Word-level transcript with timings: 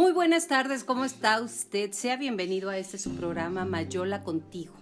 Muy 0.00 0.12
buenas 0.12 0.48
tardes, 0.48 0.82
¿cómo 0.82 1.04
está 1.04 1.42
usted? 1.42 1.92
Sea 1.92 2.16
bienvenido 2.16 2.70
a 2.70 2.78
este 2.78 2.96
su 2.96 3.16
programa 3.16 3.66
Mayola 3.66 4.22
Contigo. 4.22 4.79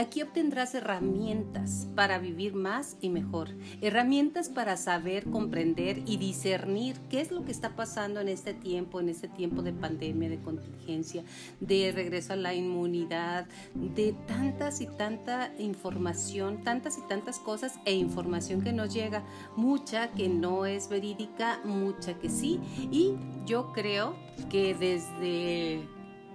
Aquí 0.00 0.22
obtendrás 0.22 0.74
herramientas 0.74 1.86
para 1.94 2.18
vivir 2.18 2.54
más 2.54 2.96
y 3.02 3.10
mejor, 3.10 3.50
herramientas 3.82 4.48
para 4.48 4.78
saber, 4.78 5.26
comprender 5.26 5.98
y 6.06 6.16
discernir 6.16 6.96
qué 7.10 7.20
es 7.20 7.30
lo 7.30 7.44
que 7.44 7.52
está 7.52 7.76
pasando 7.76 8.18
en 8.18 8.28
este 8.28 8.54
tiempo, 8.54 8.98
en 9.00 9.10
este 9.10 9.28
tiempo 9.28 9.60
de 9.60 9.74
pandemia, 9.74 10.30
de 10.30 10.40
contingencia, 10.40 11.22
de 11.60 11.92
regreso 11.92 12.32
a 12.32 12.36
la 12.36 12.54
inmunidad, 12.54 13.46
de 13.74 14.14
tantas 14.26 14.80
y 14.80 14.86
tanta 14.86 15.52
información, 15.58 16.64
tantas 16.64 16.96
y 16.96 17.02
tantas 17.06 17.38
cosas 17.38 17.78
e 17.84 17.92
información 17.92 18.62
que 18.62 18.72
nos 18.72 18.94
llega, 18.94 19.22
mucha 19.54 20.12
que 20.12 20.30
no 20.30 20.64
es 20.64 20.88
verídica, 20.88 21.60
mucha 21.62 22.14
que 22.14 22.30
sí, 22.30 22.58
y 22.90 23.16
yo 23.44 23.70
creo 23.74 24.16
que 24.48 24.74
desde 24.74 25.86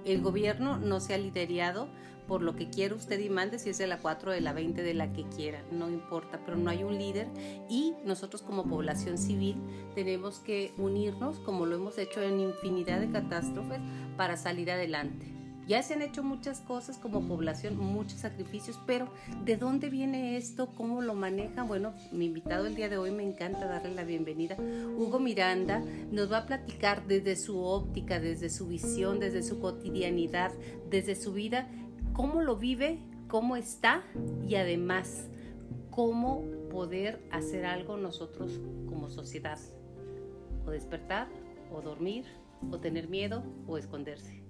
el 0.05 0.21
gobierno 0.21 0.77
no 0.77 0.99
se 0.99 1.15
ha 1.15 1.17
liderado 1.17 1.89
por 2.27 2.41
lo 2.41 2.55
que 2.55 2.69
quiera 2.69 2.95
usted 2.95 3.19
y 3.19 3.29
mande, 3.29 3.59
si 3.59 3.69
es 3.69 3.77
de 3.77 3.87
la 3.87 3.99
4 3.99 4.31
de 4.31 4.41
la 4.41 4.53
20, 4.53 4.81
de 4.81 4.93
la 4.93 5.11
que 5.13 5.23
quiera, 5.23 5.63
no 5.71 5.89
importa, 5.89 6.41
pero 6.45 6.57
no 6.57 6.69
hay 6.69 6.83
un 6.83 6.97
líder 6.97 7.27
y 7.69 7.93
nosotros 8.05 8.41
como 8.41 8.65
población 8.65 9.17
civil 9.17 9.55
tenemos 9.93 10.39
que 10.39 10.73
unirnos, 10.77 11.39
como 11.39 11.65
lo 11.65 11.75
hemos 11.75 11.97
hecho 11.97 12.21
en 12.21 12.39
infinidad 12.39 12.99
de 12.99 13.11
catástrofes, 13.11 13.79
para 14.17 14.37
salir 14.37 14.71
adelante. 14.71 15.35
Ya 15.67 15.81
se 15.81 15.95
han 15.95 16.03
hecho 16.03 16.21
muchas 16.21 16.61
cosas 16.61 16.97
como 16.97 17.27
población, 17.27 17.77
muchos 17.77 18.19
sacrificios, 18.19 18.79
pero 18.85 19.07
¿de 19.45 19.57
dónde 19.57 19.89
viene 19.89 20.37
esto? 20.37 20.67
¿Cómo 20.75 21.01
lo 21.01 21.15
manejan? 21.15 21.67
Bueno, 21.67 21.93
mi 22.11 22.25
invitado 22.25 22.67
el 22.67 22.75
día 22.75 22.87
de 22.87 22.97
hoy 22.97 23.09
me 23.09 23.23
encanta 23.23 23.65
darle 23.65 23.95
la 23.95 24.03
bienvenida. 24.03 24.57
Hugo 24.59 25.19
Miranda 25.19 25.83
nos 26.11 26.31
va 26.31 26.39
a 26.39 26.45
platicar 26.45 27.07
desde 27.07 27.35
su 27.35 27.63
óptica, 27.63 28.19
desde 28.19 28.51
su 28.51 28.67
visión, 28.67 29.19
desde 29.19 29.41
su 29.41 29.59
cotidianidad, 29.59 30.51
desde 30.91 31.15
su 31.15 31.33
vida 31.33 31.67
cómo 32.15 32.41
lo 32.41 32.55
vive, 32.55 32.99
cómo 33.27 33.57
está 33.57 34.01
y 34.47 34.55
además 34.55 35.27
cómo 35.91 36.43
poder 36.71 37.21
hacer 37.31 37.65
algo 37.65 37.97
nosotros 37.97 38.59
como 38.87 39.09
sociedad. 39.09 39.59
O 40.65 40.71
despertar, 40.71 41.27
o 41.71 41.81
dormir, 41.81 42.25
o 42.71 42.79
tener 42.79 43.07
miedo, 43.07 43.43
o 43.67 43.77
esconderse. 43.77 44.41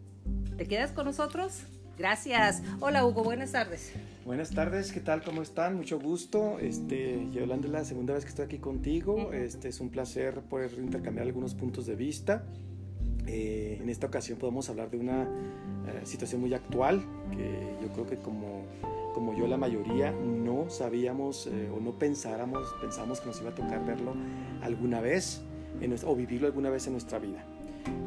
¿Te 0.58 0.66
quedas 0.66 0.92
con 0.92 1.06
nosotros? 1.06 1.64
Gracias. 1.98 2.62
Hola 2.80 3.06
Hugo, 3.06 3.24
buenas 3.24 3.52
tardes. 3.52 3.94
Buenas 4.26 4.52
tardes, 4.52 4.92
¿qué 4.92 5.00
tal? 5.00 5.24
¿Cómo 5.24 5.42
están? 5.42 5.76
Mucho 5.76 6.00
gusto. 6.00 6.60
Este, 6.60 7.28
Yolanda, 7.32 7.68
es 7.68 7.74
la 7.74 7.86
segunda 7.86 8.14
vez 8.14 8.26
que 8.26 8.30
estoy 8.30 8.46
aquí 8.46 8.60
contigo. 8.60 9.34
Este, 9.34 9.70
es 9.70 9.80
un 9.80 9.90
placer 9.90 10.42
poder 10.42 10.72
intercambiar 10.78 11.26
algunos 11.26 11.56
puntos 11.56 11.86
de 11.86 11.96
vista. 11.96 12.46
Eh, 13.28 13.80
en 13.82 13.90
esta 13.90 14.08
ocasión 14.08 14.38
podemos 14.38 14.70
hablar 14.70 14.92
de 14.92 14.98
una 14.98 15.24
eh, 15.24 16.02
situación 16.04 16.42
muy 16.42 16.54
actual 16.54 17.04
que 17.32 17.76
yo 17.82 17.92
creo 17.92 18.06
que 18.06 18.18
como, 18.18 18.66
como 19.14 19.36
yo 19.36 19.48
la 19.48 19.58
mayoría 19.58 20.12
no 20.12 20.70
sabíamos 20.70 21.48
eh, 21.48 21.70
o 21.76 21.80
no 21.80 21.98
pensáramos, 21.98 22.76
pensamos 22.82 23.22
que 23.22 23.28
nos 23.28 23.42
iba 23.42 23.50
a 23.50 23.56
tocar 23.56 23.86
verlo 23.86 24.14
alguna 24.62 25.02
vez 25.02 25.42
o 26.06 26.16
vivirlo 26.16 26.48
alguna 26.48 26.70
vez 26.70 26.88
en 26.88 26.94
nuestra 26.94 27.20
vida. 27.20 27.44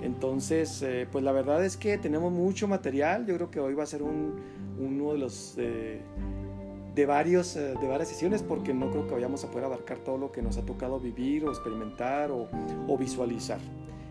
Entonces, 0.03 0.85
pues 1.13 1.23
la 1.23 1.33
verdad 1.33 1.65
es 1.65 1.77
que 1.77 1.99
tenemos 1.99 2.33
mucho 2.33 2.67
material. 2.67 3.27
Yo 3.27 3.35
creo 3.35 3.51
que 3.51 3.61
hoy 3.61 3.75
va 3.75 3.83
a 3.85 3.87
ser 3.87 4.03
un, 4.03 4.35
uno 4.81 5.13
de 5.13 5.19
los 5.19 5.55
de, 5.55 7.07
varios, 7.07 7.55
de 7.55 7.87
varias 7.87 8.09
sesiones 8.09 8.43
porque 8.43 8.73
no 8.73 8.91
creo 8.91 9.07
que 9.07 9.13
vayamos 9.13 9.45
a 9.45 9.51
poder 9.51 9.67
abarcar 9.67 9.99
todo 9.99 10.17
lo 10.17 10.33
que 10.33 10.41
nos 10.41 10.57
ha 10.57 10.65
tocado 10.65 10.99
vivir 10.99 11.45
o 11.45 11.51
experimentar 11.51 12.31
o, 12.31 12.49
o 12.89 12.97
visualizar. 12.97 13.61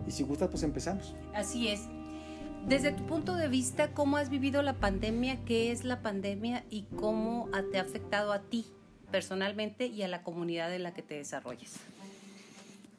Y 0.08 0.12
si 0.12 0.24
gustas, 0.24 0.50
pues 0.50 0.64
empezamos. 0.64 1.14
Así 1.34 1.68
es. 1.68 1.82
Desde 2.68 2.92
tu 2.92 3.06
punto 3.06 3.36
de 3.36 3.48
vista, 3.48 3.94
¿cómo 3.94 4.18
has 4.18 4.30
vivido 4.30 4.62
la 4.62 4.74
pandemia? 4.74 5.38
¿Qué 5.46 5.72
es 5.72 5.84
la 5.84 6.02
pandemia 6.02 6.64
y 6.70 6.84
cómo 6.96 7.50
te 7.72 7.78
ha 7.78 7.82
afectado 7.82 8.34
a 8.34 8.42
ti 8.42 8.66
personalmente 9.12 9.88
y 9.88 10.02
a 10.04 10.08
la 10.08 10.22
comunidad 10.22 10.74
en 10.74 10.84
la 10.84 10.94
que 10.94 11.02
te 11.02 11.16
desarrolles? 11.16 11.76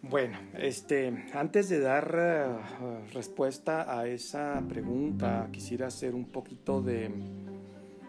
Bueno, 0.01 0.39
este, 0.57 1.27
antes 1.35 1.69
de 1.69 1.81
dar 1.81 2.15
eh, 2.17 3.13
respuesta 3.13 3.99
a 3.99 4.07
esa 4.07 4.63
pregunta, 4.69 5.49
quisiera 5.53 5.89
hacer 5.89 6.15
un 6.15 6.27
poquito 6.27 6.81
de, 6.81 7.11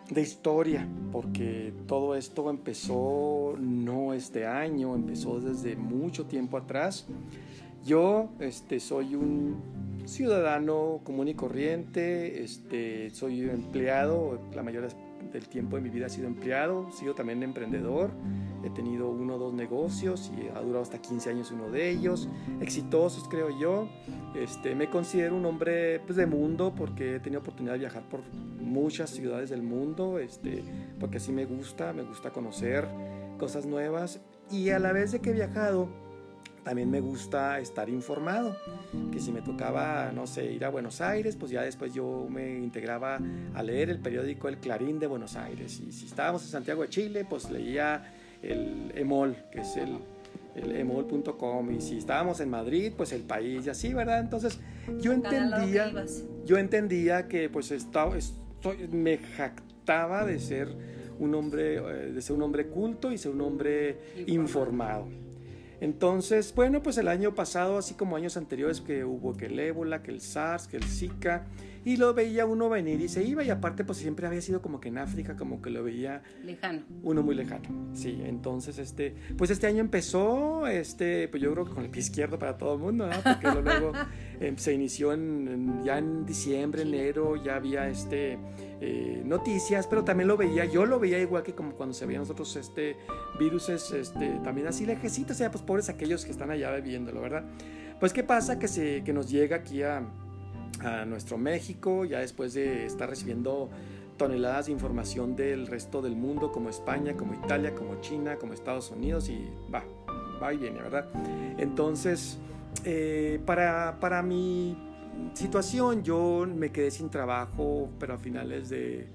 de 0.09 0.21
historia, 0.21 0.87
porque 1.11 1.73
todo 1.87 2.15
esto 2.15 2.49
empezó 2.49 3.55
no 3.59 4.13
este 4.13 4.45
año, 4.45 4.95
empezó 4.95 5.39
desde 5.39 5.75
mucho 5.75 6.25
tiempo 6.25 6.57
atrás. 6.57 7.07
Yo 7.85 8.29
este, 8.39 8.79
soy 8.79 9.15
un 9.15 9.61
ciudadano 10.05 11.01
común 11.03 11.27
y 11.27 11.35
corriente, 11.35 12.43
este, 12.43 13.09
soy 13.11 13.41
empleado, 13.49 14.39
la 14.53 14.63
mayoría 14.63 14.89
del 15.31 15.47
tiempo 15.47 15.75
de 15.75 15.83
mi 15.83 15.89
vida 15.89 16.07
he 16.07 16.09
sido 16.09 16.27
empleado, 16.27 16.87
he 16.89 16.91
sido 16.93 17.13
también 17.13 17.43
emprendedor, 17.43 18.11
he 18.63 18.69
tenido 18.71 19.09
uno 19.09 19.35
o 19.35 19.37
dos 19.37 19.53
negocios 19.53 20.31
y 20.37 20.47
ha 20.47 20.61
durado 20.61 20.81
hasta 20.81 20.99
15 20.99 21.29
años 21.29 21.51
uno 21.51 21.69
de 21.69 21.89
ellos, 21.89 22.27
exitosos 22.61 23.27
creo 23.29 23.49
yo. 23.59 23.87
Este, 24.35 24.75
me 24.75 24.89
considero 24.89 25.35
un 25.35 25.45
hombre 25.45 25.99
pues, 26.01 26.15
de 26.15 26.25
mundo 26.25 26.73
porque 26.75 27.15
he 27.15 27.19
tenido 27.19 27.41
oportunidad 27.41 27.73
de 27.73 27.79
viajar 27.79 28.03
por 28.03 28.21
muchas 28.59 29.09
ciudades 29.09 29.49
del 29.49 29.61
mundo, 29.61 30.19
este, 30.19 30.63
porque 30.99 31.17
así 31.17 31.31
me 31.31 31.45
gusta, 31.45 31.93
me 31.93 32.03
gusta 32.03 32.31
conocer 32.31 32.87
cosas 33.37 33.65
nuevas 33.65 34.19
y 34.51 34.69
a 34.69 34.79
la 34.79 34.91
vez 34.91 35.11
de 35.11 35.19
que 35.19 35.29
he 35.29 35.33
viajado, 35.33 35.89
también 36.63 36.89
me 36.89 37.01
gusta 37.01 37.59
estar 37.59 37.89
informado, 37.89 38.55
que 39.11 39.19
si 39.19 39.31
me 39.31 39.41
tocaba, 39.41 40.11
no 40.13 40.27
sé, 40.27 40.51
ir 40.51 40.65
a 40.65 40.69
Buenos 40.69 41.01
Aires, 41.01 41.35
pues 41.35 41.51
ya 41.51 41.61
después 41.61 41.93
yo 41.93 42.27
me 42.29 42.57
integraba 42.57 43.19
a 43.53 43.63
leer 43.63 43.89
el 43.89 43.99
periódico 43.99 44.47
El 44.47 44.57
Clarín 44.57 44.99
de 44.99 45.07
Buenos 45.07 45.35
Aires. 45.35 45.79
Y 45.79 45.91
si 45.91 46.05
estábamos 46.05 46.43
en 46.43 46.49
Santiago 46.49 46.81
de 46.81 46.89
Chile, 46.89 47.25
pues 47.29 47.49
leía 47.49 48.13
el 48.41 48.91
EMOL, 48.95 49.35
que 49.51 49.61
es 49.61 49.77
el, 49.77 49.97
el 50.55 50.75
emol.com. 50.75 51.71
Y 51.71 51.81
si 51.81 51.97
estábamos 51.97 52.39
en 52.39 52.49
Madrid, 52.49 52.93
pues 52.95 53.11
el 53.13 53.21
país 53.21 53.65
y 53.65 53.69
así, 53.69 53.93
¿verdad? 53.93 54.19
Entonces 54.19 54.59
yo 55.01 55.11
entendía, 55.11 55.91
yo 56.45 56.57
entendía 56.57 57.27
que 57.27 57.49
pues 57.49 57.71
estaba, 57.71 58.17
estoy, 58.17 58.87
me 58.87 59.17
jactaba 59.17 60.25
de 60.25 60.39
ser 60.39 60.69
un 61.19 61.35
hombre, 61.35 61.75
eh, 61.75 62.11
de 62.11 62.21
ser 62.21 62.35
un 62.35 62.43
hombre 62.43 62.67
culto 62.67 63.11
y 63.11 63.17
ser 63.17 63.31
un 63.31 63.41
hombre 63.41 63.97
informado. 64.27 65.07
Entonces, 65.81 66.53
bueno, 66.55 66.83
pues 66.83 66.97
el 66.97 67.07
año 67.07 67.35
pasado, 67.35 67.77
así 67.77 67.93
como 67.93 68.15
años 68.15 68.35
anteriores, 68.35 68.81
que 68.81 69.05
hubo 69.05 69.33
que 69.33 69.45
el 69.45 69.59
ébola, 69.59 70.03
que 70.03 70.11
el 70.11 70.19
SARS, 70.19 70.67
que 70.67 70.77
el 70.77 70.83
Zika, 70.83 71.45
y 71.85 71.97
lo 71.97 72.13
veía 72.13 72.45
uno 72.45 72.69
venir 72.69 73.01
y 73.01 73.09
se 73.09 73.23
iba, 73.23 73.43
y 73.43 73.49
aparte, 73.49 73.83
pues 73.83 73.97
siempre 73.97 74.27
había 74.27 74.41
sido 74.41 74.61
como 74.61 74.79
que 74.79 74.89
en 74.89 74.97
África, 74.97 75.35
como 75.35 75.61
que 75.61 75.69
lo 75.69 75.83
veía. 75.83 76.21
Lejano. 76.43 76.81
Uno 77.03 77.23
muy 77.23 77.35
lejano, 77.35 77.69
sí. 77.93 78.21
Entonces, 78.23 78.77
este, 78.77 79.15
pues 79.37 79.49
este 79.49 79.67
año 79.67 79.79
empezó, 79.79 80.67
este, 80.67 81.27
pues 81.27 81.41
yo 81.41 81.51
creo 81.53 81.65
que 81.65 81.73
con 81.73 81.83
el 81.83 81.89
pie 81.89 82.01
izquierdo 82.01 82.37
para 82.39 82.57
todo 82.57 82.73
el 82.73 82.79
mundo, 82.79 83.07
¿no? 83.07 83.15
Porque 83.23 83.61
luego 83.61 83.93
em, 84.39 84.57
se 84.57 84.73
inició 84.73 85.13
en, 85.13 85.83
ya 85.83 85.97
en 85.97 86.25
diciembre, 86.25 86.81
enero, 86.81 87.35
ya 87.35 87.55
había 87.55 87.89
este 87.89 88.37
eh, 88.81 89.21
noticias, 89.25 89.87
pero 89.87 90.03
también 90.03 90.27
lo 90.27 90.37
veía, 90.37 90.65
yo 90.65 90.85
lo 90.85 90.99
veía 90.99 91.19
igual 91.19 91.43
que 91.43 91.53
como 91.53 91.73
cuando 91.73 91.93
se 91.93 92.05
veían 92.05 92.21
nosotros 92.21 92.55
este 92.55 92.95
virus, 93.37 93.69
este, 93.69 94.39
también 94.43 94.67
así 94.67 94.85
lejecitos, 94.85 95.35
o 95.35 95.37
sea, 95.37 95.51
pues 95.51 95.63
pobres 95.63 95.89
aquellos 95.89 96.23
que 96.23 96.31
están 96.31 96.49
allá 96.51 96.73
viviéndolo, 96.75 97.21
¿verdad? 97.21 97.43
Pues 97.99 98.13
qué 98.13 98.23
pasa 98.23 98.57
que, 98.57 98.69
se, 98.69 99.03
que 99.03 99.11
nos 99.11 99.29
llega 99.29 99.57
aquí 99.57 99.83
a, 99.83 100.03
a 100.81 101.05
nuestro 101.05 101.37
México, 101.37 102.05
ya 102.05 102.19
después 102.19 102.53
de 102.53 102.85
estar 102.85 103.09
recibiendo 103.09 103.69
toneladas 104.17 104.67
de 104.67 104.73
información 104.73 105.35
del 105.35 105.67
resto 105.67 106.01
del 106.01 106.15
mundo, 106.15 106.51
como 106.51 106.69
España, 106.69 107.15
como 107.15 107.33
Italia, 107.33 107.73
como 107.73 108.01
China, 108.01 108.35
como 108.35 108.53
Estados 108.53 108.91
Unidos, 108.91 109.29
y 109.29 109.49
va, 109.73 109.83
va 110.41 110.53
y 110.53 110.57
viene, 110.57 110.81
¿verdad? 110.81 111.09
Entonces, 111.57 112.37
eh, 112.83 113.39
para, 113.45 113.99
para 113.99 114.21
mi 114.21 114.77
situación, 115.33 116.03
yo 116.03 116.45
me 116.47 116.71
quedé 116.71 116.91
sin 116.91 117.09
trabajo, 117.09 117.89
pero 117.99 118.13
a 118.13 118.17
finales 118.17 118.69
de, 118.69 119.07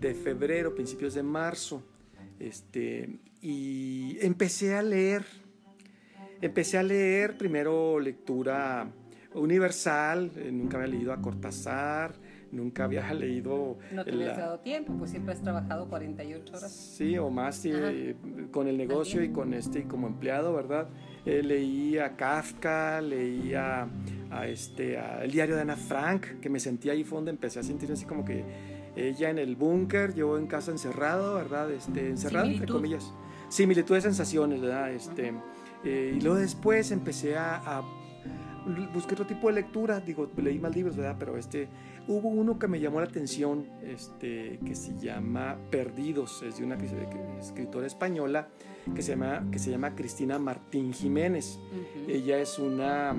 de 0.00 0.14
febrero, 0.14 0.74
principios 0.74 1.14
de 1.14 1.22
marzo. 1.22 1.82
Este, 2.38 3.20
y 3.40 4.18
empecé 4.20 4.74
a 4.74 4.82
leer. 4.82 5.24
Empecé 6.40 6.76
a 6.76 6.82
leer 6.82 7.38
primero 7.38 7.98
lectura 7.98 8.90
universal, 9.36 10.30
eh, 10.36 10.50
nunca 10.52 10.76
había 10.76 10.88
leído 10.88 11.12
a 11.12 11.20
Cortázar, 11.20 12.14
nunca 12.52 12.84
había 12.84 13.02
leído... 13.14 13.78
No 13.92 14.04
te 14.04 14.12
habías 14.12 14.36
dado 14.36 14.60
tiempo, 14.60 14.94
pues 14.98 15.10
siempre 15.10 15.34
has 15.34 15.42
trabajado 15.42 15.88
48 15.88 16.56
horas. 16.56 16.72
Sí, 16.72 17.16
o 17.18 17.30
más, 17.30 17.62
con 18.50 18.68
el 18.68 18.76
negocio 18.76 19.22
y 19.22 19.30
con 19.30 19.54
este 19.54 19.84
como 19.84 20.06
empleado, 20.06 20.54
¿verdad? 20.54 20.88
Eh, 21.24 21.42
leí 21.42 21.98
a 21.98 22.16
Kafka, 22.16 23.00
leía 23.00 23.88
a 24.30 24.46
este, 24.46 24.98
el 25.22 25.30
diario 25.30 25.56
de 25.56 25.62
Ana 25.62 25.76
Frank, 25.76 26.40
que 26.40 26.48
me 26.48 26.60
sentía 26.60 26.92
ahí 26.92 27.04
fondo, 27.04 27.30
empecé 27.30 27.60
a 27.60 27.62
sentir 27.62 27.90
así 27.92 28.04
como 28.04 28.24
que 28.24 28.44
ella 28.96 29.30
en 29.30 29.38
el 29.38 29.56
búnker, 29.56 30.14
yo 30.14 30.38
en 30.38 30.46
casa 30.46 30.70
encerrado, 30.70 31.34
¿verdad? 31.34 31.70
Este, 31.70 32.08
encerrado, 32.08 32.46
entre 32.46 32.66
comillas. 32.66 33.12
Similitud 33.48 33.94
de 33.94 34.00
sensaciones, 34.00 34.60
¿verdad? 34.60 34.90
Este, 34.92 35.32
eh, 35.84 36.14
y 36.16 36.20
luego 36.20 36.38
después 36.38 36.90
empecé 36.90 37.36
a, 37.36 37.82
busqué 38.92 39.14
otro 39.14 39.26
tipo 39.26 39.48
de 39.48 39.54
lectura, 39.54 40.00
digo, 40.00 40.30
leí 40.36 40.58
más 40.58 40.74
libros, 40.74 40.96
¿verdad? 40.96 41.16
Pero 41.18 41.36
este, 41.36 41.68
hubo 42.08 42.28
uno 42.28 42.58
que 42.58 42.68
me 42.68 42.80
llamó 42.80 43.00
la 43.00 43.06
atención, 43.06 43.66
este, 43.82 44.58
que 44.64 44.74
se 44.74 44.98
llama 44.98 45.56
Perdidos, 45.70 46.42
es 46.42 46.58
de 46.58 46.64
una 46.64 46.76
escritora 47.40 47.86
española 47.86 48.48
que 48.94 49.02
se 49.02 49.12
llama, 49.12 49.46
que 49.50 49.58
se 49.58 49.70
llama 49.70 49.94
Cristina 49.94 50.38
Martín 50.38 50.92
Jiménez. 50.92 51.58
Ella 52.08 52.38
es 52.38 52.58
una, 52.58 53.14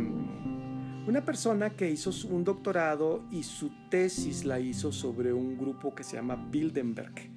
una 1.07 1.25
persona 1.25 1.69
que 1.71 1.89
hizo 1.89 2.11
un 2.29 2.43
doctorado 2.43 3.23
y 3.31 3.43
su 3.43 3.71
tesis 3.89 4.45
la 4.45 4.59
hizo 4.59 4.91
sobre 4.91 5.33
un 5.33 5.57
grupo 5.57 5.93
que 5.93 6.03
se 6.03 6.15
llama 6.15 6.35
Bildenberg. 6.35 7.36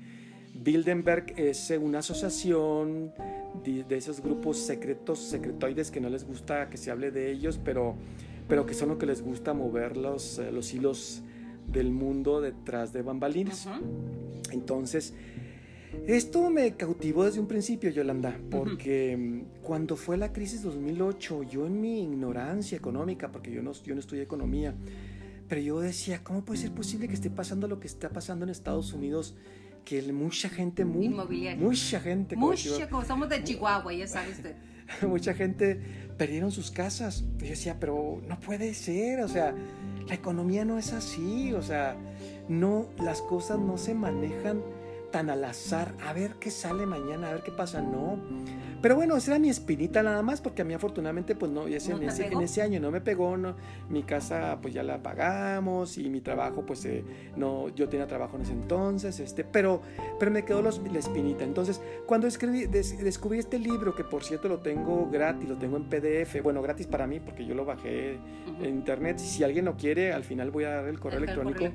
Bildenberg 0.63 1.33
es 1.37 1.73
una 1.81 2.01
asociación 2.01 3.13
de, 3.65 3.97
esos 3.97 4.21
grupos 4.21 4.59
secretos, 4.59 5.19
secretoides 5.19 5.91
que 5.91 6.01
no 6.01 6.11
les 6.11 6.25
gusta 6.25 6.69
que 6.69 6.77
se 6.77 6.91
hable 6.91 7.11
de 7.11 7.31
ellos, 7.31 7.59
pero, 7.65 7.95
pero 8.47 8.67
que 8.67 8.75
son 8.75 8.91
lo 8.91 8.99
que 8.99 9.07
les 9.07 9.23
gusta 9.23 9.55
mover 9.55 9.97
los, 9.97 10.39
eh, 10.39 10.53
los 10.53 10.73
hilos 10.75 11.23
del 11.67 11.91
mundo 11.91 12.41
detrás 12.43 12.93
de 12.93 13.01
bambalinas. 13.01 13.69
Entonces, 14.53 15.15
esto 16.07 16.51
me 16.51 16.77
cautivó 16.77 17.25
desde 17.25 17.41
un 17.41 17.47
principio, 17.47 17.91
Yolanda, 17.91 18.39
porque 18.51 19.17
mm, 19.17 19.63
cuando 19.63 19.97
fue 19.97 20.19
la 20.19 20.33
crisis 20.33 20.63
2008, 20.63 21.43
yo 21.45 21.67
en 21.67 21.81
mi 21.81 22.03
ignorancia 22.03 22.77
económica, 22.77 23.33
porque 23.33 23.51
yo 23.51 23.63
no, 23.63 23.73
yo 23.73 23.95
no 23.95 24.01
estudié 24.01 24.23
economía, 24.23 24.75
pero 25.49 25.61
yo 25.61 25.81
decía, 25.81 26.23
¿cómo 26.23 26.45
puede 26.45 26.61
ser 26.61 26.73
posible 26.73 27.09
que 27.09 27.15
esté 27.15 27.31
pasando 27.31 27.67
lo 27.67 27.81
que 27.81 27.87
está 27.87 28.11
pasando 28.11 28.45
en 28.45 28.51
Estados 28.51 28.93
Unidos? 28.93 29.37
Que 29.85 30.03
mucha 30.13 30.49
gente, 30.49 30.85
muy, 30.85 31.09
mucha 31.09 32.01
gente, 32.01 32.37
mucha, 32.37 32.89
como 32.89 33.05
somos 33.05 33.29
de 33.29 33.43
Chihuahua, 33.43 33.93
ya 33.93 34.07
sabe 34.07 34.31
usted. 34.33 34.57
mucha 35.03 35.35
gente 35.35 35.81
perdieron 36.17 36.51
sus 36.51 36.71
casas. 36.71 37.25
Y 37.39 37.45
yo 37.45 37.51
decía, 37.51 37.77
pero 37.79 38.21
no 38.29 38.39
puede 38.41 38.75
ser, 38.75 39.21
o 39.21 39.29
sea, 39.29 39.55
la 40.07 40.15
economía 40.15 40.65
no 40.65 40.79
es 40.79 40.93
así, 40.93 41.53
o 41.53 41.63
sea, 41.63 41.97
no, 42.49 42.89
las 42.99 43.23
cosas 43.23 43.59
no 43.59 43.79
se 43.79 43.95
manejan 43.95 44.63
tan 45.11 45.31
al 45.31 45.45
azar, 45.45 45.95
a 46.07 46.13
ver 46.13 46.35
qué 46.41 46.51
sale 46.51 46.87
mañana, 46.87 47.29
a 47.29 47.33
ver 47.33 47.43
qué 47.43 47.51
pasa, 47.51 47.81
no. 47.81 48.19
Pero 48.81 48.97
bueno, 48.97 49.17
esa 49.17 49.33
era 49.33 49.39
mi 49.39 49.51
espinita 49.51 50.03
nada 50.03 50.23
más, 50.23 50.41
porque 50.41 50.63
a 50.63 50.65
mí 50.65 50.73
afortunadamente, 50.73 51.35
pues 51.35 51.53
no, 51.53 51.67
ese, 51.67 51.93
en, 51.93 52.41
ese, 52.41 52.63
año 52.63 52.81
no 52.81 52.91
me 52.91 53.01
pegó, 53.01 53.37
no, 53.37 53.55
mi 53.89 54.03
casa 54.03 54.59
pues 54.63 54.73
ya 54.73 54.83
la 54.83 55.03
pagamos 55.03 55.99
y 55.99 56.09
mi 56.09 56.21
trabajo 56.21 56.65
pues 56.65 56.85
eh, 56.87 57.05
no, 57.37 57.69
yo 57.69 57.89
tenía 57.89 58.07
trabajo 58.07 58.37
en 58.37 58.43
ese 58.43 58.53
entonces, 58.53 59.21
este, 59.21 59.45
pero, 59.45 59.83
pero 60.19 60.31
me 60.31 60.45
quedó 60.45 60.63
los, 60.63 60.81
la 60.91 60.99
espinita. 60.99 61.45
Entonces, 61.45 61.81
cuando 62.07 62.27
escribí, 62.27 62.67
descubrí 62.67 63.39
este 63.39 63.59
libro, 63.59 63.95
que 63.95 64.05
por 64.05 64.25
cierto 64.25 64.49
lo 64.49 64.59
tengo 64.59 65.09
gratis, 65.11 65.49
lo 65.49 65.57
tengo 65.57 65.77
en 65.77 65.85
PDF, 65.85 66.43
bueno, 66.43 66.63
gratis 66.63 66.87
para 66.87 67.07
mí, 67.07 67.21
porque 67.21 67.45
yo 67.45 67.55
lo 67.55 67.65
bajé 67.65 68.19
en 68.61 68.67
internet, 68.67 69.19
si 69.19 69.45
alguien 69.45 69.67
lo 69.67 69.77
quiere, 69.77 70.13
al 70.13 70.25
final 70.25 70.51
voy 70.51 70.65
a 70.65 70.71
dar 70.71 70.89
el 70.89 70.99
correo, 70.99 71.19
electrónico, 71.19 71.67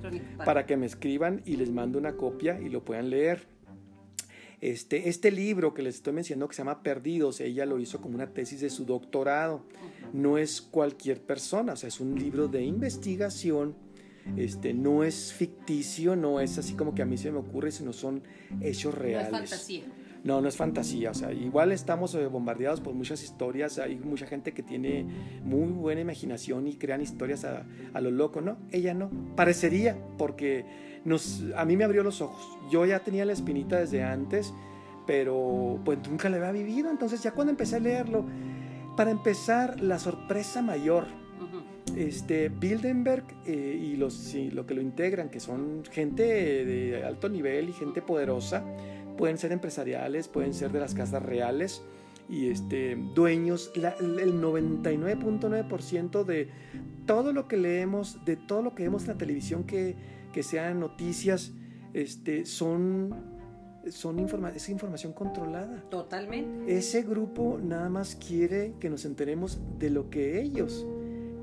para 0.43 0.65
que 0.65 0.75
me 0.75 0.85
escriban 0.85 1.41
y 1.45 1.57
les 1.57 1.71
mando 1.71 1.99
una 1.99 2.13
copia 2.13 2.59
y 2.59 2.69
lo 2.69 2.83
puedan 2.83 3.09
leer. 3.09 3.54
Este, 4.61 5.09
este 5.09 5.31
libro 5.31 5.73
que 5.73 5.81
les 5.81 5.95
estoy 5.95 6.13
mencionando 6.13 6.47
que 6.47 6.55
se 6.55 6.61
llama 6.61 6.81
Perdidos, 6.81 7.41
ella 7.41 7.65
lo 7.65 7.79
hizo 7.79 8.01
como 8.01 8.15
una 8.15 8.27
tesis 8.27 8.61
de 8.61 8.69
su 8.69 8.85
doctorado. 8.85 9.63
No 10.13 10.37
es 10.37 10.61
cualquier 10.61 11.21
persona, 11.21 11.73
o 11.73 11.75
sea, 11.75 11.89
es 11.89 11.99
un 11.99 12.17
libro 12.17 12.47
de 12.47 12.63
investigación. 12.63 13.75
Este, 14.37 14.73
no 14.73 15.03
es 15.03 15.33
ficticio, 15.33 16.15
no 16.15 16.39
es 16.39 16.57
así 16.57 16.73
como 16.73 16.95
que 16.95 17.03
a 17.03 17.05
mí 17.05 17.17
se 17.17 17.31
me 17.31 17.37
ocurre, 17.37 17.71
sino 17.71 17.93
son 17.93 18.23
hechos 18.61 18.95
reales. 18.95 19.31
No 19.31 19.37
es 19.37 19.49
fantasía. 19.49 19.83
No, 20.25 20.41
no 20.41 20.49
es 20.49 20.57
fantasía, 20.57 21.11
o 21.11 21.13
sea, 21.13 21.31
igual 21.31 21.71
estamos 21.71 22.13
eh, 22.15 22.25
bombardeados 22.25 22.81
por 22.81 22.93
muchas 22.93 23.23
historias, 23.23 23.77
hay 23.77 23.95
mucha 23.95 24.25
gente 24.25 24.53
que 24.53 24.63
tiene 24.63 25.05
muy 25.43 25.71
buena 25.71 26.01
imaginación 26.01 26.67
y 26.67 26.75
crean 26.75 26.99
historias 26.99 27.45
a, 27.45 27.65
a 27.93 28.01
lo 28.01 28.11
loco, 28.11 28.41
¿no? 28.41 28.57
Ella 28.71 28.93
no, 28.93 29.11
parecería, 29.35 29.95
porque 30.17 30.65
a 31.55 31.65
mí 31.65 31.77
me 31.77 31.83
abrió 31.83 32.03
los 32.03 32.21
ojos. 32.21 32.57
Yo 32.71 32.85
ya 32.85 32.99
tenía 32.99 33.25
la 33.25 33.33
espinita 33.33 33.79
desde 33.79 34.03
antes, 34.03 34.53
pero 35.05 35.79
pues 35.85 35.99
nunca 36.09 36.29
la 36.29 36.37
había 36.37 36.51
vivido. 36.51 36.89
Entonces 36.89 37.21
ya 37.21 37.31
cuando 37.31 37.51
empecé 37.51 37.75
a 37.75 37.79
leerlo, 37.79 38.25
para 38.97 39.11
empezar, 39.11 39.81
la 39.81 39.99
sorpresa 39.99 40.61
mayor, 40.61 41.05
este, 41.95 42.49
Bildenberg 42.49 43.25
eh, 43.45 43.79
y 43.81 43.97
los, 43.97 44.33
lo 44.51 44.65
que 44.65 44.73
lo 44.73 44.81
integran, 44.81 45.29
que 45.29 45.39
son 45.39 45.83
gente 45.91 46.23
de 46.23 47.03
alto 47.03 47.29
nivel 47.29 47.69
y 47.69 47.73
gente 47.73 48.01
poderosa, 48.01 48.63
pueden 49.17 49.37
ser 49.37 49.51
empresariales, 49.51 50.27
pueden 50.27 50.53
ser 50.53 50.71
de 50.71 50.79
las 50.79 50.93
casas 50.93 51.23
reales 51.23 51.81
y 52.27 52.49
este, 52.49 52.95
dueños, 53.13 53.71
el 53.75 53.83
99.9% 54.41 56.23
de 56.23 56.49
todo 57.05 57.33
lo 57.33 57.47
que 57.47 57.57
leemos, 57.57 58.23
de 58.25 58.35
todo 58.35 58.61
lo 58.61 58.73
que 58.75 58.83
vemos 58.83 59.03
en 59.03 59.09
la 59.09 59.17
televisión 59.17 59.63
que 59.63 59.95
que 60.35 60.43
sean 60.43 60.81
noticias, 60.81 61.53
este, 61.93 62.45
son, 62.45 63.15
son 63.89 64.19
es 64.53 64.67
información 64.67 65.13
controlada. 65.13 65.81
Totalmente. 65.89 66.77
Ese 66.77 67.03
grupo 67.03 67.57
nada 67.63 67.87
más 67.87 68.17
quiere 68.17 68.73
que 68.81 68.89
nos 68.89 69.05
enteremos 69.05 69.57
de 69.79 69.89
lo 69.91 70.09
que 70.09 70.41
ellos 70.41 70.85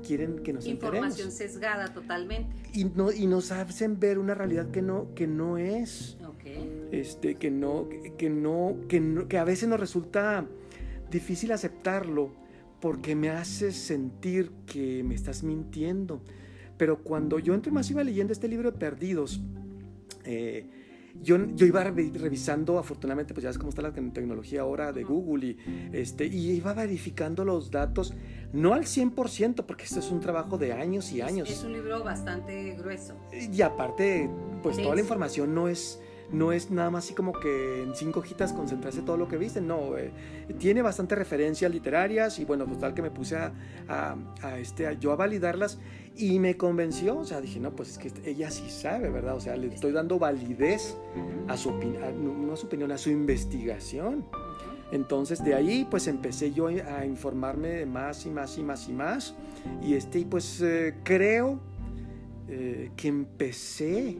quieren 0.05 0.43
que 0.43 0.53
nos 0.53 0.67
enteremos. 0.67 1.17
Información 1.17 1.31
sesgada 1.31 1.91
totalmente. 1.91 2.55
Y, 2.71 2.85
no, 2.85 3.11
y 3.11 3.25
nos 3.25 3.51
hacen 3.51 3.99
ver 3.99 4.19
una 4.19 4.35
realidad 4.35 4.69
que 4.69 4.83
no, 4.83 5.15
que 5.15 5.25
no 5.25 5.57
es. 5.57 6.15
Este, 6.93 7.35
que 7.35 7.49
no, 7.51 7.89
que 8.17 8.29
no, 8.29 8.77
que 8.87 8.99
no, 8.99 9.27
que 9.27 9.37
a 9.37 9.43
veces 9.43 9.67
nos 9.67 9.79
resulta 9.79 10.45
difícil 11.09 11.51
aceptarlo 11.51 12.31
porque 12.79 13.15
me 13.15 13.29
hace 13.29 13.71
sentir 13.71 14.51
que 14.65 15.03
me 15.03 15.15
estás 15.15 15.43
mintiendo 15.43 16.21
pero 16.77 16.99
cuando 16.99 17.39
yo 17.39 17.53
entre 17.53 17.71
más 17.71 17.89
iba 17.91 18.03
leyendo 18.03 18.33
este 18.33 18.47
libro 18.47 18.71
de 18.71 18.77
Perdidos, 18.77 19.41
eh, 20.25 20.69
yo, 21.21 21.37
yo, 21.53 21.67
iba 21.67 21.83
revisando, 21.83 22.79
afortunadamente, 22.79 23.35
pues 23.35 23.43
ya 23.43 23.49
ves 23.49 23.59
cómo 23.59 23.69
está 23.69 23.83
la 23.83 23.93
tecnología 23.93 24.61
ahora 24.61 24.91
de 24.91 25.03
Google, 25.03 25.45
y, 25.45 25.57
este, 25.93 26.25
y 26.25 26.51
iba 26.51 26.73
verificando 26.73 27.45
los 27.45 27.69
datos, 27.69 28.15
no 28.51 28.73
al 28.73 28.85
100%, 28.85 29.63
porque 29.65 29.83
esto 29.83 29.99
es 29.99 30.09
un 30.09 30.19
trabajo 30.19 30.57
de 30.57 30.73
años 30.73 31.11
y 31.11 31.21
años. 31.21 31.51
Es, 31.51 31.63
un 31.63 31.73
libro 31.73 32.03
bastante 32.03 32.75
grueso. 32.75 33.15
Y 33.31 33.61
aparte, 33.61 34.27
pues 34.63 34.75
toda 34.77 34.95
la 34.95 35.01
información 35.01 35.53
no 35.53 35.67
es, 35.67 36.01
no 36.33 36.51
es 36.51 36.71
nada 36.71 36.89
más 36.89 37.05
así 37.05 37.13
como 37.13 37.31
que 37.31 37.83
en 37.83 37.95
cinco 37.95 38.19
hojitas 38.19 38.53
concentrarse 38.53 39.01
todo 39.01 39.17
lo 39.17 39.27
que 39.27 39.37
viste, 39.37 39.61
no, 39.61 39.97
eh, 39.97 40.11
tiene 40.57 40.81
bastante 40.81 41.15
referencias 41.15 41.71
literarias 41.71 42.39
y 42.39 42.45
bueno, 42.45 42.65
total 42.65 42.93
que 42.93 43.01
me 43.01 43.11
puse 43.11 43.37
a, 43.37 43.53
a, 43.87 44.59
este, 44.59 44.97
yo 44.99 45.11
a 45.11 45.15
validarlas 45.15 45.79
y 46.15 46.39
me 46.39 46.57
convenció, 46.57 47.19
o 47.19 47.25
sea, 47.25 47.39
dije, 47.39 47.59
no, 47.59 47.75
pues 47.75 47.91
es 47.91 47.97
que 47.97 48.29
ella 48.29 48.49
sí 48.51 48.69
sabe, 48.69 49.09
¿verdad? 49.09 49.35
O 49.35 49.39
sea, 49.39 49.55
le 49.55 49.67
estoy 49.67 49.91
dando 49.91 50.19
validez 50.19 50.97
a 51.47 51.55
su 51.55 51.69
opinión, 51.69 52.47
no 52.47 52.53
a 52.53 52.57
su 52.57 52.67
opinión, 52.67 52.91
a 52.91 52.97
su 52.97 53.09
investigación. 53.09 54.25
Entonces 54.91 55.43
de 55.43 55.55
ahí 55.55 55.87
pues 55.89 56.05
empecé 56.07 56.51
yo 56.53 56.67
a 56.67 57.05
informarme 57.05 57.69
de 57.69 57.85
más 57.87 58.27
y 58.27 58.29
más 58.29 58.57
y 58.57 58.63
más 58.63 58.87
y 58.89 58.93
más. 58.93 59.35
Y 59.81 59.95
este, 59.95 60.23
pues 60.25 60.61
eh, 60.61 60.95
creo 61.03 61.59
eh, 62.47 62.91
que 62.95 63.07
empecé 63.07 64.19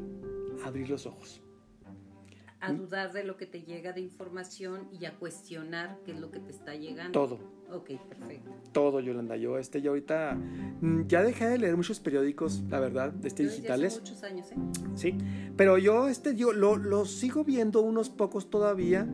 a 0.63 0.67
abrir 0.67 0.89
los 0.89 1.05
ojos 1.05 1.42
a 2.63 2.72
dudar 2.72 3.12
de 3.12 3.24
lo 3.24 3.36
que 3.36 3.46
te 3.46 3.63
llega 3.63 3.91
de 3.91 4.00
información 4.00 4.88
y 4.91 5.05
a 5.05 5.13
cuestionar 5.15 6.00
qué 6.05 6.13
es 6.13 6.20
lo 6.20 6.32
que 6.32 6.39
te 6.39 6.51
está 6.51 6.75
llegando. 6.75 7.12
Todo. 7.12 7.39
Ok, 7.72 7.91
perfecto. 8.08 8.51
Todo, 8.72 9.00
Yolanda. 9.00 9.36
Yo, 9.36 9.58
este, 9.58 9.82
yo 9.82 9.91
ahorita 9.91 10.36
mm, 10.36 11.08
ya 11.08 11.24
dejé 11.24 11.48
de 11.48 11.58
leer 11.58 11.75
muchos 11.75 12.00
periódicos, 12.00 12.63
la 12.70 12.79
verdad, 12.79 13.13
este, 13.25 13.43
digitales. 13.43 14.00
muchos 14.00 14.24
años, 14.24 14.51
¿eh? 14.51 14.55
Sí, 14.96 15.17
pero 15.58 15.77
yo, 15.77 16.08
este, 16.08 16.36
yo 16.36 16.53
lo, 16.53 16.77
lo 16.77 17.05
sigo 17.05 17.43
viendo 17.43 17.82
unos 17.82 18.10
pocos 18.10 18.50
todavía 18.50 19.08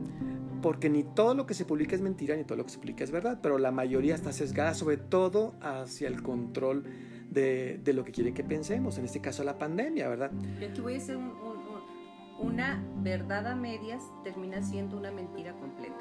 porque 0.62 0.90
ni 0.90 1.02
todo 1.02 1.34
lo 1.34 1.46
que 1.46 1.54
se 1.54 1.64
publica 1.64 1.96
es 1.96 2.02
mentira, 2.02 2.36
ni 2.36 2.44
todo 2.44 2.56
lo 2.56 2.64
que 2.64 2.70
se 2.70 2.78
publica 2.78 3.02
es 3.02 3.10
verdad, 3.10 3.40
pero 3.42 3.58
la 3.58 3.70
mayoría 3.70 4.14
está 4.14 4.32
sesgada, 4.32 4.74
sobre 4.74 4.98
todo 4.98 5.54
hacia 5.60 6.06
el 6.06 6.22
control 6.22 6.84
de, 7.30 7.80
de 7.82 7.92
lo 7.92 8.04
que 8.04 8.12
quieren 8.12 8.34
que 8.34 8.44
pensemos, 8.44 8.98
en 8.98 9.06
este 9.06 9.20
caso 9.20 9.42
la 9.42 9.58
pandemia, 9.58 10.08
¿verdad? 10.08 10.30
Yo 10.60 10.68
aquí 10.68 10.80
voy 10.80 10.94
a 10.94 10.96
hacer 10.98 11.16
un 11.16 11.30
una 12.40 12.82
verdad 12.96 13.46
a 13.46 13.54
medias 13.54 14.02
termina 14.24 14.62
siendo 14.62 14.96
una 14.96 15.10
mentira 15.10 15.52
completa. 15.54 15.96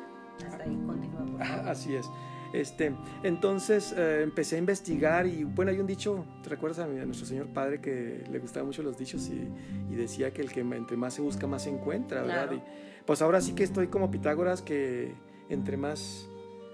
Hasta 0.48 0.64
ahí 0.64 0.78
continúa. 0.86 1.44
Así 1.70 1.96
es. 1.96 2.10
Este, 2.54 2.94
entonces 3.22 3.94
eh, 3.96 4.22
empecé 4.24 4.56
a 4.56 4.60
investigar 4.60 5.28
y 5.28 5.44
bueno, 5.44 5.72
hay 5.72 5.80
un 5.80 5.86
dicho, 5.86 6.26
¿te 6.42 6.50
recuerdas 6.50 6.80
a, 6.80 6.88
nuestro 6.88 7.28
señor 7.28 7.48
padre 7.48 7.80
que 7.80 8.24
le 8.30 8.40
gustaban 8.40 8.66
mucho 8.66 8.82
los 8.82 8.98
dichos 8.98 9.30
y, 9.30 9.96
decía 9.96 10.32
que 10.32 10.42
el 10.42 10.52
que 10.52 10.62
entre 10.62 10.98
más 10.98 11.14
se 11.14 11.22
busca 11.22 11.46
más 11.46 11.64
se 11.64 11.70
encuentra, 11.70 12.22
¿verdad? 12.24 12.52
Y, 12.54 12.62
pues 13.06 13.22
ahora 13.22 13.42
sí 13.42 13.54
que 13.54 13.64
estoy 13.64 13.88
como 13.88 14.10
Pitágoras 14.10 14.62
que 14.62 15.14
entre 15.50 15.78
más... 15.78 16.28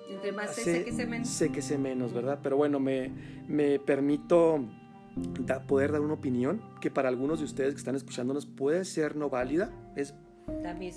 Entre 0.10 0.32
más 0.32 0.54
sé, 0.54 0.86
que 0.86 0.92
sé 0.92 1.08
menos. 1.08 1.28
Sé 1.28 1.52
que 1.52 1.62
sé 1.62 1.78
menos, 1.78 2.14
¿verdad? 2.14 2.40
Pero 2.44 2.56
bueno, 2.56 2.80
me, 2.80 3.12
me 3.48 3.80
permito 3.80 4.64
poder 5.68 5.92
dar 5.92 6.02
una 6.02 6.14
opinión 6.14 6.62
que 6.82 6.92
para 6.92 7.10
algunos 7.10 7.40
de 7.40 7.46
ustedes 7.46 7.74
que 7.74 7.80
están 7.80 7.96
escuchándonos 7.96 8.46
puede 8.46 8.86
ser 8.86 9.16
no 9.16 9.30
válida, 9.30 9.72
es 9.96 10.14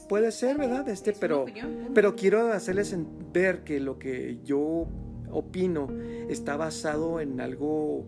puede 0.08 0.30
ser, 0.32 0.58
¿verdad? 0.58 0.88
Este, 0.88 1.12
pero, 1.12 1.46
pero 1.94 2.14
quiero 2.16 2.52
hacerles 2.52 2.94
ver 3.32 3.64
que 3.64 3.80
lo 3.80 3.98
que 3.98 4.40
yo 4.44 4.88
opino, 5.30 5.88
está 6.28 6.56
basado 6.56 7.20
en 7.20 7.40
algo 7.40 8.06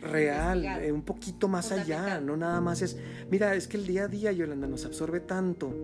real, 0.00 0.64
eh, 0.64 0.92
un 0.92 1.02
poquito 1.02 1.48
más 1.48 1.72
allá, 1.72 2.20
no 2.20 2.36
nada 2.36 2.60
más 2.60 2.82
es, 2.82 2.98
mira, 3.30 3.54
es 3.54 3.68
que 3.68 3.76
el 3.76 3.86
día 3.86 4.04
a 4.04 4.08
día, 4.08 4.32
Yolanda, 4.32 4.66
nos 4.66 4.84
absorbe 4.84 5.20
tanto 5.20 5.74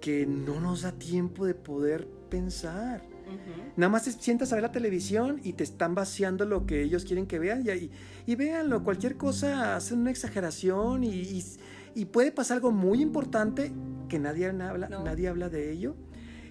que 0.00 0.26
no 0.26 0.60
nos 0.60 0.82
da 0.82 0.92
tiempo 0.92 1.46
de 1.46 1.54
poder 1.54 2.06
pensar. 2.28 3.02
Nada 3.76 3.90
más 3.90 4.04
te 4.04 4.12
sientas 4.12 4.52
a 4.52 4.56
ver 4.56 4.62
la 4.62 4.72
televisión 4.72 5.40
y 5.42 5.54
te 5.54 5.64
están 5.64 5.94
vaciando 5.94 6.44
lo 6.44 6.66
que 6.66 6.82
ellos 6.82 7.04
quieren 7.04 7.26
que 7.26 7.38
vean 7.38 7.64
y, 7.66 7.90
y, 8.26 8.34
véanlo, 8.36 8.84
cualquier 8.84 9.16
cosa 9.16 9.76
hacen 9.76 9.98
una 10.00 10.10
exageración 10.10 11.04
y, 11.04 11.42
y, 11.94 12.04
puede 12.06 12.32
pasar 12.32 12.56
algo 12.56 12.70
muy 12.70 13.00
importante 13.00 13.72
que 14.08 14.18
nadie 14.18 14.46
habla, 14.46 14.88
nadie 14.88 15.28
habla 15.28 15.48
de 15.48 15.72
ello 15.72 15.96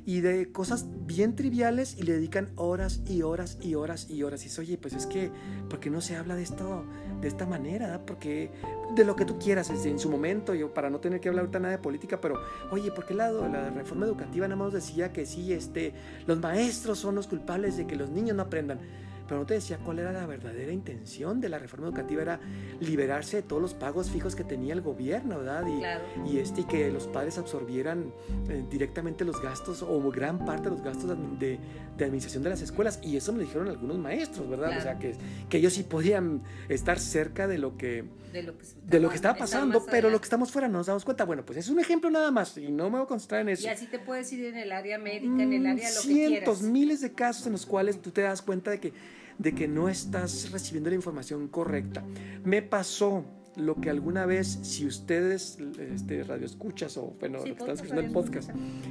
y 0.06 0.22
de 0.22 0.52
cosas 0.52 0.88
bien 1.06 1.36
triviales 1.36 1.96
y 1.98 2.04
le 2.04 2.14
dedican 2.14 2.52
horas 2.56 3.02
y 3.08 3.22
horas 3.22 3.58
y 3.62 3.76
horas 3.76 4.10
y 4.10 4.24
horas. 4.24 4.42
Y 4.42 4.46
dices, 4.46 4.60
oye, 4.60 4.78
pues 4.78 4.94
es 4.94 5.06
que, 5.06 5.32
¿por 5.70 5.80
qué 5.80 5.90
no 5.90 6.02
se 6.02 6.16
habla 6.16 6.36
de 6.36 6.44
esto 6.44 6.86
de 7.24 7.30
esta 7.30 7.46
manera? 7.46 8.02
Porque 8.06 8.52
de 8.94 9.04
lo 9.04 9.16
que 9.16 9.26
tú 9.26 9.40
quieras 9.40 9.70
en 9.70 10.00
su 10.00 10.10
momento, 10.10 10.54
yo 10.54 10.74
para 10.74 10.90
no 10.90 11.00
tener 11.00 11.20
que 11.20 11.30
hablar 11.30 11.44
ahorita 11.44 11.60
nada 11.60 11.72
de 11.72 11.78
política, 11.80 12.20
pero 12.22 12.40
oye, 12.72 12.92
¿por 12.92 13.06
qué 13.06 13.14
lado 13.14 13.48
la 13.48 13.70
reforma 13.70 14.06
educativa 14.06 14.48
nada 14.48 14.62
más 14.62 14.74
decía 14.74 15.12
que 15.12 15.26
sí, 15.26 15.54
este, 15.54 15.94
los 16.28 16.40
maestros 16.40 17.00
son 17.00 17.16
los 17.16 17.28
culpables 17.28 17.78
de 17.78 17.88
que 17.88 17.96
los 17.96 18.10
niños 18.10 18.36
no 18.36 18.44
aprendan? 18.44 18.80
Pero 19.28 19.42
no 19.42 19.46
te 19.46 19.56
decía 19.56 19.78
cuál 19.78 20.00
era 20.00 20.12
la 20.12 20.26
verdadera 20.26 20.72
intención 20.72 21.42
de 21.42 21.50
la 21.50 21.60
reforma 21.60 21.88
educativa, 21.88 22.22
era 22.22 22.40
liberarse 22.80 23.38
de 23.38 23.44
todos 23.44 23.62
los 23.62 23.74
pagos 23.74 24.10
fijos 24.10 24.36
que 24.36 24.44
tenía 24.44 24.74
el 24.74 24.82
gobierno, 24.82 25.40
¿verdad? 25.40 25.66
Y, 25.68 26.34
y 26.34 26.40
este, 26.40 26.62
y 26.62 26.64
que 26.66 26.92
los 26.92 27.08
padres 27.08 27.38
absorbieran 27.38 28.14
eh, 28.50 28.64
directamente 28.70 29.26
los 29.26 29.42
gastos 29.42 29.82
o 29.82 30.12
gran 30.12 30.46
parte 30.46 30.64
de 30.64 30.70
los 30.72 30.82
gastos 30.82 31.18
de, 31.40 31.60
de, 31.98 32.06
administración 32.06 32.44
de 32.44 32.50
las 32.50 32.62
escuelas. 32.62 33.00
Y 33.02 33.18
eso 33.18 33.34
me 33.34 33.44
dijeron 33.44 33.68
algunos 33.68 33.98
maestros, 33.98 34.50
¿verdad? 34.50 34.78
O 34.78 34.82
sea, 34.82 35.00
que, 35.00 35.16
que 35.50 35.58
ellos 35.58 35.74
sí 35.74 35.84
podían 35.84 36.42
estar 36.70 37.00
cerca 37.00 37.48
de 37.48 37.58
lo 37.58 37.78
que, 37.78 38.06
de 38.34 38.44
lo 38.44 38.58
que, 38.58 38.66
de 38.86 39.00
lo 39.00 39.10
que 39.10 39.16
estaba 39.16 39.38
pasando, 39.38 39.86
pero 39.86 40.10
lo 40.10 40.20
que 40.20 40.26
estamos 40.26 40.52
fuera 40.52 40.68
no 40.68 40.80
nos 40.80 40.88
damos 40.88 41.06
cuenta. 41.06 41.24
Bueno, 41.26 41.46
pues 41.46 41.60
es 41.60 41.70
un 41.70 41.80
ejemplo 41.80 42.10
nada 42.10 42.32
más 42.32 42.58
y 42.58 42.72
no 42.72 42.86
me 42.86 42.98
voy 42.98 43.06
a 43.06 43.08
concentrar 43.08 43.42
en 43.42 43.50
eso. 43.50 43.66
Y 43.66 43.70
así 43.70 43.88
te 43.88 44.00
puedes 44.00 44.32
ir 44.34 44.46
en 44.46 44.58
el 44.58 44.72
área 44.72 44.98
médica, 44.98 45.44
en 45.44 45.54
el 45.54 45.66
área 45.66 45.90
lo 45.90 46.02
que 46.02 46.08
quieras. 46.08 46.30
Cientos, 46.30 46.62
miles 46.62 47.02
de 47.02 47.14
casos 47.14 47.46
en 47.46 47.54
los 47.54 47.66
cuales 47.66 48.02
tú 48.02 48.12
te 48.12 48.22
das 48.22 48.42
cuenta 48.42 48.72
de 48.72 48.80
que 48.80 48.94
de 49.38 49.54
que 49.54 49.68
no 49.68 49.90
estás 49.90 50.52
recibiendo 50.52 50.90
la 50.90 50.96
información 50.96 51.48
correcta. 51.48 52.04
Me 52.44 52.62
pasó 52.62 53.26
lo 53.56 53.76
que 53.76 53.90
alguna 53.90 54.26
vez, 54.26 54.60
si 54.64 54.86
ustedes, 54.86 55.58
este, 55.94 56.24
radio 56.24 56.46
escuchas 56.46 56.98
o 56.98 57.16
bueno, 57.20 57.40
lo 57.40 57.44
que 57.44 57.52
están 57.52 57.72
escuchando 57.72 58.02
el 58.02 58.12
podcast, 58.12 58.50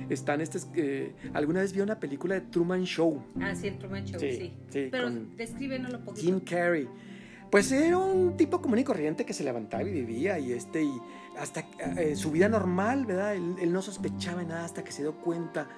están, 0.09 0.41
este, 0.41 0.59
eh, 0.75 1.15
alguna 1.35 1.61
vez 1.61 1.73
vio 1.73 1.83
una 1.83 1.99
película 1.99 2.35
de 2.35 2.43
Truman 2.43 2.85
Show. 2.85 3.23
Ah, 3.41 3.55
sí, 3.55 3.69
el 3.69 3.79
Truman 3.79 4.05
Show, 4.05 4.21
sí. 4.21 4.53
Pero 4.73 5.11
descríbenos 5.37 5.93
un 5.95 6.05
poquito. 6.05 6.27
Jim 6.27 6.41
Carrey. 6.41 6.89
Pues 7.51 7.71
era 7.71 7.99
un 7.99 8.35
tipo 8.39 8.63
común 8.63 8.79
y 8.79 8.85
corriente 8.85 9.27
que 9.27 9.35
se 9.35 9.45
levantaba 9.45 9.83
y 9.83 9.93
vivía 9.93 10.39
y 10.39 10.53
este 10.53 10.85
y 10.85 10.93
hasta 11.39 11.67
eh, 11.99 12.17
su 12.17 12.31
vida 12.31 12.49
normal, 12.49 13.05
¿verdad? 13.05 13.35
Él, 13.35 13.57
él, 13.61 13.73
no 13.75 13.83
sospechaba 13.83 14.43
nada 14.43 14.65
hasta 14.65 14.83
que 14.83 14.91
se 14.91 15.03
dio 15.03 15.17
cuenta 15.17 15.69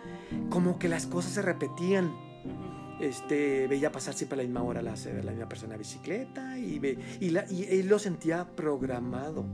como 0.51 0.79
que 0.79 0.89
las 0.89 1.09
cosas 1.09 1.33
se 1.33 1.43
repetían 1.43 2.13
este, 3.01 3.67
veía 3.69 3.91
pasar 3.93 4.15
siempre 4.15 4.35
a 4.35 4.39
la 4.39 4.43
misma 4.45 4.63
hora 4.63 4.83
la, 4.83 4.95
la 5.23 5.31
misma 5.33 5.49
persona 5.49 5.77
bicicleta 5.77 6.59
y, 6.59 6.79
ve, 6.79 6.99
y, 7.21 7.31
la, 7.31 7.45
y 7.51 7.65
él 7.65 7.89
lo 7.89 7.99
sentía 7.99 8.47
programado. 8.55 9.45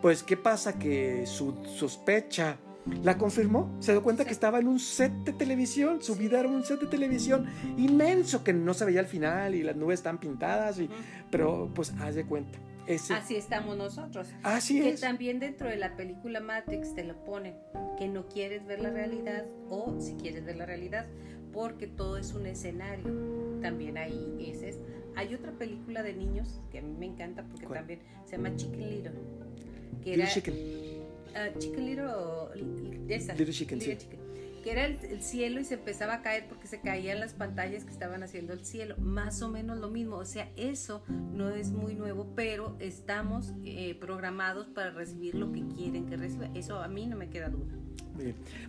Pues, 0.00 0.22
¿qué 0.22 0.36
pasa? 0.36 0.78
Que 0.78 1.26
su 1.26 1.64
sospecha 1.64 2.58
la 3.02 3.16
confirmó. 3.16 3.74
Se 3.80 3.92
dio 3.92 4.02
cuenta 4.02 4.24
que 4.24 4.32
estaba 4.32 4.58
en 4.58 4.68
un 4.68 4.78
set 4.78 5.12
de 5.24 5.32
televisión. 5.32 6.02
Su 6.02 6.16
vida 6.16 6.40
era 6.40 6.48
un 6.48 6.64
set 6.64 6.80
de 6.80 6.86
televisión 6.86 7.46
inmenso 7.78 8.44
que 8.44 8.52
no 8.52 8.74
se 8.74 8.84
veía 8.84 9.00
al 9.00 9.06
final 9.06 9.54
y 9.54 9.62
las 9.62 9.76
nubes 9.76 10.00
están 10.00 10.18
pintadas. 10.18 10.78
Y, 10.78 10.90
pero, 11.30 11.70
pues, 11.74 11.94
haz 12.00 12.14
de 12.14 12.26
cuenta. 12.26 12.58
Así 12.86 13.36
estamos 13.36 13.76
nosotros. 13.76 14.28
Así 14.42 14.82
que 14.82 14.92
también 14.94 15.40
dentro 15.40 15.68
de 15.68 15.76
la 15.76 15.96
película 15.96 16.40
Matrix 16.40 16.94
te 16.94 17.04
lo 17.04 17.24
ponen, 17.24 17.54
que 17.98 18.08
no 18.08 18.26
quieres 18.28 18.66
ver 18.66 18.80
la 18.80 18.90
realidad 18.90 19.46
o 19.70 19.98
si 20.00 20.14
quieres 20.14 20.44
ver 20.44 20.56
la 20.56 20.66
realidad, 20.66 21.06
porque 21.54 21.86
todo 21.86 22.18
es 22.18 22.34
un 22.34 22.46
escenario. 22.46 23.06
También 23.62 23.96
ahí 23.96 24.52
es, 24.62 24.78
Hay 25.14 25.34
otra 25.34 25.52
película 25.52 26.02
de 26.02 26.12
niños 26.12 26.60
que 26.70 26.80
a 26.80 26.82
mí 26.82 26.94
me 26.98 27.06
encanta 27.06 27.44
porque 27.44 27.66
también 27.66 28.00
se 28.24 28.36
llama 28.36 28.54
Chicken 28.56 28.90
Little. 28.90 29.12
Que 30.02 30.14
era, 30.14 30.28
Chicken. 30.28 30.54
Uh, 30.54 31.58
Chicken 31.58 31.86
Little, 31.86 32.06
Little 33.06 33.52
Chicken, 33.52 33.78
que 33.78 34.72
era 34.72 34.86
el, 34.86 35.22
cielo 35.22 35.60
y 35.60 35.64
se 35.64 35.74
empezaba 35.74 36.14
a 36.14 36.22
caer 36.22 36.46
porque 36.48 36.66
se 36.66 36.80
caían 36.80 37.20
las 37.20 37.34
pantallas 37.34 37.84
que 37.84 37.90
estaban 37.90 38.22
haciendo 38.22 38.52
el 38.52 38.64
cielo. 38.64 38.96
Más 38.98 39.40
o 39.42 39.48
menos 39.48 39.78
lo 39.78 39.90
mismo. 39.90 40.16
O 40.16 40.24
sea, 40.24 40.50
eso 40.56 41.02
no 41.08 41.50
es 41.50 41.70
muy 41.70 41.94
nuevo, 41.94 42.32
pero 42.34 42.76
estamos 42.80 43.52
eh, 43.64 43.94
programados 43.94 44.66
para 44.68 44.90
recibir 44.90 45.34
lo 45.34 45.52
que 45.52 45.66
quieren 45.68 46.06
que 46.06 46.16
reciba. 46.16 46.50
Eso 46.54 46.78
a 46.78 46.88
mí 46.88 47.06
no 47.06 47.16
me 47.16 47.30
queda 47.30 47.48
duda. 47.48 47.74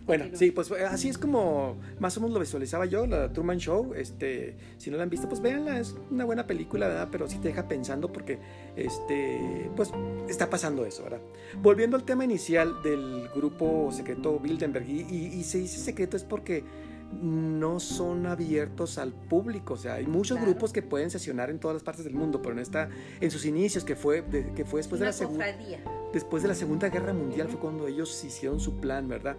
Bueno, 0.04 0.26
sí, 0.32 0.50
pues 0.50 0.70
eh, 0.70 0.84
así 0.84 1.08
es 1.08 1.18
como 1.18 1.76
más 1.98 2.16
o 2.16 2.20
menos 2.20 2.34
lo 2.34 2.40
visualizaba 2.40 2.86
yo, 2.86 3.06
la 3.06 3.32
Truman 3.32 3.58
Show. 3.58 3.94
Este, 3.94 4.56
si 4.78 4.90
no 4.90 4.96
la 4.96 5.04
han 5.04 5.10
visto, 5.10 5.28
pues 5.28 5.40
véanla, 5.40 5.78
es 5.78 5.96
una 6.10 6.24
buena 6.24 6.46
película, 6.46 6.88
¿verdad? 6.88 7.08
Pero 7.10 7.28
sí 7.28 7.38
te 7.38 7.48
deja 7.48 7.68
pensando 7.68 8.12
porque, 8.12 8.38
este, 8.76 9.70
pues 9.76 9.92
está 10.28 10.50
pasando 10.50 10.84
eso, 10.84 11.04
¿verdad? 11.04 11.20
Volviendo 11.62 11.96
al 11.96 12.04
tema 12.04 12.24
inicial 12.24 12.82
del 12.82 13.28
grupo 13.34 13.90
secreto 13.92 14.38
Bilderberg, 14.38 14.88
y, 14.88 15.00
y 15.00 15.44
se 15.44 15.58
dice 15.58 15.78
secreto 15.78 16.16
es 16.16 16.24
porque 16.24 16.64
no 17.12 17.80
son 17.80 18.26
abiertos 18.26 18.98
al 18.98 19.12
público. 19.12 19.74
O 19.74 19.76
sea, 19.76 19.94
hay 19.94 20.06
muchos 20.06 20.40
grupos 20.40 20.72
que 20.72 20.82
pueden 20.82 21.10
sesionar 21.10 21.50
en 21.50 21.58
todas 21.58 21.74
las 21.74 21.82
partes 21.82 22.04
del 22.04 22.14
mundo, 22.14 22.42
pero 22.42 22.54
en 22.54 22.60
esta, 22.60 22.88
en 23.20 23.30
sus 23.30 23.44
inicios, 23.44 23.84
que 23.84 23.96
fue, 23.96 24.24
que 24.54 24.64
fue 24.64 24.80
después 24.80 25.00
de 25.00 25.06
la 25.06 25.12
segunda 25.12 25.46
después 26.12 26.42
de 26.42 26.48
la 26.48 26.54
Segunda 26.54 26.88
Guerra 26.88 27.12
Mundial 27.12 27.48
fue 27.48 27.58
cuando 27.60 27.86
ellos 27.86 28.24
hicieron 28.24 28.58
su 28.58 28.76
plan, 28.76 29.06
¿verdad? 29.06 29.36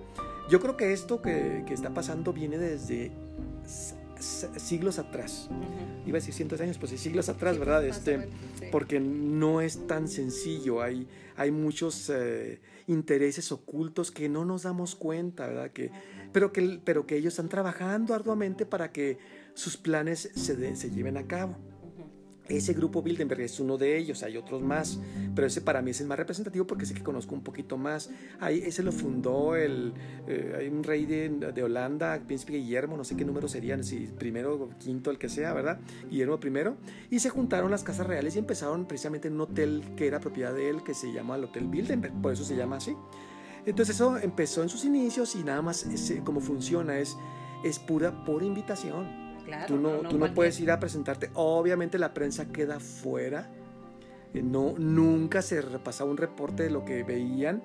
Yo 0.50 0.60
creo 0.60 0.78
que 0.78 0.94
esto 0.94 1.22
que, 1.22 1.64
que 1.66 1.74
está 1.74 1.94
pasando 1.94 2.34
viene 2.34 2.58
desde 2.58 3.12
siglos 4.20 5.00
atrás. 5.00 5.50
Iba 6.06 6.18
a 6.18 6.20
decir 6.20 6.34
cientos 6.34 6.60
de 6.60 6.66
años, 6.66 6.78
pues 6.78 6.92
sí, 6.92 6.98
siglos 6.98 7.30
atrás, 7.30 7.58
¿verdad? 7.58 7.86
Este, 7.86 8.30
porque 8.72 9.00
no 9.00 9.62
es 9.62 9.88
tan 9.88 10.08
sencillo, 10.08 10.82
hay, 10.82 11.08
hay 11.36 11.52
muchos 11.52 12.10
eh, 12.10 12.60
intereses 12.88 13.52
ocultos 13.52 14.12
que 14.12 14.30
no 14.30 14.46
nos 14.46 14.64
damos 14.64 14.96
cuenta, 14.96 15.48
¿verdad? 15.48 15.72
Que, 15.72 15.92
pero, 16.32 16.52
que, 16.52 16.80
pero 16.84 17.06
que 17.06 17.18
ellos 17.18 17.34
están 17.34 17.50
trabajando 17.50 18.14
arduamente 18.14 18.66
para 18.66 18.92
que 18.92 19.18
sus 19.54 19.78
planes 19.78 20.30
se, 20.36 20.76
se 20.76 20.92
lleven 20.92 21.18
a 21.18 21.28
cabo. 21.28 21.58
Ese 22.50 22.74
grupo 22.74 23.02
Bilderberg 23.02 23.42
es 23.42 23.60
uno 23.60 23.78
de 23.78 23.98
ellos, 23.98 24.24
hay 24.24 24.38
otros 24.38 24.62
más, 24.62 25.00
pero 25.36 25.48
ese 25.48 25.62
para 25.62 25.82
mí 25.82 25.92
es 25.92 26.00
el 26.00 26.08
más 26.08 26.18
representativo 26.18 26.66
porque 26.66 26.86
sé 26.86 26.94
que 26.94 27.04
conozco 27.04 27.36
un 27.36 27.44
poquito 27.44 27.78
más. 27.78 28.10
Ahí, 28.40 28.62
ese 28.66 28.84
lo 28.84 28.92
fundó 28.94 29.56
el, 29.56 29.94
eh, 30.28 30.56
hay 30.58 30.68
un 30.68 30.84
rey 30.84 31.06
de, 31.06 31.30
de, 31.30 31.64
Holanda, 31.64 32.22
Príncipe 32.26 32.54
Guillermo, 32.54 32.96
no 32.96 33.04
sé 33.04 33.18
qué 33.18 33.26
número 33.26 33.50
serían, 33.50 33.84
si 33.84 34.08
primero 34.18 34.56
o 34.56 34.70
quinto, 34.78 35.12
el 35.12 35.18
que 35.18 35.28
sea, 35.28 35.54
¿verdad? 35.54 35.80
Guillermo 36.10 36.40
I. 36.42 37.16
Y 37.16 37.20
se 37.20 37.30
juntaron 37.30 37.70
las 37.70 37.84
casas 37.84 38.08
reales 38.08 38.36
y 38.36 38.40
empezaron 38.40 38.88
precisamente 38.88 39.28
en 39.28 39.36
un 39.36 39.42
hotel 39.42 39.84
que 39.98 40.08
era 40.08 40.20
propiedad 40.22 40.54
de 40.54 40.70
él, 40.70 40.84
que 40.84 40.94
se 40.94 41.12
llama 41.12 41.36
el 41.36 41.44
Hotel 41.44 41.68
Bilderberg, 41.68 42.14
por 42.22 42.32
eso 42.32 42.46
se 42.46 42.56
llama 42.56 42.78
así. 42.78 42.96
Entonces 43.68 43.96
eso 43.96 44.18
empezó 44.18 44.64
en 44.64 44.70
sus 44.70 44.84
inicios 44.84 45.36
y 45.36 45.44
nada 45.44 45.62
más 45.62 45.86
como 46.24 46.40
funciona 46.40 46.98
es, 46.98 47.16
es 47.64 47.78
pura 47.78 48.24
por 48.26 48.42
invitación 48.42 49.28
tú 49.68 49.78
no, 49.78 50.00
tú 50.00 50.18
no 50.18 50.34
puedes 50.34 50.60
ir 50.60 50.72
a 50.72 50.80
presentarte. 50.80 51.30
Obviamente 51.34 51.98
la 51.98 52.14
prensa 52.14 52.48
queda 52.52 52.80
fuera. 52.80 53.50
Eh, 54.34 54.42
no, 54.42 54.74
nunca 54.78 55.42
se 55.42 55.62
repasaba 55.62 56.10
un 56.10 56.18
reporte 56.18 56.64
de 56.64 56.70
lo 56.70 56.86
que 56.86 57.04
veían. 57.04 57.64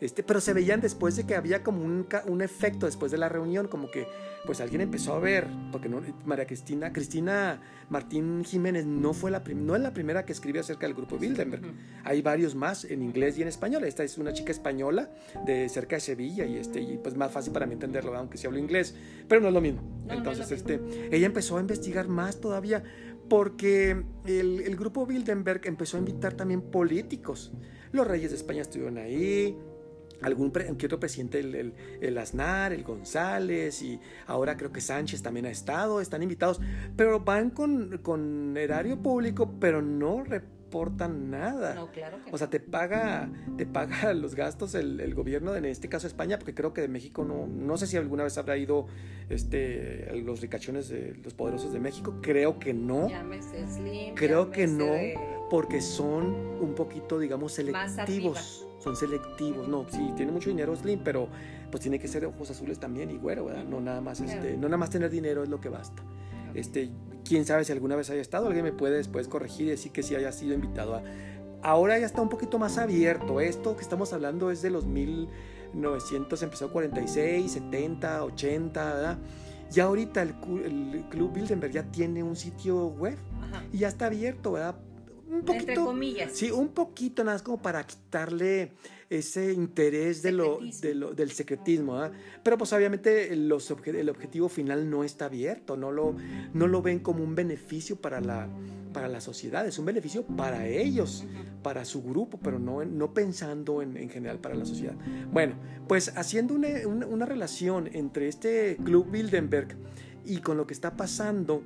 Este, 0.00 0.22
pero 0.22 0.40
se 0.40 0.52
veían 0.52 0.80
después 0.80 1.16
de 1.16 1.24
que 1.24 1.34
había 1.34 1.62
como 1.62 1.84
un, 1.84 2.06
un, 2.26 2.42
efecto 2.42 2.86
después 2.86 3.10
de 3.10 3.18
la 3.18 3.28
reunión, 3.28 3.68
como 3.68 3.90
que 3.90 4.06
pues 4.46 4.60
alguien 4.60 4.82
empezó 4.82 5.14
a 5.14 5.18
ver, 5.18 5.46
porque 5.72 5.88
no, 5.88 6.02
María 6.24 6.46
Cristina, 6.46 6.92
Cristina 6.92 7.60
Martín 7.88 8.44
Jiménez 8.44 8.84
no, 8.84 9.12
fue 9.12 9.30
la 9.30 9.42
no 9.54 9.74
es 9.74 9.82
la 9.82 9.92
primera 9.92 10.24
que 10.24 10.32
escribe 10.32 10.60
acerca 10.60 10.86
del 10.86 10.94
grupo 10.94 11.18
Bilderberg, 11.18 11.62
hay 12.04 12.22
varios 12.22 12.54
más 12.54 12.84
en 12.84 13.02
inglés 13.02 13.38
y 13.38 13.42
en 13.42 13.48
español, 13.48 13.84
esta 13.84 14.04
es 14.04 14.18
una 14.18 14.32
chica 14.32 14.52
española 14.52 15.10
de 15.46 15.68
cerca 15.68 15.96
de 15.96 16.00
Sevilla 16.00 16.44
y, 16.44 16.56
este, 16.56 16.80
y 16.80 16.98
pues 16.98 17.16
más 17.16 17.32
fácil 17.32 17.52
para 17.52 17.66
mí 17.66 17.74
entenderlo, 17.74 18.14
aunque 18.16 18.38
sí 18.38 18.46
hablo 18.46 18.58
inglés, 18.58 18.94
pero 19.28 19.40
no 19.40 19.48
es 19.48 19.54
lo 19.54 19.60
mismo. 19.60 19.82
Entonces, 20.08 20.50
este, 20.50 20.80
ella 21.10 21.26
empezó 21.26 21.56
a 21.56 21.60
investigar 21.60 22.08
más 22.08 22.40
todavía 22.40 22.82
porque 23.28 24.04
el, 24.26 24.60
el 24.60 24.76
grupo 24.76 25.06
Bilderberg 25.06 25.62
empezó 25.64 25.96
a 25.96 26.00
invitar 26.00 26.34
también 26.34 26.60
políticos. 26.60 27.52
Los 27.92 28.06
reyes 28.06 28.30
de 28.30 28.36
España 28.36 28.62
estuvieron 28.62 28.98
ahí, 28.98 29.56
algún 30.22 30.50
que 30.52 30.86
otro 30.86 30.98
presidente, 31.00 31.40
el, 31.40 31.54
el, 31.54 31.74
el, 32.00 32.18
Aznar, 32.18 32.72
el 32.72 32.82
González 32.82 33.82
y 33.82 34.00
ahora 34.26 34.56
creo 34.56 34.72
que 34.72 34.80
Sánchez 34.80 35.22
también 35.22 35.46
ha 35.46 35.50
estado, 35.50 36.00
están 36.00 36.22
invitados, 36.22 36.60
pero 36.96 37.20
van 37.20 37.50
con, 37.50 37.98
con 38.02 38.56
erario 38.56 39.00
público, 39.02 39.54
pero 39.60 39.82
no 39.82 40.24
importa 40.64 41.06
nada. 41.06 41.74
No, 41.74 41.92
claro 41.92 42.18
que 42.24 42.32
O 42.32 42.38
sea, 42.38 42.50
te 42.50 42.58
paga, 42.58 43.30
te 43.56 43.64
paga 43.64 44.12
los 44.14 44.34
gastos 44.34 44.74
el, 44.74 45.00
el 45.00 45.14
gobierno, 45.14 45.54
en 45.54 45.66
este 45.66 45.88
caso 45.88 46.08
España, 46.08 46.36
porque 46.36 46.52
creo 46.52 46.72
que 46.72 46.80
de 46.80 46.88
México 46.88 47.24
no, 47.24 47.46
no 47.46 47.76
sé 47.76 47.86
si 47.86 47.96
alguna 47.96 48.24
vez 48.24 48.38
habrá 48.38 48.56
ido 48.56 48.86
este, 49.28 50.10
los 50.22 50.40
ricachones 50.40 50.88
de 50.88 51.14
los 51.22 51.32
poderosos 51.34 51.72
de 51.72 51.78
México, 51.80 52.18
creo 52.22 52.58
que 52.58 52.74
no. 52.74 53.08
Llámese 53.08 53.66
Slim, 53.68 54.14
Creo 54.14 54.50
que 54.50 54.66
no, 54.66 54.86
de- 54.86 55.14
porque 55.50 55.80
son 55.80 56.24
un 56.60 56.74
poquito, 56.74 57.18
digamos, 57.18 57.52
selectivos. 57.52 58.66
Son 58.78 58.96
selectivos. 58.96 59.66
No, 59.68 59.86
sí, 59.90 60.12
tiene 60.16 60.30
mucho 60.32 60.50
dinero 60.50 60.74
Slim, 60.76 61.00
pero 61.02 61.28
pues 61.70 61.82
tiene 61.82 61.98
que 61.98 62.06
ser 62.08 62.20
de 62.22 62.26
ojos 62.28 62.50
azules 62.50 62.78
también 62.78 63.10
y 63.10 63.16
güero, 63.16 63.46
¿verdad? 63.46 63.64
No 63.64 63.80
nada 63.80 64.00
más, 64.00 64.20
Claro. 64.20 64.32
este, 64.40 64.56
no 64.56 64.68
nada 64.68 64.76
más 64.76 64.90
tener 64.90 65.10
dinero 65.10 65.42
es 65.42 65.48
lo 65.48 65.60
que 65.60 65.68
basta. 65.68 66.02
Este, 66.54 66.90
quién 67.24 67.44
sabe 67.46 67.64
si 67.64 67.72
alguna 67.72 67.96
vez 67.96 68.10
haya 68.10 68.20
estado, 68.20 68.46
alguien 68.46 68.64
me 68.64 68.72
puede 68.72 68.96
después 68.96 69.26
corregir 69.28 69.66
y 69.66 69.70
decir 69.70 69.90
que 69.92 70.02
sí 70.02 70.14
haya 70.14 70.32
sido 70.32 70.54
invitado 70.54 70.94
a. 70.96 71.02
Ahora 71.62 71.98
ya 71.98 72.04
está 72.06 72.20
un 72.20 72.28
poquito 72.28 72.58
más 72.58 72.76
abierto. 72.76 73.40
Esto 73.40 73.74
que 73.74 73.82
estamos 73.82 74.12
hablando 74.12 74.50
es 74.50 74.60
de 74.60 74.68
los 74.70 74.84
1900, 74.84 76.42
empezó 76.42 76.70
46, 76.70 77.50
70, 77.50 78.24
80, 78.24 78.94
¿verdad? 78.94 79.18
Ya 79.70 79.84
ahorita 79.84 80.22
el, 80.22 80.34
el 80.64 81.04
Club 81.10 81.32
Bilderberg 81.32 81.72
ya 81.72 81.82
tiene 81.84 82.22
un 82.22 82.36
sitio 82.36 82.88
web 82.88 83.16
Ajá. 83.42 83.64
y 83.72 83.78
ya 83.78 83.88
está 83.88 84.06
abierto, 84.06 84.52
¿verdad? 84.52 84.76
Un 85.34 85.40
Entre 85.40 85.54
poquito. 85.60 85.84
comillas. 85.84 86.32
Sí, 86.32 86.50
un 86.50 86.68
poquito 86.68 87.24
nada 87.24 87.34
más 87.36 87.42
como 87.42 87.60
para 87.60 87.84
quitarle 87.86 88.72
ese 89.10 89.52
interés 89.52 90.22
de 90.22 90.32
lo, 90.32 90.54
Secretismo. 90.60 90.80
de 90.88 90.94
lo- 90.94 91.14
del 91.14 91.30
secretismo. 91.30 92.00
Pero 92.42 92.56
pues 92.58 92.72
obviamente 92.72 93.34
los 93.36 93.70
obje- 93.70 93.94
el 93.96 94.08
objetivo 94.08 94.48
final 94.48 94.88
no 94.88 95.04
está 95.04 95.26
abierto, 95.26 95.76
no 95.76 95.92
lo, 95.92 96.16
no 96.52 96.66
lo 96.66 96.82
ven 96.82 97.00
como 97.00 97.22
un 97.22 97.34
beneficio 97.34 97.96
para 97.96 98.20
la, 98.20 98.48
para 98.92 99.08
la 99.08 99.20
sociedad, 99.20 99.66
es 99.66 99.78
un 99.78 99.84
beneficio 99.84 100.24
para 100.24 100.66
ellos, 100.66 101.24
para 101.62 101.84
su 101.84 102.02
grupo, 102.02 102.38
pero 102.42 102.58
no, 102.58 102.84
no 102.84 103.12
pensando 103.12 103.82
en, 103.82 103.96
en 103.96 104.08
general 104.08 104.38
para 104.38 104.54
la 104.54 104.64
sociedad. 104.64 104.94
Bueno, 105.32 105.54
pues 105.86 106.12
haciendo 106.16 106.54
una, 106.54 106.68
una- 106.86 107.06
una 107.06 107.26
relación 107.26 107.88
entre 107.92 108.28
este 108.28 108.76
Club 108.84 109.10
Bilderberg 109.10 109.76
y 110.24 110.38
con 110.38 110.56
lo 110.56 110.66
que 110.66 110.72
está 110.74 110.96
pasando 110.96 111.62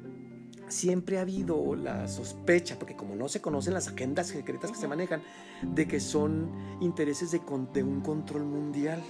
siempre 0.68 1.18
ha 1.18 1.22
habido 1.22 1.74
la 1.74 2.08
sospecha, 2.08 2.78
porque 2.78 2.96
como 2.96 3.14
no 3.14 3.28
se 3.28 3.40
conocen 3.40 3.74
las 3.74 3.88
agendas 3.88 4.28
secretas 4.28 4.70
que 4.70 4.78
se 4.78 4.88
manejan, 4.88 5.22
de 5.62 5.86
que 5.86 6.00
son 6.00 6.50
intereses 6.80 7.30
de, 7.30 7.40
un 7.82 8.00
control 8.00 8.44
mundial, 8.44 9.02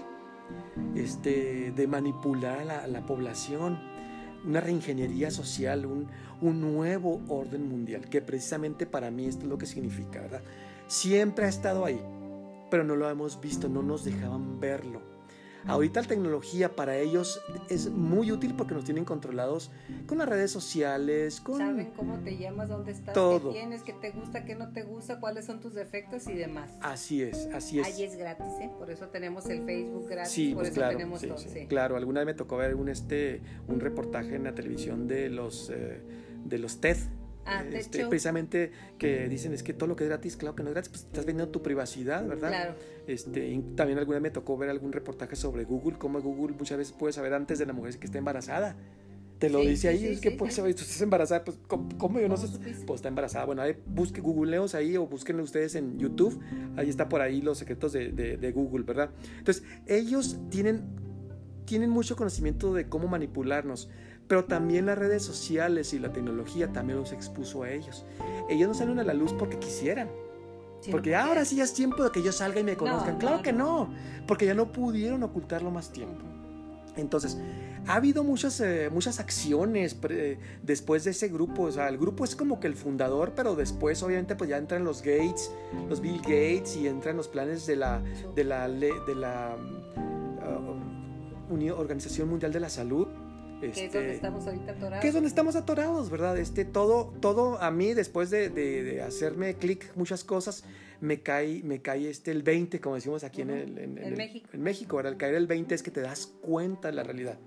este, 0.95 1.73
de 1.73 1.87
manipular 1.87 2.61
a 2.61 2.65
la, 2.65 2.79
a 2.85 2.87
la 2.87 3.05
población, 3.07 3.79
una 4.45 4.61
reingeniería 4.61 5.31
social, 5.31 5.87
un, 5.87 6.09
un 6.41 6.61
nuevo 6.61 7.21
orden 7.29 7.69
mundial, 7.69 8.09
que 8.09 8.23
precisamente 8.23 8.87
para 8.87 9.11
mí 9.11 9.27
esto 9.27 9.43
es 9.43 9.49
lo 9.49 9.59
que 9.59 9.67
significa, 9.67 10.21
¿verdad? 10.21 10.43
Siempre 10.87 11.47
ha 11.47 11.49
estado 11.49 11.85
ahí, 11.85 12.01
pero 12.71 12.85
no 12.85 12.97
lo 12.97 13.11
hemos 13.11 13.41
visto, 13.41 13.69
no 13.69 13.83
nos 13.83 14.05
dejaban 14.05 14.61
verlo. 14.61 15.18
Ahorita 15.67 16.01
la 16.03 16.09
tecnología 16.09 16.75
para 16.75 16.97
ellos 16.97 17.41
es 17.69 17.91
muy 17.91 18.33
útil 18.33 18.55
porque 18.55 18.75
nos 18.75 18.85
tienen 18.85 19.05
controlados 19.05 19.71
con 20.07 20.19
las 20.19 20.29
redes 20.29 20.51
sociales, 20.51 21.41
con... 21.41 21.59
Saben 21.59 21.93
cómo 21.97 22.19
te 22.21 22.39
llamas, 22.39 22.69
dónde 22.69 22.93
estás, 22.93 23.15
Todo. 23.15 23.53
qué 23.53 23.59
tienes, 23.59 23.83
qué 23.83 23.93
te 23.93 24.11
gusta, 24.11 24.45
qué 24.45 24.55
no 24.55 24.73
te 24.73 24.83
gusta, 24.83 25.21
cuáles 25.21 25.45
son 25.47 25.61
tus 25.61 25.75
defectos 25.75 26.27
y 26.29 26.35
demás. 26.35 26.71
Así 26.81 27.23
es, 27.23 27.49
así 27.53 27.81
es. 27.81 27.87
Ahí 27.87 28.03
es 28.05 28.17
gratis, 28.17 28.53
¿eh? 28.61 28.71
Por 28.79 28.91
eso 28.91 29.09
tenemos 29.09 29.47
el 29.47 29.65
Facebook 29.65 30.09
gratis, 30.09 30.33
Sí, 30.33 30.49
por 30.51 30.59
pues 30.59 30.69
eso 30.69 30.75
claro, 30.77 30.97
tenemos 30.97 31.21
sí, 31.21 31.27
todo. 31.27 31.39
sí, 31.39 31.49
sí. 31.53 31.67
claro. 31.67 31.97
Alguna 31.97 32.21
vez 32.21 32.27
me 32.27 32.35
tocó 32.35 32.57
ver 32.57 32.75
un 32.75 32.89
este 32.89 33.43
un 33.67 33.81
reportaje 33.81 34.37
en 34.37 34.45
la 34.45 34.55
televisión 34.55 35.07
de 35.09 35.29
los 35.29 35.71
eh, 35.71 36.01
de 36.45 36.59
los 36.59 36.81
TED. 36.81 36.97
Ah, 37.49 37.65
este, 37.73 38.07
precisamente 38.07 38.73
que 38.99 39.29
dicen 39.29 39.53
es 39.55 39.63
que 39.63 39.73
todo 39.73 39.89
lo 39.89 39.97
que 39.97 40.05
es 40.05 40.11
gratis, 40.11 40.37
claro 40.37 40.55
que 40.55 40.63
no 40.63 40.69
es 40.71 40.75
gratis, 40.75 40.91
pues 40.91 41.03
estás 41.05 41.25
vendiendo 41.25 41.51
tu 41.51 41.63
privacidad, 41.63 42.27
¿verdad? 42.27 42.49
Claro. 42.51 42.75
Este, 43.07 43.63
también 43.75 43.99
alguna 43.99 44.17
vez 44.19 44.23
me 44.23 44.31
tocó 44.31 44.57
ver 44.59 44.71
algún 44.71 44.93
reportaje 44.93 45.35
sobre 45.37 45.65
Google, 45.65 45.99
cómo 45.99 46.21
Google 46.21 46.55
muchas 46.59 46.79
veces 46.79 46.93
puede 46.93 47.13
saber 47.13 47.33
antes 47.35 47.59
de 47.59 47.67
la 47.67 47.73
mujer 47.73 47.99
que 47.99 48.07
está 48.07 48.19
embarazada. 48.19 48.77
Te 49.39 49.49
lo 49.51 49.61
Sí, 49.63 49.69
dice 49.69 49.89
ahí, 49.89 49.99
sí, 50.01 50.07
es 50.09 50.21
que 50.21 50.31
sí, 50.31 50.37
pues 50.37 50.57
tú 50.57 50.67
estás 50.67 51.01
embarazada, 51.01 51.45
pues 51.45 51.59
¿cómo, 51.69 51.89
cómo 51.97 52.19
yo 52.19 52.29
no 52.29 52.35
¿Cómo 52.35 52.47
sé? 52.49 52.59
Pues 52.87 52.99
está 52.99 53.09
embarazada. 53.09 53.45
Bueno, 53.45 53.63
ahí 53.63 53.77
busque 53.87 54.21
googleos 54.21 54.75
ahí 54.75 54.97
o 54.97 55.07
búsquenlo 55.07 55.45
ustedes 55.45 55.77
en 55.77 55.97
YouTube. 55.97 56.41
Ahí 56.77 56.89
está 56.89 57.09
por 57.09 57.21
ahí 57.21 57.41
los 57.41 57.57
secretos 57.59 57.93
de, 57.93 58.11
de- 58.11 58.37
de 58.37 58.53
Google, 58.53 58.83
¿verdad? 58.85 59.11
Entonces, 59.39 59.63
ellos 59.87 60.39
tienen, 60.51 60.83
tienen 61.67 61.89
mucho 61.89 62.17
conocimiento 62.17 62.75
de 62.75 62.89
cómo 62.89 63.07
manipularnos, 63.07 63.89
pero 64.29 64.45
también 64.45 64.87
las 64.87 64.97
redes 64.99 65.23
sociales 65.25 65.93
y 65.95 65.99
la 65.99 66.13
tecnología 66.13 66.69
también 66.73 66.99
los 67.01 67.13
expuso 67.13 67.63
a 67.65 67.71
ellos. 67.71 68.05
Ellos 68.49 68.69
no 68.69 68.75
salen 68.75 68.99
a 69.01 69.05
la 69.05 69.15
luz 69.15 69.33
porque 69.33 69.59
quisieran. 69.59 70.09
Sí, 70.81 70.93
Porque 70.93 71.11
no, 71.11 71.19
ahora 71.19 71.45
sí 71.45 71.57
ya 71.57 71.65
es 71.65 71.75
tiempo 71.75 72.05
de 72.05 72.11
que 72.13 72.23
yo 72.23 72.31
salga 72.31 72.61
y 72.61 72.65
me 72.65 72.77
conozcan. 72.77 73.15
no, 73.15 73.19
claro 73.19 73.43
que 73.43 73.53
no. 73.53 73.89
porque 74.29 74.47
ya 74.47 74.55
no 74.55 74.71
pudieron 74.71 75.23
ocultarlo 75.25 75.71
más 75.73 75.91
tiempo. 75.93 76.23
Entonces, 76.97 77.39
ha 77.87 77.95
habido 77.95 78.23
muchas, 78.25 78.61
eh, 78.61 78.91
muchas 78.93 79.19
acciones 79.21 79.95
pre- 79.95 80.39
después 80.63 81.05
de 81.05 81.13
ese 81.13 81.29
grupo. 81.29 81.63
O 81.65 81.73
sea, 81.73 81.89
el 81.89 81.97
grupo 81.99 82.25
es 82.25 82.37
como 82.37 82.61
que 82.61 82.67
el 82.67 82.75
fundador, 82.75 83.33
pero 83.35 83.55
después 83.57 84.03
obviamente 84.03 84.35
pues 84.37 84.51
ya 84.51 84.57
entran 84.59 84.85
los 84.85 84.99
Gates, 85.03 85.51
los 85.89 86.01
Bill 86.01 86.19
Gates 86.21 86.77
y 86.77 86.87
entran 86.87 87.17
los 87.17 87.29
planes 87.29 87.67
de 87.67 87.77
la, 87.77 88.03
de 88.35 88.45
la, 88.45 88.69
de 88.69 89.15
la 89.17 89.57
uh, 89.97 91.55
Uni- 91.55 91.71
Organización 91.71 92.29
Mundial 92.29 92.53
de 92.53 92.61
la 92.61 92.69
Salud. 92.69 93.07
Que 93.61 93.67
es 93.71 93.79
Este, 93.79 93.99
donde 93.99 94.15
estamos 94.15 94.47
ahorita 94.47 94.73
atorados. 94.73 95.03
que 95.03 95.09
es 95.09 95.15
donde 95.15 95.29
estamos 95.29 95.57
atorados, 95.57 96.11
¿verdad? 96.11 96.39
Este, 96.39 96.65
todo, 96.65 97.13
todo 97.21 97.61
a 97.61 97.71
mí, 97.71 97.93
después 97.95 98.31
de, 98.31 98.49
de- 98.51 98.83
de 98.85 99.03
hacerme 99.03 99.55
clic 99.55 99.91
muchas 99.97 100.23
cosas, 100.25 100.65
me 101.01 101.21
cae, 101.23 101.63
me 101.65 101.81
cae 101.81 102.09
este 102.11 102.31
el 102.31 102.43
20, 102.43 102.81
como 102.81 102.95
decimos 102.97 103.25
aquí 103.25 103.43
en, 103.43 103.51
Ujú, 103.51 103.59
el, 103.59 103.79
en, 103.79 103.99
en 103.99 104.17
México. 104.17 104.49
en 104.53 104.63
México, 104.63 104.97
¿verdad? 104.97 105.13
El 105.13 105.19
caer 105.19 105.35
el 105.35 105.47
20 105.47 105.75
es 105.75 105.83
que 105.83 105.91
te 105.91 106.01
das 106.01 106.27
cuenta 106.41 106.89
de 106.89 106.95
la 106.95 107.03
realidad. 107.03 107.39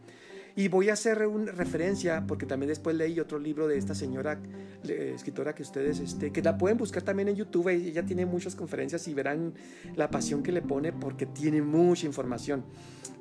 Y 0.54 0.67
voy 0.67 0.89
a 0.89 0.93
hacer 0.93 1.26
una 1.28 1.54
referencia, 1.54 2.26
porque 2.28 2.45
también 2.45 2.67
después 2.67 2.93
leí 2.93 3.17
otro 3.21 3.39
libro 3.39 3.69
de 3.69 3.78
esta 3.78 3.95
señora 3.95 4.38
eh, 4.86 5.13
escritora 5.15 5.56
que 5.56 5.63
ustedes, 5.63 6.00
este, 6.02 6.34
que 6.34 6.41
la 6.41 6.58
pueden 6.58 6.78
buscar 6.78 7.04
también 7.04 7.30
en 7.30 7.38
YouTube, 7.38 7.69
ella 7.69 8.06
tiene 8.06 8.26
muchas 8.26 8.54
conferencias 8.56 9.08
y 9.08 9.13
verán 9.13 9.54
la 9.95 10.10
pasión 10.12 10.43
que 10.43 10.52
le 10.52 10.62
pone 10.62 10.91
porque 10.91 11.26
tiene 11.26 11.62
mucha 11.62 12.06
información, 12.06 12.65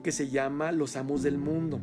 que 0.03 0.11
se 0.11 0.29
llama 0.29 0.73
Los 0.73 0.97
Amos 0.97 1.23
del 1.23 1.39
Mundo. 1.39 1.79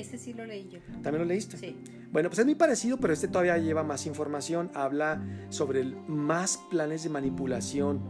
Ese 0.00 0.18
sí 0.18 0.32
lo 0.32 0.44
leí 0.46 0.68
yo. 0.68 0.78
¿También 1.02 1.18
lo 1.18 1.24
leíste? 1.24 1.56
Sí. 1.56 1.76
Bueno, 2.12 2.28
pues 2.28 2.38
es 2.40 2.44
muy 2.44 2.54
parecido, 2.54 2.96
pero 2.98 3.12
este 3.12 3.28
todavía 3.28 3.56
lleva 3.58 3.82
más 3.84 4.06
información. 4.06 4.70
Habla 4.74 5.22
sobre 5.50 5.80
el- 5.80 5.96
más 6.08 6.56
planes 6.70 7.02
de 7.04 7.10
manipulación, 7.10 8.00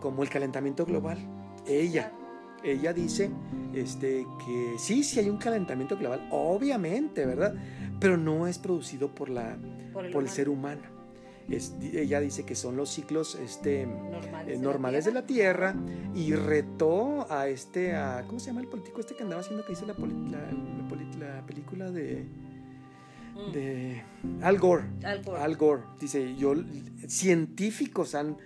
como 0.00 0.22
el 0.22 0.28
calentamiento 0.30 0.86
global. 0.86 1.18
Ella, 1.66 2.12
ella 2.64 2.92
dice 2.92 3.30
este, 3.74 4.26
que 4.44 4.74
sí, 4.78 5.02
sí 5.04 5.20
hay 5.20 5.28
un 5.28 5.36
calentamiento 5.38 5.96
global, 5.96 6.26
obviamente, 6.30 7.26
¿verdad? 7.26 7.54
Pero 8.00 8.16
no 8.16 8.46
es 8.46 8.58
producido 8.58 9.14
por, 9.14 9.28
la, 9.28 9.56
Por 9.92 10.06
el, 10.06 10.12
por 10.12 10.22
el 10.22 10.28
humano. 10.28 10.28
ser 10.28 10.48
humano. 10.48 10.99
Es- 11.50 11.74
ella 11.92 12.20
dice 12.20 12.44
que 12.44 12.54
son 12.54 12.76
los 12.76 12.90
ciclos 12.90 13.34
este, 13.34 13.86
normales, 13.86 14.48
eh, 14.48 14.50
de, 14.52 14.58
normales 14.58 15.04
la 15.06 15.10
de 15.10 15.14
la 15.20 15.26
Tierra 15.26 15.74
y 16.14 16.32
retó 16.34 17.26
a 17.30 17.48
este, 17.48 17.94
a, 17.96 18.24
¿cómo 18.26 18.38
se 18.38 18.46
llama 18.48 18.60
el 18.60 18.68
político 18.68 19.00
este 19.00 19.16
que 19.16 19.22
andaba 19.24 19.40
haciendo 19.40 19.64
que 19.66 19.72
hizo 19.72 19.84
la, 19.86 19.94
la 19.94 21.46
película 21.46 21.90
de, 21.90 22.24
Mm. 23.34 23.52
de 23.52 24.02
Al 24.42 24.58
Gore? 24.58 24.84
Al 25.04 25.22
Gore. 25.22 25.40
Al 25.40 25.56
Gore. 25.56 25.82
Dice, 26.00 26.34
yo, 26.36 26.54
científicos 27.06 28.14
han, 28.14 28.36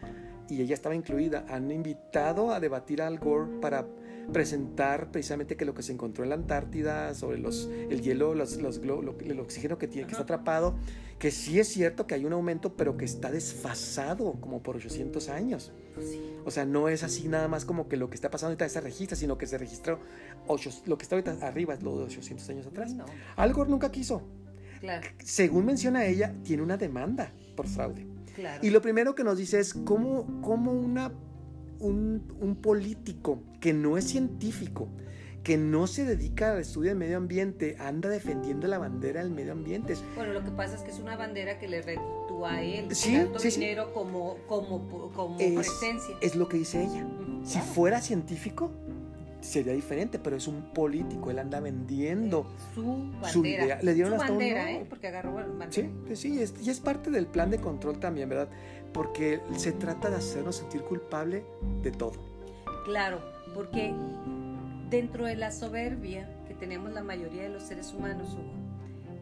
y 0.48 0.60
ella 0.60 0.74
estaba 0.74 0.94
incluida, 0.94 1.44
han 1.48 1.70
invitado 1.70 2.52
a 2.52 2.60
debatir 2.60 3.00
a 3.02 3.06
Al 3.06 3.18
Gore 3.18 3.60
para 3.60 3.86
presentar 4.32 5.10
precisamente 5.10 5.56
que 5.56 5.64
lo 5.64 5.74
que 5.74 5.82
se 5.82 5.92
encontró 5.92 6.24
en 6.24 6.30
la 6.30 6.36
Antártida 6.36 7.14
sobre 7.14 7.38
los, 7.38 7.68
el 7.90 8.00
hielo, 8.00 8.34
los, 8.34 8.56
los 8.60 8.80
glo- 8.82 9.02
lo- 9.02 9.16
el 9.20 9.40
oxígeno 9.40 9.78
que 9.78 9.86
tiene, 9.88 10.06
que 10.06 10.12
está 10.12 10.22
atrapado, 10.24 10.74
que 11.18 11.30
sí 11.30 11.58
es 11.60 11.68
cierto 11.68 12.06
que 12.06 12.14
hay 12.14 12.24
un 12.24 12.32
aumento, 12.32 12.74
pero 12.76 12.96
que 12.96 13.04
está 13.04 13.30
desfasado 13.30 14.32
como 14.40 14.62
por 14.62 14.76
800 14.76 15.28
años. 15.28 15.72
O 16.44 16.50
sea, 16.50 16.64
no 16.64 16.88
es 16.88 17.02
así 17.04 17.28
nada 17.28 17.46
más 17.48 17.64
como 17.64 17.88
que 17.88 17.96
lo 17.96 18.08
que 18.10 18.16
está 18.16 18.30
pasando 18.30 18.50
ahorita 18.50 18.68
se 18.68 18.80
registra, 18.80 19.16
sino 19.16 19.38
que 19.38 19.46
se 19.46 19.58
registró, 19.58 20.00
ocho- 20.46 20.70
lo 20.86 20.98
que 20.98 21.02
está 21.04 21.14
ahorita 21.16 21.36
arriba 21.46 21.74
es 21.74 21.82
lo 21.82 21.96
de 21.98 22.04
800 22.04 22.48
años 22.50 22.66
atrás. 22.66 22.92
No, 22.94 23.04
Al 23.36 23.52
Gore 23.52 23.70
nunca 23.70 23.90
quiso. 23.92 24.22
claro, 24.80 25.06
Según 25.24 25.66
menciona 25.66 26.04
ella, 26.04 26.34
tiene 26.42 26.62
una 26.62 26.76
demanda 26.76 27.32
por 27.56 27.66
fraude. 27.68 28.06
claro. 28.34 28.66
Y 28.66 28.70
lo 28.70 28.82
primero 28.82 29.14
que 29.14 29.22
nos 29.24 29.38
dice 29.38 29.60
es 29.60 29.72
cómo, 29.72 30.40
cómo 30.42 30.72
una, 30.72 31.12
un, 31.84 32.22
un 32.40 32.56
político 32.56 33.42
que 33.60 33.72
no 33.72 33.96
es 33.98 34.04
científico, 34.08 34.88
que 35.42 35.56
no 35.58 35.86
se 35.86 36.04
dedica 36.04 36.52
al 36.52 36.60
estudio 36.60 36.90
del 36.90 36.98
medio 36.98 37.18
ambiente, 37.18 37.76
anda 37.78 38.08
defendiendo 38.08 38.66
la 38.66 38.78
bandera 38.78 39.22
del 39.22 39.30
medio 39.30 39.52
ambiente. 39.52 39.94
Bueno, 40.16 40.32
lo 40.32 40.42
que 40.42 40.50
pasa 40.50 40.74
es 40.76 40.80
que 40.82 40.90
es 40.90 40.98
una 40.98 41.16
bandera 41.16 41.58
que 41.58 41.68
le 41.68 41.82
reditúa 41.82 42.54
a 42.54 42.62
él 42.62 42.94
Sí, 42.94 43.12
tanto 43.14 43.38
sí, 43.38 43.50
sí. 43.50 43.60
dinero 43.60 43.92
como, 43.92 44.36
como, 44.46 45.10
como 45.12 45.38
Es- 45.38 45.54
presencia. 45.54 46.16
Es 46.22 46.34
lo 46.34 46.48
que 46.48 46.56
dice 46.58 46.82
ella. 46.84 47.06
Si 47.44 47.58
claro. 47.58 47.66
fuera 47.74 48.00
científico, 48.00 48.70
sería 49.42 49.74
diferente, 49.74 50.18
pero 50.18 50.36
es 50.36 50.48
un 50.48 50.72
político, 50.72 51.30
él 51.30 51.38
anda 51.38 51.60
vendiendo 51.60 52.46
su 52.74 52.82
bandera. 53.20 53.28
su 53.28 53.44
idea. 53.44 53.78
Le 53.82 53.92
dieron 53.92 54.12
su 54.14 54.20
hasta 54.22 54.32
un 54.32 54.38
bandera, 54.38 54.62
Nobel. 54.62 54.76
¿eh? 54.76 54.86
Porque 54.88 55.08
agarró 55.08 55.34
bandera. 55.34 55.70
Sí, 55.70 55.90
pues 56.06 56.18
sí, 56.20 56.40
es- 56.40 56.54
y 56.64 56.70
es 56.70 56.80
parte 56.80 57.10
del 57.10 57.26
plan 57.26 57.50
de 57.50 57.58
control 57.58 58.00
también, 58.00 58.30
¿verdad? 58.30 58.48
Porque 58.94 59.42
se 59.56 59.72
trata 59.72 60.08
de 60.08 60.16
hacernos 60.16 60.56
sentir 60.56 60.82
culpable 60.82 61.44
de 61.82 61.90
todo. 61.90 62.12
Claro, 62.86 63.20
porque 63.54 63.94
dentro 64.88 65.26
de 65.26 65.36
la 65.36 65.52
soberbia 65.52 66.30
que 66.48 66.54
tenemos 66.54 66.92
la 66.92 67.02
mayoría 67.02 67.42
de 67.42 67.50
los 67.50 67.64
seres 67.64 67.92
humanos, 67.92 68.32
Hugo, 68.32 68.54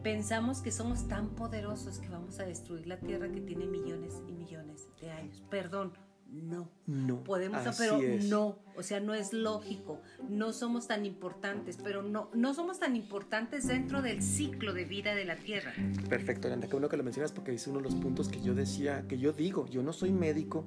pensamos 0.03 0.61
que 0.61 0.71
somos 0.71 1.07
tan 1.07 1.29
poderosos 1.29 1.99
que 1.99 2.09
vamos 2.09 2.39
a 2.39 2.43
destruir 2.43 2.87
la 2.87 2.99
Tierra 2.99 3.29
que 3.29 3.41
tiene 3.41 3.65
millones 3.65 4.21
y 4.27 4.31
millones 4.31 4.87
de 5.01 5.11
años. 5.11 5.43
Perdón, 5.49 5.93
no. 6.33 6.69
No. 6.87 7.23
Podemos, 7.23 7.65
así 7.65 7.83
pero 7.83 8.01
es. 8.01 8.25
no, 8.25 8.57
o 8.75 8.83
sea, 8.83 8.99
no 8.99 9.13
es 9.13 9.33
lógico, 9.33 10.01
no 10.29 10.51
somos 10.51 10.87
tan 10.87 11.05
importantes, 11.05 11.77
pero 11.83 12.01
no, 12.03 12.29
no 12.33 12.53
somos 12.53 12.79
tan 12.79 12.95
importantes 12.95 13.67
dentro 13.67 14.01
del 14.01 14.21
ciclo 14.21 14.73
de 14.73 14.85
vida 14.85 15.13
de 15.15 15.25
la 15.25 15.35
Tierra. 15.35 15.71
Perfecto, 16.09 16.47
Yolanda, 16.47 16.67
qué 16.67 16.73
bueno 16.73 16.89
que 16.89 16.97
lo 16.97 17.03
mencionas 17.03 17.31
porque 17.31 17.53
es 17.53 17.67
uno 17.67 17.77
de 17.77 17.83
los 17.85 17.95
puntos 17.95 18.27
que 18.29 18.41
yo 18.41 18.53
decía, 18.55 19.05
que 19.07 19.17
yo 19.17 19.31
digo, 19.31 19.67
yo 19.67 19.83
no 19.83 19.93
soy 19.93 20.11
médico, 20.11 20.65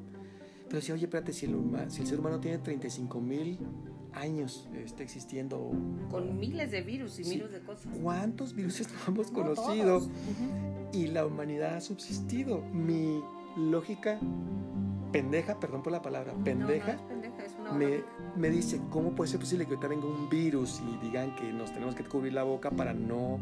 pero 0.64 0.76
decía, 0.76 0.94
oye, 0.94 1.04
espérate, 1.04 1.32
si 1.32 1.46
el, 1.46 1.54
huma- 1.56 1.88
si 1.90 2.00
el 2.02 2.06
ser 2.06 2.18
humano 2.20 2.40
tiene 2.40 2.58
35 2.58 3.20
mil 3.20 3.58
años 4.12 4.68
está 4.74 5.02
existiendo, 5.02 5.70
Con 6.10 6.38
miles 6.38 6.70
de 6.70 6.80
virus 6.82 7.18
y 7.18 7.24
Sí. 7.24 7.30
miles 7.34 7.52
de 7.52 7.60
cosas. 7.60 7.86
¿cuántos 8.02 8.54
virus 8.54 8.80
no 8.80 9.12
hemos 9.14 9.30
No 9.30 9.34
conocido? 9.42 10.08
Y 10.92 11.08
la 11.08 11.26
humanidad 11.26 11.74
ha 11.76 11.80
subsistido. 11.82 12.62
Mi 12.72 13.20
lógica 13.58 14.18
pendeja, 15.12 15.58
perdón 15.58 15.82
por 15.82 15.92
la 15.92 16.02
palabra, 16.02 16.34
pendeja, 16.44 16.92
No, 16.92 16.92
no 16.92 17.00
es 17.00 17.08
pendeja, 17.08 17.44
es 17.44 17.56
una 17.58 17.72
me, 17.72 18.04
me 18.36 18.50
dice, 18.50 18.80
¿cómo 18.90 19.14
puede 19.14 19.30
ser 19.30 19.40
posible 19.40 19.64
que 19.64 19.74
ahorita 19.74 19.88
venga 19.88 20.06
un 20.06 20.28
virus 20.28 20.80
y 20.80 21.06
digan 21.06 21.34
que 21.36 21.52
nos 21.52 21.72
tenemos 21.72 21.94
que 21.94 22.04
cubrir 22.04 22.32
la 22.32 22.42
boca 22.42 22.70
para 22.70 22.92
no 22.92 23.40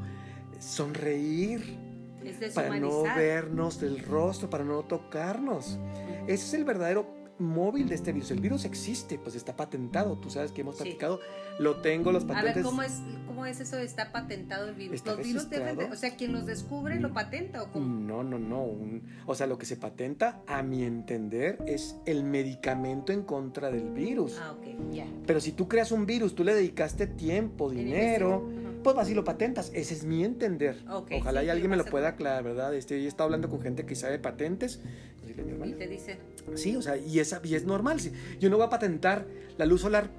sonreír? 0.59 1.79
Es 2.23 2.55
para 2.55 2.79
no 2.81 3.03
vernos 3.03 3.81
del 3.81 4.01
rostro, 4.01 4.49
para 4.49 4.65
no 4.65 4.83
tocarnos. 4.83 5.79
Ese 6.27 6.33
es 6.33 6.55
el 6.55 6.65
verdadero 6.65 7.24
móvil 7.39 7.89
de 7.89 7.95
este 7.95 8.13
virus. 8.13 8.31
El 8.31 8.41
virus 8.41 8.65
existe, 8.65 9.19
pues 9.19 9.35
está 9.35 9.57
patentado. 9.57 10.17
Tú 10.19 10.31
sabes 10.31 10.53
que 10.53 10.61
hemos 10.61 10.77
Sí. 10.77 10.83
platicado. 10.85 11.21
Lo 11.59 11.77
tengo, 11.77 12.13
los 12.13 12.25
A 12.25 12.29
patentes. 12.29 12.57
ver, 12.57 12.65
¿cómo 12.65 12.83
es, 12.83 13.01
¿cómo 13.27 13.47
es 13.47 13.61
eso? 13.61 13.77
de 13.77 13.85
¿Está 13.85 14.13
patentado 14.13 14.69
el 14.69 14.75
virus? 14.75 15.05
Los 15.05 15.19
virus 15.19 15.51
deben 15.51 15.77
de- 15.77 15.85
o 15.87 15.97
sea, 15.97 16.17
quien 16.17 16.33
los 16.33 16.47
descubre 16.47 16.99
lo 17.01 17.13
patenta 17.13 17.63
o 17.63 17.71
cómo? 17.73 17.87
No, 17.87 18.23
no, 18.23 18.39
no. 18.39 18.63
un- 18.65 19.03
o 19.27 19.35
sea, 19.35 19.47
lo 19.47 19.59
que 19.59 19.67
se 19.67 19.77
patenta, 19.77 20.43
a 20.47 20.63
mi 20.63 20.85
entender, 20.85 21.59
es 21.67 21.97
el 22.07 22.25
medicamento 22.25 23.13
en 23.13 23.23
contra 23.23 23.71
del 23.71 23.91
virus. 23.91 24.39
Ah, 24.41 24.53
ok, 24.53 24.93
ya. 24.93 25.07
Pero 25.27 25.41
si 25.41 25.53
tú 25.53 25.69
creas 25.69 25.93
un 25.93 26.07
virus, 26.07 26.35
tú 26.35 26.45
le 26.45 26.55
dedicaste 26.55 27.07
tiempo, 27.07 27.71
dinero, 27.71 28.49
pues 28.83 28.95
vas 28.97 29.09
y 29.11 29.15
lo 29.15 29.25
patentas. 29.25 29.71
Ese 29.75 29.95
es 29.95 30.05
mi 30.05 30.25
entender. 30.25 30.77
Ok, 30.91 31.13
Ojalá 31.21 31.41
sí, 31.41 31.47
y 31.47 31.51
alguien 31.51 31.71
me 31.71 31.77
lo 31.77 31.85
pueda 31.85 32.09
aclarar, 32.09 32.43
¿verdad? 32.45 32.75
Este, 32.75 32.99
yo 32.99 33.05
he 33.07 33.09
estado 33.09 33.25
hablando 33.25 33.49
con 33.49 33.61
gente 33.61 33.87
que 33.87 33.95
sabe 33.97 34.19
patentes. 34.19 34.81
Dile, 35.27 35.43
mi 35.43 35.53
hermano, 35.53 35.73
Y 35.73 35.75
te 35.77 35.89
dice, 35.89 36.19
Sí, 36.55 36.77
o 36.77 36.83
sea, 36.83 36.97
y 36.97 37.19
es, 37.19 37.35
y 37.43 37.55
es 37.55 37.65
normal. 37.65 37.99
Yo 38.41 38.51
no 38.51 38.57
voy 38.57 38.67
a 38.67 38.71
patentar 38.71 39.27
la 39.59 39.67
luz 39.67 39.81
solar 39.83 40.11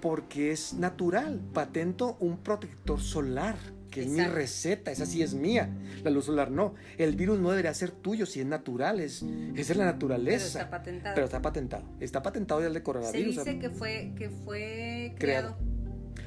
porque 0.00 0.52
es 0.52 0.74
natural. 0.74 1.40
Patento 1.52 2.16
un 2.20 2.38
protector 2.38 3.00
solar, 3.00 3.56
que 3.90 4.02
es 4.02 4.06
mi 4.08 4.22
receta, 4.22 4.90
esa 4.90 5.04
sí 5.06 5.22
es 5.22 5.34
mía. 5.34 5.68
La 6.04 6.10
luz 6.10 6.26
solar 6.26 6.50
no. 6.50 6.74
El 6.96 7.16
virus 7.16 7.38
no 7.40 7.50
debería 7.50 7.74
ser 7.74 7.90
tuyo 7.90 8.24
si 8.26 8.40
es 8.40 8.46
natural, 8.46 9.00
es, 9.00 9.22
esa 9.56 9.72
es 9.72 9.76
la 9.78 9.84
pero 9.84 9.92
naturaleza. 9.92 10.46
está 10.60 10.70
patentado. 10.70 11.14
Pero 11.14 11.24
está 11.26 11.42
patentado. 11.42 11.84
Está 12.00 12.22
patentado 12.22 12.60
ya 12.60 12.68
el 12.68 12.74
de 12.74 12.78
Se 12.80 12.84
coronavirus. 12.84 13.36
dice 13.36 13.58
que 13.58 13.70
fue, 13.70 14.12
que 14.16 14.30
fue 14.30 15.14
Creado. 15.18 15.56
creado. 15.56 15.69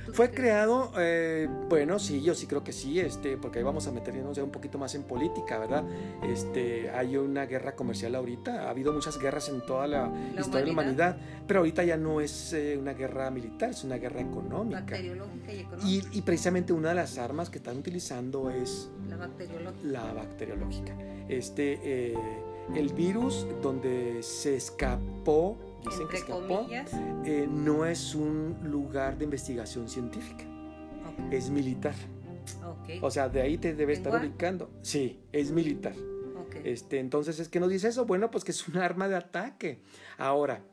¿Tú 0.06 0.14
Fue 0.14 0.32
creado, 0.32 0.92
eh, 0.98 1.48
bueno, 1.70 1.98
sí, 2.00 2.22
yo 2.22 2.36
sí 2.36 2.48
creo 2.48 2.64
que 2.64 2.74
sí, 2.74 3.00
este, 3.00 3.38
porque 3.38 3.60
ahí 3.60 3.64
vamos 3.64 3.88
a 3.88 3.92
meternos 3.92 4.36
ya 4.36 4.44
un 4.44 4.52
poquito 4.52 4.78
más 4.78 4.96
en 4.96 5.04
política, 5.04 5.58
¿verdad? 5.60 5.84
Este, 6.24 6.90
hay 6.90 7.16
una 7.18 7.46
guerra 7.46 7.76
comercial 7.76 8.16
ahorita, 8.16 8.64
ha 8.68 8.70
habido 8.70 8.92
muchas 8.92 9.18
guerras 9.18 9.50
en 9.50 9.62
toda 9.66 9.88
la, 9.88 10.12
historia 10.38 10.62
de 10.62 10.68
la 10.68 10.74
humanidad. 10.74 10.74
humanidad, 10.74 11.18
pero 11.48 11.60
ahorita 11.62 11.84
ya 11.84 11.98
no 11.98 12.22
es 12.22 12.54
eh, 12.54 12.78
una 12.78 12.94
guerra 12.94 13.32
militar, 13.32 13.70
es 13.70 13.84
una 13.84 13.98
guerra 13.98 14.22
económica. 14.22 14.82
Bacteriológica 14.82 15.54
y 15.54 15.60
económica. 15.60 15.88
Y, 15.88 16.18
y 16.18 16.22
precisamente 16.22 16.74
una 16.74 16.90
de 16.90 16.96
las 16.96 17.18
armas 17.18 17.50
que 17.50 17.60
están 17.60 17.78
utilizando 17.78 18.50
es 18.50 18.90
La 19.08 19.18
bacteriológica. 19.18 19.88
la 19.88 20.14
bacteriológica. 20.14 20.94
Este, 21.30 21.80
eh, 21.84 22.18
el 22.76 22.94
virus 22.94 23.48
donde 23.62 24.24
se 24.24 24.56
escapó, 24.56 25.58
dicen 25.90 26.08
que 26.08 26.18
escapó, 26.18 26.68
eh, 27.26 27.48
no 27.50 27.86
es 27.86 28.16
un 28.16 28.58
lugar 28.64 29.18
de 29.18 29.26
investigación 29.26 29.88
científica, 29.90 30.46
es 31.32 31.50
militar. 31.50 31.96
ok, 32.66 33.04
O 33.04 33.12
sea, 33.12 33.30
de 33.30 33.42
ahí 33.42 33.58
te 33.58 33.74
debe 33.74 33.94
¿En 33.94 33.98
estar 34.00 34.22
ubicando. 34.22 34.70
Sí, 34.82 35.20
es 35.32 35.52
militar. 35.52 35.94
ok. 35.94 36.56
Este, 36.64 37.00
entonces, 37.00 37.40
¿es 37.40 37.50
que 37.50 37.60
nos 37.60 37.70
dice 37.70 37.88
eso? 37.90 38.06
Bueno, 38.06 38.32
pues 38.32 38.44
que 38.44 38.52
es 38.52 38.68
un 38.68 38.78
arma 38.80 39.08
de 39.08 39.16
ataque. 39.16 39.82
Ahora, 40.18 40.64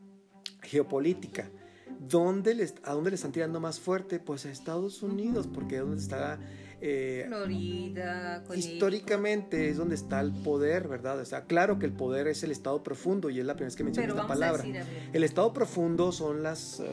geopolítica. 0.62 1.51
¿Dónde 1.99 2.55
les, 2.55 2.75
¿A 2.85 2.92
dónde 2.94 3.11
le 3.11 3.16
están 3.16 3.33
tirando 3.33 3.61
más 3.61 3.79
fuerte? 3.81 4.20
Pues 4.20 4.46
a 4.46 4.51
Estados 4.51 5.03
Unidos, 5.03 5.49
porque 5.53 5.77
es 5.77 5.81
donde 5.83 5.96
está... 5.99 6.38
eh, 6.81 7.25
Florida, 7.27 8.43
históricamente 8.55 9.69
es 9.69 9.77
donde 9.77 9.95
está 9.95 10.21
el 10.21 10.33
poder, 10.33 10.88
¿verdad? 10.88 11.19
O 11.21 11.25
sea, 11.25 11.45
claro 11.45 11.79
que 11.79 11.87
el 11.87 11.93
poder 11.93 12.27
es 12.29 12.43
el 12.43 12.51
estado 12.51 12.83
profundo 12.83 13.31
y 13.31 13.38
es 13.38 13.45
la 13.45 13.55
primera 13.55 13.69
vez 13.69 13.77
que 13.77 13.85
menciono 13.85 14.14
esta 14.14 14.27
palabra. 14.27 14.64
El 15.12 15.25
estado 15.25 15.53
profundo 15.53 16.12
son 16.12 16.43
las, 16.43 16.81
eh, 16.81 16.87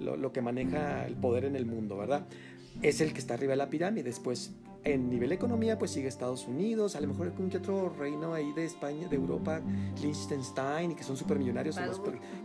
lo, 0.00 0.16
lo 0.16 0.32
que 0.32 0.40
maneja 0.40 1.06
el 1.06 1.14
poder 1.14 1.44
en 1.44 1.56
el 1.56 1.66
mundo, 1.66 1.96
¿verdad? 1.96 2.26
Es 2.82 3.00
el 3.00 3.12
que 3.12 3.18
está 3.18 3.34
arriba 3.34 3.52
de 3.52 3.56
la 3.56 3.70
pirámide. 3.70 4.04
Después, 4.04 4.52
en 4.86 5.10
nivel 5.10 5.30
de 5.30 5.34
economía, 5.34 5.78
pues 5.78 5.90
sigue 5.90 6.06
Estados 6.06 6.46
Unidos, 6.46 6.94
a 6.94 7.00
lo 7.00 7.08
mejor 7.08 7.26
algún 7.26 7.50
que 7.50 7.56
otro 7.56 7.90
reino 7.90 8.32
ahí 8.34 8.52
de 8.52 8.64
España, 8.64 9.08
de 9.08 9.16
Europa, 9.16 9.60
Liechtenstein, 10.00 10.92
y 10.92 10.94
que 10.94 11.02
son 11.02 11.16
súper 11.16 11.38
millonarios, 11.38 11.76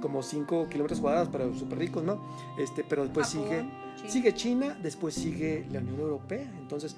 como 0.02 0.24
5 0.24 0.68
kilómetros 0.68 1.00
cuadrados, 1.00 1.30
pero 1.32 1.54
súper 1.54 1.78
ricos, 1.78 2.04
¿no? 2.04 2.20
Este, 2.58 2.84
pero 2.84 3.04
después 3.04 3.28
Japón, 3.28 3.44
sigue, 3.44 3.58
China. 3.96 4.10
sigue 4.10 4.34
China, 4.34 4.80
después 4.82 5.14
sigue 5.14 5.68
la 5.72 5.80
Unión 5.80 6.00
Europea. 6.00 6.52
Entonces, 6.60 6.96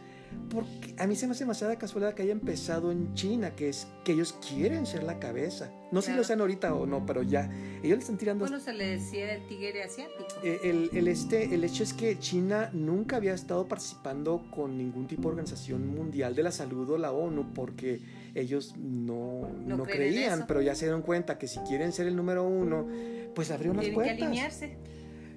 porque 0.50 0.93
a 0.98 1.08
mí 1.08 1.15
se 1.15 1.26
me 1.28 1.32
hace 1.32 1.43
demasiada 1.43 1.78
casualidad 1.78 2.13
que 2.13 2.22
haya 2.24 2.32
empezado 2.32 2.91
en 2.91 3.13
China, 3.15 3.56
que 3.56 3.69
es 3.69 3.88
que 4.04 4.12
ellos 4.13 4.34
quieren 4.48 4.86
ser 4.86 5.04
la 5.04 5.19
cabeza. 5.19 5.72
No 5.91 6.02
sé 6.02 6.12
si 6.12 6.17
lo 6.17 6.24
sean 6.24 6.41
ahorita 6.41 6.74
o 6.74 6.86
no, 6.86 7.06
pero 7.06 7.24
ya 7.24 7.50
ellos 7.84 7.98
le 7.98 8.02
están 8.02 8.17
tirando 8.17 8.46
Bueno, 8.46 8.60
se 8.60 8.74
le 8.74 8.86
decía 8.88 9.34
el 9.34 9.48
tigre 9.48 9.84
asiático. 9.84 10.26
eh, 10.43 10.60
el, 10.63 10.89
el 10.93 11.08
este, 11.08 11.54
el 11.56 11.63
hecho 11.63 11.84
es 11.84 11.93
que 11.93 12.17
China 12.19 12.69
nunca 12.74 13.15
había 13.17 13.34
estado 13.34 13.67
participando 13.67 14.43
con 14.52 14.78
ningún 14.78 15.08
tipo 15.08 15.24
de 15.24 15.28
organización 15.30 15.88
mundial 15.88 16.36
de 16.36 16.43
la 16.43 16.52
salud 16.52 16.89
o 16.89 16.98
la 16.98 17.12
ONU 17.12 17.54
porque 17.54 18.02
ellos 18.36 18.76
no, 18.78 19.48
No 19.65 19.84
creían, 19.84 20.46
pero 20.48 20.62
ya 20.62 20.74
se 20.76 20.86
dieron 20.86 21.02
cuenta 21.04 21.38
que 21.38 21.48
si 21.48 21.60
quieren 21.60 21.91
ser 21.93 22.08
el 22.08 22.15
número 22.15 22.43
uno, 22.43 22.88
pues 23.36 23.52
abrieron 23.52 23.78
las 23.78 23.86
Tienen 23.86 24.02
que 24.02 24.06
puertas. 24.10 24.28
alinearse. 24.28 24.78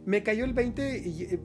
Me 0.06 0.22
cayó 0.22 0.44
el 0.44 0.52
20 0.52 1.02
y, 1.04 1.22
eh, 1.24 1.40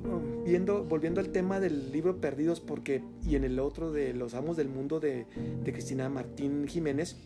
viendo, 0.45 0.83
volviendo 0.83 1.19
al 1.19 1.29
tema 1.29 1.59
del 1.59 1.91
libro 1.91 2.21
Perdidos 2.21 2.59
porque 2.61 3.03
y 3.25 3.35
en 3.35 3.43
el 3.43 3.59
otro 3.59 3.91
de 3.91 4.13
Los 4.13 4.35
Amos 4.35 4.55
del 4.55 4.69
Mundo 4.69 4.99
de, 4.99 5.25
de 5.63 5.73
Cristina 5.73 6.07
Martín 6.09 6.67
Jiménez, 6.67 7.17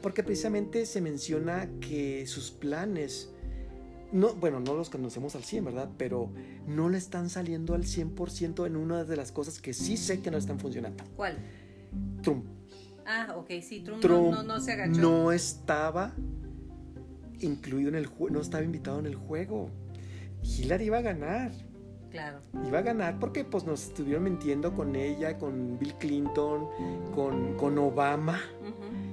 porque 0.00 0.22
precisamente 0.22 0.86
se 0.86 1.02
menciona 1.02 1.68
que 1.80 2.26
sus 2.26 2.50
planes, 2.50 3.30
no, 4.10 4.34
bueno, 4.34 4.58
no 4.58 4.74
los 4.74 4.88
conocemos 4.88 5.36
al 5.36 5.44
100, 5.44 5.66
¿verdad? 5.66 5.90
Pero 5.98 6.30
no 6.66 6.88
le 6.88 6.96
están 6.96 7.28
saliendo 7.28 7.74
al 7.74 7.84
100% 7.84 8.66
en 8.66 8.76
una 8.76 9.04
de 9.04 9.16
las 9.16 9.32
cosas 9.32 9.60
que 9.60 9.74
sí 9.74 9.98
sé 9.98 10.22
que 10.22 10.30
no 10.30 10.38
están 10.38 10.58
funcionando. 10.58 11.04
¿Cuál? 11.14 11.36
Trump. 12.22 12.46
Ah, 13.04 13.34
ok, 13.36 13.50
sí, 13.60 13.80
Trump, 13.80 14.00
Trump 14.00 14.30
no, 14.30 14.42
no, 14.42 14.54
no 14.54 14.60
se 14.60 14.72
agachó. 14.72 14.98
no 14.98 15.30
estaba 15.30 16.14
incluido 17.40 17.90
en 17.90 17.96
el 17.96 18.06
juego, 18.06 18.34
no 18.34 18.40
estaba 18.40 18.64
invitado 18.64 18.98
en 18.98 19.06
el 19.06 19.14
juego. 19.14 19.70
Hillary 20.42 20.86
iba 20.86 20.98
a 20.98 21.02
ganar. 21.02 21.52
Claro. 22.10 22.40
Iba 22.66 22.80
a 22.80 22.82
ganar 22.82 23.18
porque 23.18 23.44
pues 23.44 23.64
nos 23.64 23.86
estuvieron 23.86 24.24
mintiendo 24.24 24.74
con 24.74 24.94
ella, 24.96 25.38
con 25.38 25.78
Bill 25.78 25.94
Clinton, 25.94 26.68
con, 27.14 27.56
con 27.56 27.78
Obama, 27.78 28.38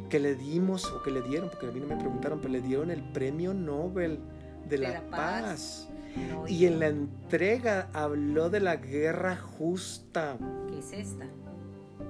que 0.09 0.19
le 0.19 0.35
dimos 0.35 0.85
o 0.85 1.01
que 1.01 1.11
le 1.11 1.21
dieron, 1.21 1.49
porque 1.49 1.67
a 1.67 1.71
mí 1.71 1.79
no 1.79 1.87
me 1.87 1.95
preguntaron, 1.95 2.39
pero 2.39 2.51
le 2.51 2.61
dieron 2.61 2.91
el 2.91 3.01
premio 3.13 3.53
Nobel 3.53 4.19
de, 4.67 4.77
la, 4.79 4.89
la 4.89 5.01
paz. 5.09 5.41
paz. 5.41 5.89
No, 6.29 6.47
Y 6.47 6.65
en 6.65 6.79
la 6.79 6.87
entrega 6.87 7.89
habló 7.93 8.49
de 8.49 8.59
la 8.59 8.75
guerra 8.75 9.37
justa. 9.37 10.37
¿Qué 10.67 10.79
es 10.79 10.91
esta? 10.91 11.25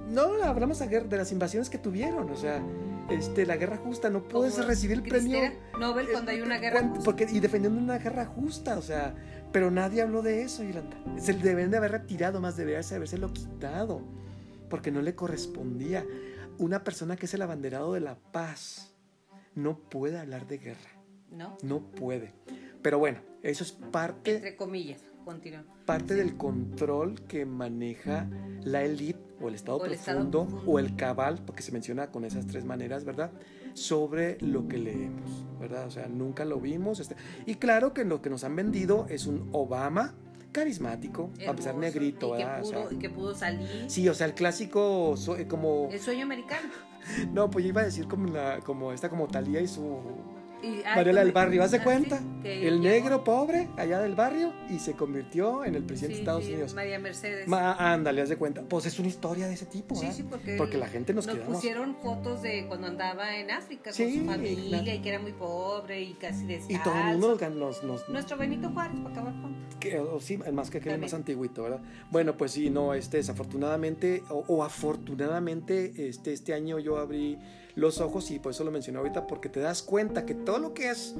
No, 0.08 0.42
hablamos 0.42 0.78
de, 0.78 0.86
guerra- 0.88 1.06
de 1.06 1.16
las 1.16 1.30
invasiones 1.32 1.70
que 1.70 1.78
tuvieron, 1.78 2.28
o 2.30 2.36
sea, 2.36 2.62
este, 3.10 3.46
la 3.46 3.56
guerra 3.56 3.76
justa, 3.76 4.10
no 4.10 4.22
puedes 4.24 4.54
Como 4.54 4.66
recibir 4.66 4.98
el 4.98 5.02
premio. 5.02 5.38
Nobel 5.78 6.08
cuando 6.10 6.30
hay 6.32 6.40
una 6.40 6.58
guerra 6.58 6.80
cuando- 6.80 6.96
justa. 6.96 7.04
Porque, 7.04 7.26
y 7.30 7.40
defendiendo 7.40 7.80
una 7.80 7.98
guerra 7.98 8.24
justa, 8.26 8.76
o 8.78 8.82
sea, 8.82 9.14
pero 9.52 9.70
nadie 9.70 10.02
habló 10.02 10.22
de 10.22 10.42
eso, 10.42 10.62
Yolanda. 10.64 10.96
Se 11.18 11.32
deben 11.34 11.70
de 11.70 11.76
haber 11.76 11.92
retirado, 11.92 12.40
más 12.40 12.56
debería 12.56 12.80
de 12.80 12.94
habérselo 12.96 13.32
quitado, 13.32 14.02
porque 14.68 14.90
no 14.90 15.00
le 15.02 15.14
correspondía. 15.14 16.04
Una 16.58 16.82
persona 16.84 17.16
que 17.16 17.26
es 17.26 17.34
el 17.34 17.42
abanderado 17.42 17.92
de 17.94 18.00
la 18.00 18.16
paz 18.16 18.94
no 19.54 19.78
puede 19.78 20.18
hablar 20.18 20.46
de 20.46 20.58
guerra, 20.58 20.90
¿No? 21.30 21.56
no 21.62 21.80
puede. 21.92 22.32
Pero 22.82 22.98
bueno, 22.98 23.18
Eso 23.42 23.64
es 23.64 23.72
parte... 23.72 24.34
Entre 24.34 24.54
comillas, 24.54 25.00
continúa. 25.24 25.64
Parte 25.86 26.14
del 26.14 26.36
control 26.36 27.22
que 27.26 27.46
maneja 27.46 28.28
la 28.62 28.82
élite 28.82 29.18
o 29.40 29.48
el 29.48 29.54
estado, 29.54 29.78
O 29.78 29.84
el 29.84 29.92
profundo, 29.96 30.42
estado 30.48 30.62
o 30.66 30.78
el 30.78 30.96
cabal, 30.96 31.40
porque 31.46 31.62
se 31.62 31.72
menciona 31.72 32.10
con 32.10 32.24
esas 32.24 32.46
tres 32.46 32.64
maneras, 32.64 33.04
¿verdad? 33.04 33.30
Sobre 33.74 34.36
lo 34.40 34.66
que 34.68 34.78
leemos, 34.78 35.44
¿verdad? 35.60 35.86
O 35.86 35.90
sea, 35.90 36.08
nunca 36.08 36.44
lo 36.44 36.60
vimos. 36.60 37.00
este- 37.00 37.16
Y 37.46 37.54
claro 37.56 37.92
que 37.94 38.04
lo 38.04 38.20
que 38.20 38.28
nos 38.30 38.44
han 38.44 38.56
vendido 38.56 39.06
es 39.08 39.26
un 39.26 39.48
Obama 39.52 40.14
carismático, 40.52 41.30
a 41.48 41.52
pesar 41.54 41.74
Hermoso, 41.74 41.78
negrito, 41.78 42.34
y 42.34 42.38
que, 42.38 42.44
¿verdad? 42.44 42.62
O 42.62 42.64
sea, 42.64 42.82
pudo, 42.82 42.92
y 42.92 42.96
que 42.98 43.10
pudo 43.10 43.34
salir. 43.34 43.84
sí, 43.88 44.08
o 44.08 44.14
sea, 44.14 44.26
el 44.26 44.34
clásico 44.34 45.16
so- 45.16 45.36
eh, 45.36 45.46
como... 45.46 45.88
El 45.90 46.00
sueño 46.00 46.24
americano. 46.24 46.68
No, 47.32 47.50
pues 47.50 47.64
yo 47.64 47.70
iba 47.70 47.80
a 47.80 47.84
decir 47.84 48.06
como, 48.06 48.28
la, 48.28 48.60
como 48.60 48.92
esta, 48.92 49.08
como 49.08 49.26
Talía 49.26 49.60
y 49.62 49.66
su 49.66 50.00
Y, 50.62 50.82
ay, 50.84 50.96
Mariela 50.96 51.20
del 51.20 51.32
pues, 51.32 51.44
Barrio, 51.44 51.62
¿haz 51.62 51.70
de 51.70 51.78
ah, 51.78 51.84
cuenta? 51.84 52.18
sí, 52.18 52.48
el 52.48 52.80
negro 52.82 53.24
pobre 53.24 53.68
allá 53.76 53.98
del 54.00 54.14
barrio 54.14 54.52
y 54.68 54.78
se 54.78 54.92
convirtió 54.92 55.64
en 55.64 55.74
el 55.74 55.82
presidente 55.84 56.14
sí, 56.16 56.18
de 56.18 56.22
Estados 56.22 56.44
sí, 56.44 56.52
Unidos. 56.52 56.74
María 56.74 56.98
Mercedes. 56.98 57.48
Ma- 57.48 57.72
ándale, 57.74 58.20
haz 58.22 58.28
de 58.28 58.36
cuenta. 58.36 58.62
Pues 58.62 58.86
es 58.86 58.98
una 58.98 59.08
historia 59.08 59.46
de 59.48 59.54
ese 59.54 59.66
tipo, 59.66 59.94
Sí, 59.94 60.02
¿verdad? 60.02 60.16
sí, 60.16 60.22
porque, 60.24 60.56
Porque 60.56 60.76
la 60.78 60.88
gente 60.88 61.14
nos 61.14 61.26
nos 61.26 61.36
quedamos- 61.36 61.54
pusieron 61.56 61.96
fotos 62.02 62.42
de 62.42 62.66
cuando 62.66 62.86
andaba 62.88 63.36
en 63.36 63.50
África 63.50 63.92
Sí, 63.92 64.04
con 64.04 64.12
su 64.12 64.24
familia 64.26 64.78
claro. 64.82 64.98
y 64.98 65.02
que 65.02 65.08
era 65.08 65.18
muy 65.18 65.32
pobre 65.32 66.02
y 66.02 66.12
casi 66.14 66.46
descalzo. 66.46 66.72
Y 66.72 66.82
todo 66.82 66.94
el 66.94 67.18
mundo 67.18 67.38
nos... 67.50 67.82
nos, 67.82 68.08
Nuestro 68.08 68.36
Benito 68.36 68.68
Juárez, 68.70 68.98
para 69.00 69.10
acabar 69.14 69.34
con... 69.40 70.20
sí, 70.20 70.36
más 70.52 70.70
que 70.70 70.78
aquel 70.78 70.92
También. 70.92 71.00
más 71.00 71.14
antiguito, 71.14 71.62
¿verdad? 71.62 71.80
Bueno, 72.10 72.36
pues 72.36 72.52
sí, 72.52 72.70
no, 72.70 72.94
este, 72.94 73.16
desafortunadamente 73.18 74.22
o, 74.28 74.44
o 74.48 74.62
afortunadamente, 74.64 76.08
este, 76.08 76.32
este 76.32 76.54
año 76.54 76.78
yo 76.78 76.98
abrí 76.98 77.38
los 77.80 78.00
ojos 78.00 78.30
y 78.30 78.38
por 78.38 78.52
eso 78.52 78.62
lo 78.64 78.70
mencioné 78.70 78.98
ahorita, 78.98 79.26
porque 79.26 79.48
te 79.48 79.60
das 79.60 79.82
cuenta 79.82 80.24
que 80.26 80.34
todo 80.34 80.58
lo 80.58 80.74
que 80.74 80.88
has 80.88 81.14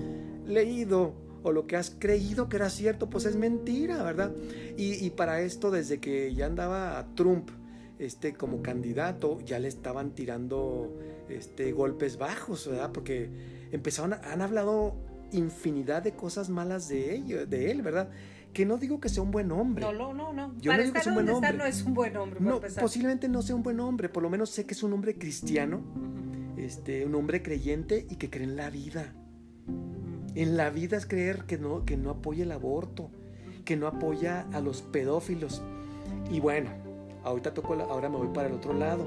leído 0.47 1.15
o 1.43 1.53
lo 1.53 1.67
que 1.67 1.77
has 1.77 1.91
creído 1.99 2.49
que 2.49 2.57
era 2.57 2.69
cierto, 2.71 3.09
pues 3.09 3.25
es 3.25 3.37
mentira, 3.37 4.03
¿verdad? 4.03 4.33
Y, 4.77 5.05
y 5.05 5.11
para 5.11 5.41
esto, 5.41 5.71
desde 5.71 5.99
que 5.99 6.35
ya 6.35 6.47
andaba 6.47 7.07
Trump 7.15 7.51
este, 7.99 8.35
como 8.35 8.63
candidato, 8.63 9.41
ya 9.41 9.59
le 9.59 9.69
estaban 9.69 10.11
tirando 10.15 10.99
este, 11.29 11.73
golpes 11.73 12.19
bajos, 12.19 12.67
¿verdad? 12.69 12.91
Porque 12.93 13.31
empezaron, 13.73 14.13
a- 14.15 14.21
han 14.33 14.43
hablado 14.43 14.95
infinidad 15.33 16.03
de 16.03 16.13
cosas 16.13 16.49
malas 16.51 16.89
de, 16.89 17.15
ello, 17.15 17.47
de 17.47 17.71
él, 17.71 17.83
¿verdad? 17.83 18.11
Que 18.53 18.67
no 18.67 18.79
digo 18.79 19.01
que 19.01 19.09
sea 19.09 19.23
un 19.23 19.31
buen 19.31 19.53
hombre. 19.53 19.85
No, 19.85 19.93
no, 19.93 20.13
no, 20.13 20.33
no. 20.33 20.53
Yo 20.61 20.73
Para 20.73 20.79
no 20.79 20.83
digo 20.83 20.93
que 20.95 20.99
estar 20.99 21.03
sea 21.05 21.13
un 21.13 21.15
buen 21.25 21.29
hombre. 21.37 21.53
no 21.57 21.65
es 21.67 21.83
un 21.85 21.95
buen 21.95 22.17
hombre, 22.17 22.41
No, 22.41 22.61
posiblemente 22.81 23.29
no 23.29 23.43
sea 23.43 23.55
un 23.55 23.63
buen 23.63 23.79
hombre, 23.81 24.09
por 24.09 24.23
lo 24.23 24.29
menos 24.29 24.51
sé 24.51 24.67
que 24.67 24.75
es 24.75 24.83
un 24.83 24.93
hombre 24.93 25.17
cristiano, 25.17 25.81
este, 26.65 27.05
un 27.07 27.15
hombre 27.15 27.43
creyente 27.43 28.07
y 28.09 28.17
que 28.17 28.31
cree 28.31 28.45
en 28.45 28.57
la 28.57 28.71
vida. 28.71 29.15
En 30.35 30.57
la 30.57 30.71
vida 30.71 30.97
es 30.97 31.07
creer 31.07 31.45
que 31.45 31.59
no, 31.59 31.85
que 31.85 31.97
no 31.97 32.11
apoya 32.11 32.45
el 32.45 32.53
aborto, 32.53 33.11
que 33.65 33.77
no 33.77 33.87
apoya 33.87 34.47
a 34.53 34.61
los 34.61 34.83
pedófilos. 34.83 35.63
Y 36.31 36.41
bueno, 36.41 36.71
ahorita 37.25 37.55
toco 37.55 37.75
ahora 37.75 38.09
me 38.09 38.19
voy 38.19 38.29
para 38.29 38.49
el 38.49 38.55
otro 38.55 38.73
lado. 38.73 39.07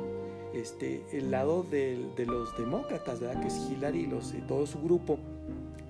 Este, 0.53 1.03
el 1.11 1.31
lado 1.31 1.63
de 1.63 2.25
los 2.27 2.55
demócratas, 2.57 3.19
¿verdad? 3.19 3.41
que 3.41 3.47
es 3.47 3.59
Hillary 3.71 4.03
y 4.03 4.41
todo 4.47 4.67
su 4.67 4.79
grupo, 4.81 5.17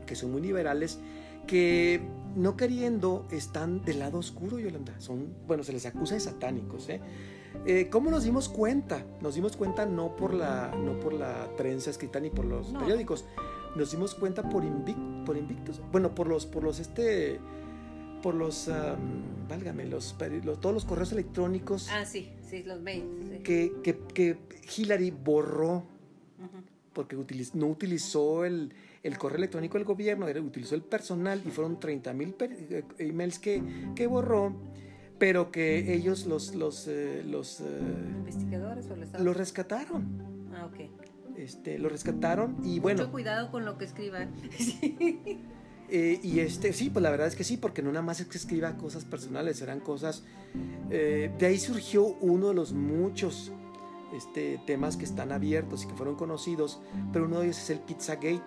que 0.06 0.16
son 0.16 0.32
muy 0.32 0.42
liberales, 0.42 1.00
que 1.48 2.02
no 2.36 2.56
queriendo 2.56 3.28
están 3.32 3.84
del 3.84 4.00
lado 4.00 4.20
oscuro, 4.20 4.60
Yolanda. 4.60 4.94
Son, 5.00 5.34
bueno, 5.48 5.64
se 5.64 5.74
les 5.74 5.86
acusa 5.86 6.14
de 6.16 6.22
satánicos. 6.22 6.88
¿eh? 6.90 7.02
Eh, 7.66 7.88
¿Cómo 7.90 8.12
nos 8.12 8.24
dimos 8.24 8.50
cuenta? 8.50 9.06
Nos 9.22 9.36
dimos 9.36 9.56
cuenta 9.56 9.86
no 9.86 10.16
por 10.16 10.34
la, 10.34 10.74
no 10.78 11.00
por 11.00 11.14
la 11.14 11.50
prensa 11.56 11.90
escrita 11.92 12.20
ni 12.20 12.30
por 12.30 12.46
los 12.46 12.74
No. 12.74 12.80
periódicos. 12.80 13.26
Nos 13.76 13.92
dimos 13.92 14.16
cuenta 14.16 14.48
por, 14.50 14.64
Invic- 14.64 15.26
por 15.26 15.38
Invictus. 15.38 15.82
Bueno, 15.92 16.14
por 16.14 16.28
los, 16.28 16.46
por 16.46 16.64
los 16.64 16.80
este, 16.80 17.40
por 18.22 18.36
los, 18.36 18.68
am, 18.70 19.48
válgame, 19.48 19.86
los, 19.86 20.16
los- 20.44 20.60
todos 20.60 20.74
los 20.74 20.86
correos 20.86 21.12
electrónicos 21.14 21.90
Ah, 21.92 22.06
sí, 22.06 22.32
sí, 22.48 22.64
los 22.64 22.82
mails. 22.82 23.06
sí. 23.32 23.38
que, 23.44 23.74
que, 23.84 23.98
que 24.14 24.38
Hillary 24.78 25.12
borró 25.12 25.78
Ujú. 25.78 26.64
porque 26.94 27.18
utiliz- 27.18 27.54
no 27.54 27.68
utilizó 27.68 28.46
el, 28.46 28.74
el 29.02 29.18
correo 29.18 29.38
electrónico 29.38 29.78
del 29.78 29.86
gobierno, 29.86 30.26
utilizó 30.46 30.76
el 30.76 30.84
personal 30.84 31.42
y 31.46 31.50
fueron 31.50 31.80
30 31.80 32.14
mil 32.14 32.36
emails 33.00 33.40
que, 33.40 33.64
que 33.96 34.06
borró, 34.08 34.54
pero 35.20 35.52
que 35.52 35.94
ellos 35.94 36.26
los, 36.26 36.56
los, 36.56 36.88
eh, 36.88 37.24
los, 37.26 37.62
eh, 37.62 37.64
¿Investigadores 38.20 38.90
o 38.90 38.94
el 38.96 39.04
Estado? 39.04 39.24
los 39.24 39.38
rescataron. 39.38 40.50
Ah, 40.54 40.66
ok. 40.66 40.90
Este, 41.38 41.80
lo 41.80 41.90
rescataron 41.90 42.58
y 42.64 42.80
bueno, 42.80 43.02
Mucho 43.02 43.12
cuidado 43.12 43.52
con 43.52 43.66
lo 43.66 43.78
que 43.78 43.86
escriban. 43.86 44.32
eh, 45.90 46.20
y 46.22 46.40
este, 46.40 46.74
sí, 46.74 46.90
pues 46.90 47.02
la 47.02 47.10
verdad 47.10 47.28
es 47.28 47.36
que 47.36 47.44
sí, 47.44 47.58
porque 47.58 47.82
no 47.82 47.92
nada 47.92 48.04
más 48.04 48.20
es 48.20 48.28
que 48.28 48.38
escriba 48.38 48.78
cosas 48.78 49.04
personales, 49.06 49.62
eran 49.62 49.80
cosas, 49.80 50.24
eh, 50.92 51.32
de 51.38 51.46
ahí 51.46 51.58
surgió 51.58 52.06
uno 52.22 52.50
de 52.50 52.54
los 52.54 52.74
muchos 52.74 53.52
este, 54.14 54.62
temas 54.68 54.96
que 54.96 55.06
están 55.06 55.32
abiertos 55.32 55.84
y 55.84 55.88
que 55.88 55.96
fueron 55.96 56.16
conocidos, 56.16 56.82
pero 57.12 57.26
uno 57.26 57.40
de 57.40 57.48
ellos 57.48 57.58
es 57.58 57.70
el 57.72 57.80
Pizzagate, 57.80 58.44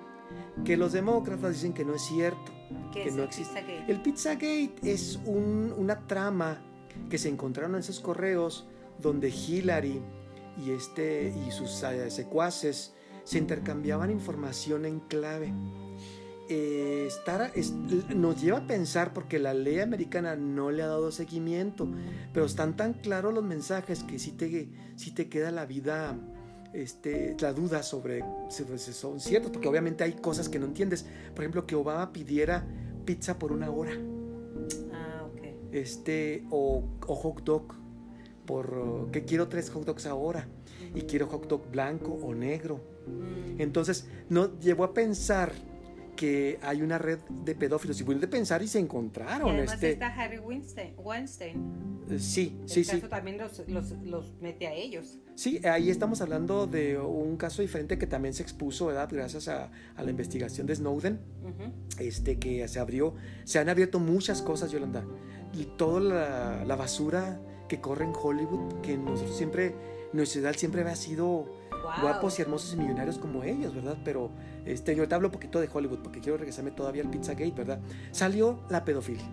que 0.64 0.76
los 0.76 0.92
demócratas 0.92 1.54
dicen 1.54 1.72
que 1.72 1.84
no 1.84 1.94
es 1.94 2.02
cierto, 2.02 2.52
¿Qué 2.92 3.02
que 3.02 3.08
es 3.08 3.14
no 3.14 3.22
el 3.22 3.28
existe. 3.28 3.60
Pizzagate? 3.62 3.92
El 3.92 4.02
Pizzagate 4.02 4.74
es 4.82 5.18
un- 5.24 5.74
una 5.76 6.06
trama 6.06 6.58
que 7.10 7.18
se 7.18 7.28
encontraron 7.28 7.74
en 7.74 7.80
esos 7.80 8.00
correos 8.00 8.66
donde 9.00 9.28
Hillary 9.28 10.00
y, 10.64 10.70
este, 10.70 11.34
y 11.46 11.50
sus 11.50 11.82
eh, 11.82 12.10
secuaces 12.10 12.94
se 13.24 13.38
intercambiaban 13.38 14.10
información 14.10 14.86
en 14.86 15.00
clave. 15.00 15.52
Eh, 16.48 17.08
estar- 17.08 17.50
es- 17.56 17.72
nos 17.72 18.40
lleva 18.40 18.58
a 18.58 18.66
pensar 18.68 19.12
porque 19.12 19.40
la 19.40 19.52
ley 19.52 19.80
americana 19.80 20.36
no 20.36 20.70
le 20.70 20.82
ha 20.82 20.86
dado 20.86 21.10
seguimiento, 21.10 21.88
pero 22.32 22.46
están 22.46 22.76
tan 22.76 22.92
claros 22.94 23.34
los 23.34 23.42
mensajes 23.42 24.04
que 24.04 24.18
sí 24.20 24.30
te, 24.30 24.68
sí 24.94 25.10
te 25.10 25.28
queda 25.28 25.50
la 25.50 25.66
vida, 25.66 26.16
este, 26.82 27.36
la 27.40 27.52
duda 27.52 27.82
sobre 27.82 28.22
si, 28.48 28.64
si 28.78 28.92
son 28.92 29.18
ciertos, 29.20 29.50
porque 29.50 29.68
obviamente 29.68 30.04
hay 30.04 30.12
cosas 30.12 30.48
que 30.48 30.58
no 30.58 30.66
entiendes. 30.66 31.06
Por 31.34 31.42
ejemplo, 31.44 31.66
que 31.66 31.74
Obama 31.74 32.12
pidiera 32.12 32.66
pizza 33.04 33.38
por 33.38 33.52
una 33.52 33.70
hora 33.70 33.92
Ah, 34.92 35.24
ok. 35.24 35.42
este 35.72 36.44
o, 36.50 36.84
o 37.06 37.14
hot 37.14 37.42
dog 37.44 37.74
por 38.46 39.08
que 39.12 39.24
quiero 39.24 39.48
tres 39.48 39.70
hot 39.70 39.84
dogs 39.84 40.06
ahora 40.06 40.46
y 40.94 41.02
quiero 41.02 41.26
hot 41.26 41.46
dog 41.48 41.70
blanco 41.70 42.12
o 42.12 42.34
negro 42.34 42.80
Mm. 43.06 43.60
entonces 43.60 44.08
no 44.28 44.58
llevó 44.58 44.82
a 44.82 44.92
pensar 44.92 45.52
que 46.16 46.58
hay 46.62 46.82
una 46.82 46.98
red 46.98 47.18
de 47.44 47.54
pedófilos 47.54 48.00
y 48.00 48.04
vuelve 48.04 48.26
a 48.26 48.30
pensar 48.30 48.62
y 48.62 48.68
se 48.68 48.78
Y 48.78 48.82
encontraron 48.82 49.50
además 49.50 49.74
este 49.74 49.90
está 49.92 50.08
Harry 50.08 50.38
Weinstein. 50.38 50.94
Weinstein. 50.96 52.02
eh, 52.10 52.18
sí 52.18 52.56
El 52.62 52.68
sí 52.68 52.84
sí 52.84 52.90
caso 52.92 53.08
también 53.08 53.38
los, 53.38 53.62
los, 53.68 53.90
los 54.02 54.34
mete 54.40 54.66
a 54.66 54.72
ellos. 54.72 55.18
sí 55.34 55.60
ahí 55.66 55.90
estamos 55.90 56.20
hablando 56.22 56.66
de 56.66 56.98
un 56.98 57.36
caso 57.36 57.62
diferente 57.62 57.98
que 57.98 58.06
también 58.06 58.32
se 58.34 58.42
expuso 58.42 58.86
verdad 58.86 59.08
gracias 59.12 59.48
a, 59.48 59.70
a 59.94 60.02
la 60.02 60.10
investigación 60.10 60.66
de 60.66 60.74
Snowden 60.76 61.20
este 61.98 62.38
que 62.38 62.66
se 62.68 62.78
abrió, 62.78 63.14
se 63.44 63.58
han 63.58 63.68
abierto 63.68 63.98
muchas 63.98 64.42
cosas, 64.42 64.70
Yolanda. 64.70 65.04
Y 65.54 65.64
toda 65.78 66.00
la, 66.00 66.64
la 66.66 66.76
basura 66.76 67.40
que 67.68 67.80
corre 67.80 68.04
en 68.04 68.12
Hollywood, 68.14 68.80
que 68.82 68.96
nosotros 68.98 69.36
siempre, 69.36 69.74
nuestra 70.16 70.40
ciudad 70.40 70.54
siempre 70.56 70.80
había 70.82 70.96
sido 70.96 71.46
guapos 72.02 72.38
y 72.38 72.42
hermosos 72.42 72.74
y 72.74 72.76
millonarios 72.76 73.18
como 73.18 73.44
ellos, 73.44 73.74
¿verdad? 73.74 73.96
Pero 74.04 74.30
este, 74.64 74.94
yo 74.96 75.06
te 75.06 75.14
hablo 75.14 75.28
un 75.28 75.32
poquito 75.32 75.60
de 75.60 75.68
Hollywood 75.72 76.00
porque 76.00 76.20
quiero 76.20 76.36
regresarme 76.38 76.70
todavía 76.70 77.02
al 77.02 77.10
Pizzagate, 77.10 77.52
¿verdad? 77.52 77.78
Salió 78.10 78.60
la 78.68 78.84
pedofilia. 78.84 79.24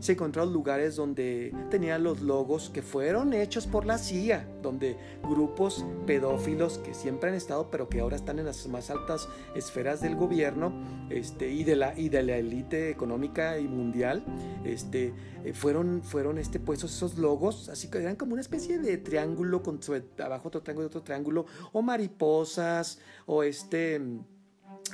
Se 0.00 0.12
encontraron 0.12 0.52
lugares 0.52 0.96
donde 0.96 1.54
tenían 1.70 2.02
los 2.02 2.20
logos 2.20 2.70
que 2.70 2.82
fueron 2.82 3.32
hechos 3.32 3.66
por 3.66 3.86
la 3.86 3.98
CIA, 3.98 4.48
donde 4.62 4.96
grupos 5.22 5.84
pedófilos 6.06 6.78
que 6.78 6.94
siempre 6.94 7.30
han 7.30 7.36
estado, 7.36 7.70
pero 7.70 7.88
que 7.88 8.00
ahora 8.00 8.16
están 8.16 8.38
en 8.38 8.46
las 8.46 8.66
más 8.66 8.90
altas 8.90 9.28
esferas 9.54 10.00
del 10.00 10.16
gobierno 10.16 10.72
este, 11.10 11.50
y 11.50 11.64
de 11.64 11.76
la 11.76 11.98
y 11.98 12.08
de 12.08 12.22
la 12.22 12.36
élite 12.36 12.90
económica 12.90 13.58
y 13.58 13.68
mundial, 13.68 14.24
este, 14.64 15.12
eh, 15.44 15.52
fueron 15.52 16.02
fueron 16.02 16.38
este, 16.38 16.60
puestos 16.60 16.94
esos 16.94 17.18
logos, 17.18 17.68
así 17.68 17.88
que 17.88 17.98
eran 17.98 18.16
como 18.16 18.32
una 18.32 18.40
especie 18.40 18.78
de 18.78 18.98
triángulo 18.98 19.62
con 19.62 19.80
abajo 20.18 20.48
otro 20.48 20.62
triángulo, 20.62 20.86
otro 20.86 21.02
triángulo, 21.02 21.46
o 21.72 21.82
mariposas, 21.82 22.98
o 23.26 23.42
este 23.42 24.00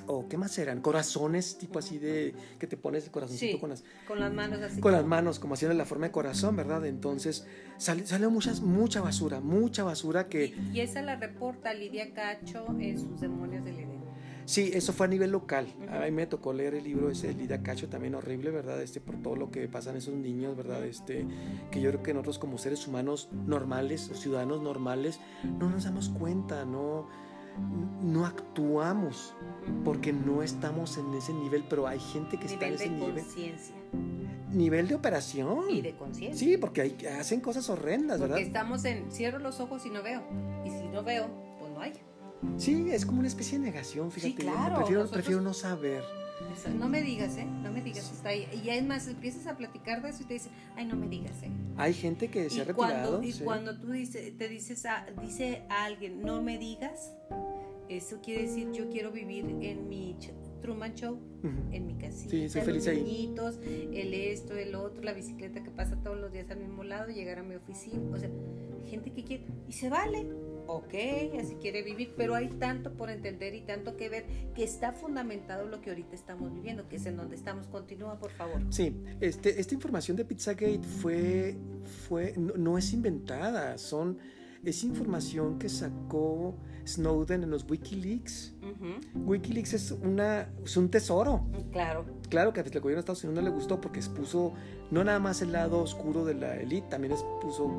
o 0.06 0.28
qué 0.28 0.36
más 0.36 0.56
eran, 0.58 0.80
corazones, 0.80 1.58
tipo 1.58 1.78
así 1.78 1.98
de 1.98 2.34
que 2.58 2.66
te 2.66 2.76
pones 2.76 3.04
el 3.04 3.10
corazoncito 3.10 3.54
Sí. 3.56 3.60
con 3.60 3.70
las 3.70 3.84
Con 4.06 4.20
las 4.20 4.32
manos 4.32 4.60
así. 4.62 4.80
con 4.80 4.92
las 4.92 5.04
manos, 5.04 5.38
como 5.38 5.54
haciendo 5.54 5.76
la 5.76 5.84
forma 5.84 6.06
de 6.06 6.12
corazón, 6.12 6.56
¿verdad? 6.56 6.84
Entonces 6.86 7.46
sale- 7.78 8.06
salió 8.06 8.30
muchas, 8.30 8.60
mucha 8.60 9.00
basura, 9.00 9.40
mucha 9.40 9.84
basura 9.84 10.28
que 10.28 10.46
Y, 10.46 10.70
y 10.78 10.80
esa 10.80 11.02
la 11.02 11.16
reporta 11.16 11.72
Lidia 11.74 12.12
Cacho 12.14 12.66
en 12.78 12.98
sus 12.98 13.20
demonios 13.20 13.64
del 13.64 13.74
Edén. 13.80 14.06
sí, 14.44 14.70
eso 14.74 14.92
fue 14.92 15.06
a 15.06 15.08
nivel 15.10 15.32
local. 15.32 15.66
Ujú. 15.82 15.92
A 15.94 16.00
mí 16.04 16.10
me 16.12 16.26
tocó 16.26 16.52
leer 16.52 16.74
el 16.74 16.84
libro 16.84 17.10
ese 17.10 17.28
de 17.28 17.34
Lida 17.34 17.62
Cacho, 17.62 17.88
también 17.88 18.14
horrible, 18.14 18.50
¿verdad? 18.50 18.80
Este, 18.80 19.00
por 19.00 19.16
todo 19.22 19.34
lo 19.36 19.50
que 19.50 19.66
pasan 19.68 19.96
esos 19.96 20.14
niños, 20.14 20.56
¿verdad? 20.56 20.84
Este, 20.84 21.26
que 21.72 21.80
yo 21.80 21.90
creo 21.90 22.02
que 22.02 22.14
nosotros 22.14 22.38
como 22.38 22.56
seres 22.58 22.86
humanos 22.86 23.28
normales, 23.46 24.08
o 24.10 24.14
ciudadanos 24.14 24.62
normales, 24.62 25.18
no 25.58 25.68
nos 25.68 25.84
damos 25.84 26.08
cuenta, 26.10 26.64
¿no? 26.64 27.08
No 28.02 28.26
actuamos 28.26 29.34
porque 29.84 30.12
no 30.12 30.42
estamos 30.42 30.96
en 30.98 31.12
ese 31.14 31.32
nivel, 31.32 31.64
pero 31.68 31.86
hay 31.86 31.98
gente 31.98 32.38
que 32.38 32.46
está 32.46 32.66
en 32.66 32.74
ese 32.74 32.88
nivel. 32.88 33.14
conciencia. 33.14 33.74
Nivel 34.52 34.88
de 34.88 34.94
operación. 34.94 35.68
Y 35.70 35.80
de 35.80 35.96
conciencia. 35.96 36.38
Sí, 36.46 36.56
porque 36.56 36.82
hay, 36.82 36.96
hacen 37.18 37.40
cosas 37.40 37.68
horrendas, 37.68 38.18
porque 38.18 38.34
¿verdad? 38.34 38.46
estamos 38.46 38.84
en, 38.84 39.10
cierro 39.10 39.38
los 39.38 39.60
ojos 39.60 39.84
y 39.86 39.90
no 39.90 40.02
veo. 40.02 40.22
Y 40.64 40.70
si 40.70 40.88
no 40.88 41.02
veo, 41.02 41.26
pues 41.58 41.72
no 41.72 41.80
hay. 41.80 41.92
Sí, 42.58 42.90
es 42.90 43.04
como 43.06 43.18
una 43.20 43.28
especie 43.28 43.58
de 43.58 43.64
negación, 43.64 44.10
fíjate. 44.10 44.32
Sí, 44.32 44.36
claro, 44.38 44.76
prefiero, 44.76 45.00
nosotros- 45.02 45.10
prefiero 45.10 45.40
no 45.42 45.52
saber. 45.54 46.02
No 46.78 46.88
me 46.88 47.02
digas, 47.02 47.36
¿eh? 47.36 47.44
No 47.62 47.70
me 47.72 47.82
digas, 47.82 48.10
está 48.12 48.30
ahí. 48.30 48.46
Y 48.64 48.68
es 48.70 48.84
más, 48.84 49.06
empiezas 49.08 49.46
a 49.46 49.56
platicar 49.56 50.02
de 50.02 50.10
eso 50.10 50.22
y 50.22 50.26
te 50.26 50.34
dicen, 50.34 50.52
ay, 50.76 50.86
no 50.86 50.96
me 50.96 51.08
digas, 51.08 51.42
¿eh? 51.42 51.50
Hay 51.76 51.94
gente 51.94 52.28
que 52.28 52.48
se 52.50 52.58
y 52.58 52.60
ha 52.60 52.64
retirado. 52.64 53.10
cuando, 53.10 53.22
y 53.22 53.32
sí. 53.32 53.44
cuando 53.44 53.78
tú 53.78 53.90
dice, 53.92 54.32
te 54.32 54.48
dices 54.48 54.86
a, 54.86 55.06
dice 55.22 55.62
a 55.68 55.84
alguien, 55.84 56.20
no 56.22 56.42
me 56.42 56.58
digas, 56.58 57.12
eso 57.88 58.20
quiere 58.22 58.42
decir, 58.42 58.72
yo 58.72 58.88
quiero 58.90 59.12
vivir 59.12 59.44
en 59.60 59.88
mi 59.88 60.16
Truman 60.62 60.94
Show, 60.94 61.18
en 61.70 61.86
mi 61.86 61.94
casita, 61.94 62.30
Sí, 62.30 62.48
soy 62.48 62.62
feliz 62.62 62.86
los 62.86 62.96
ahí. 62.96 63.02
niñitos, 63.02 63.58
el 63.62 64.14
esto, 64.14 64.54
el 64.56 64.74
otro, 64.74 65.02
la 65.02 65.12
bicicleta 65.12 65.62
que 65.62 65.70
pasa 65.70 65.96
todos 66.02 66.18
los 66.18 66.32
días 66.32 66.50
al 66.50 66.58
mismo 66.58 66.82
lado, 66.82 67.08
llegar 67.10 67.38
a 67.38 67.42
mi 67.44 67.54
oficina, 67.54 68.02
o 68.12 68.18
sea, 68.18 68.30
gente 68.86 69.12
que 69.12 69.22
quiere, 69.22 69.44
y 69.68 69.72
se 69.72 69.88
vale, 69.88 70.26
ok, 70.66 70.94
así 71.40 71.56
quiere 71.60 71.82
vivir, 71.82 72.14
pero 72.16 72.34
hay 72.34 72.48
tanto 72.48 72.92
por 72.92 73.10
entender 73.10 73.54
y 73.54 73.62
tanto 73.62 73.96
que 73.96 74.08
ver 74.08 74.26
que 74.54 74.64
está 74.64 74.92
fundamentado 74.92 75.66
lo 75.66 75.80
que 75.80 75.90
ahorita 75.90 76.14
estamos 76.14 76.52
viviendo, 76.52 76.88
que 76.88 76.96
es 76.96 77.06
en 77.06 77.16
donde 77.16 77.36
estamos. 77.36 77.66
Continúa, 77.66 78.18
por 78.18 78.30
favor. 78.32 78.60
Sí, 78.70 78.96
este, 79.20 79.60
esta 79.60 79.74
información 79.74 80.16
de 80.16 80.24
Pizzagate 80.24 80.82
fue, 80.82 81.56
fue 82.08 82.34
no, 82.36 82.54
no 82.56 82.78
es 82.78 82.92
inventada, 82.92 83.78
son, 83.78 84.18
es 84.64 84.84
información 84.84 85.58
que 85.58 85.68
sacó 85.68 86.56
Snowden 86.86 87.42
en 87.42 87.50
los 87.50 87.68
Wikileaks. 87.68 88.54
Wikileaks 89.14 89.74
es, 89.74 89.90
una, 89.90 90.48
es 90.64 90.76
un 90.76 90.88
tesoro. 90.88 91.46
Claro. 91.72 92.04
Claro 92.28 92.52
que 92.52 92.60
al 92.60 92.66
gobierno 92.66 92.96
de 92.96 93.00
Estados 93.00 93.24
Unidos 93.24 93.42
no 93.42 93.48
le 93.48 93.54
gustó 93.54 93.80
porque 93.80 93.98
expuso 93.98 94.54
no 94.90 95.02
nada 95.02 95.18
más 95.18 95.42
el 95.42 95.52
lado 95.52 95.80
oscuro 95.80 96.24
de 96.24 96.34
la 96.34 96.56
élite, 96.56 96.88
también 96.88 97.12
expuso 97.12 97.70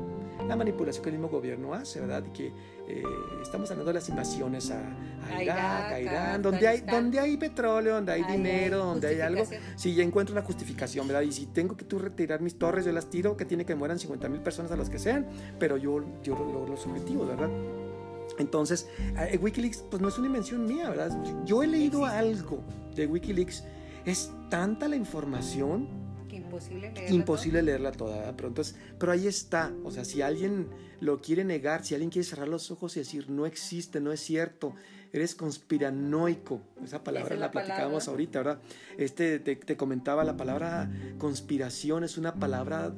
la 0.46 0.56
manipulación 0.56 1.02
que 1.02 1.10
el 1.10 1.16
mismo 1.16 1.28
gobierno 1.28 1.72
hace, 1.72 2.00
¿verdad? 2.00 2.24
Y 2.26 2.30
que 2.30 2.52
eh, 2.88 3.02
estamos 3.42 3.70
hablando 3.70 3.90
de 3.90 3.94
las 3.94 4.08
invasiones 4.08 4.70
a, 4.70 4.78
a 4.80 5.36
A 5.36 5.42
Irak, 5.42 5.56
Irak, 5.56 5.92
a 5.92 6.00
Irán, 6.00 6.42
donde 6.42 6.66
hay, 6.66 6.80
donde 6.80 7.20
hay 7.20 7.36
petróleo, 7.36 7.96
donde 7.96 8.12
hay 8.12 8.22
hay 8.22 8.36
dinero, 8.36 8.78
donde 8.78 9.08
hay 9.08 9.20
algo. 9.20 9.44
Si 9.76 9.94
ya 9.94 10.02
encuentro 10.02 10.32
una 10.32 10.42
justificación, 10.42 11.06
¿verdad? 11.06 11.22
Y 11.22 11.32
si 11.32 11.46
tengo 11.46 11.76
que 11.76 11.84
tú 11.84 11.98
retirar 11.98 12.40
mis 12.40 12.58
torres, 12.58 12.86
yo 12.86 12.92
las 12.92 13.10
tiro, 13.10 13.36
que 13.36 13.44
tiene 13.44 13.66
que 13.66 13.74
mueran 13.74 13.98
50 13.98 14.28
mil 14.28 14.40
personas 14.40 14.72
a 14.72 14.76
las 14.76 14.88
que 14.88 14.98
sean, 14.98 15.26
pero 15.58 15.76
yo, 15.76 16.02
yo 16.22 16.34
logro 16.34 16.66
los 16.66 16.86
objetivos, 16.86 17.28
¿verdad? 17.28 17.50
Entonces, 18.38 18.88
eh, 19.18 19.38
Wikileaks, 19.40 19.84
pues 19.90 20.00
no 20.00 20.08
es 20.08 20.16
una 20.18 20.28
invención 20.28 20.66
mía, 20.66 20.88
¿verdad? 20.88 21.10
Yo 21.44 21.62
he 21.62 21.66
leído 21.66 22.06
Existe. 22.06 22.18
algo 22.18 22.62
de 22.94 23.06
Wikileaks, 23.06 23.64
es 24.04 24.30
tanta 24.48 24.88
la 24.88 24.96
información 24.96 26.07
imposible 26.48 26.90
leerla 26.90 27.14
imposible 27.14 27.62
leerla 27.62 27.92
toda, 27.92 28.36
pero 28.36 28.48
entonces, 28.48 28.76
pero 28.98 29.12
ahí 29.12 29.26
está, 29.26 29.72
o 29.84 29.90
sea, 29.90 30.04
si 30.04 30.22
alguien 30.22 30.68
lo 31.00 31.20
quiere 31.20 31.44
negar, 31.44 31.84
si 31.84 31.94
alguien 31.94 32.10
quiere 32.10 32.26
cerrar 32.26 32.48
los 32.48 32.70
ojos 32.70 32.96
y 32.96 33.00
decir 33.00 33.30
no 33.30 33.46
existe, 33.46 34.00
no 34.00 34.12
es 34.12 34.20
cierto, 34.20 34.74
eres 35.12 35.34
conspiranoico, 35.34 36.60
esa 36.84 37.02
palabra 37.04 37.34
Esa 37.34 37.40
la, 37.40 37.46
la 37.46 37.50
platicábamos 37.52 38.08
ahorita, 38.08 38.38
¿verdad? 38.40 38.58
Este 38.96 39.38
te, 39.38 39.56
te 39.56 39.76
comentaba 39.76 40.24
la 40.24 40.36
palabra 40.36 40.90
conspiración 41.18 42.04
es 42.04 42.18
una 42.18 42.34
palabra 42.34 42.92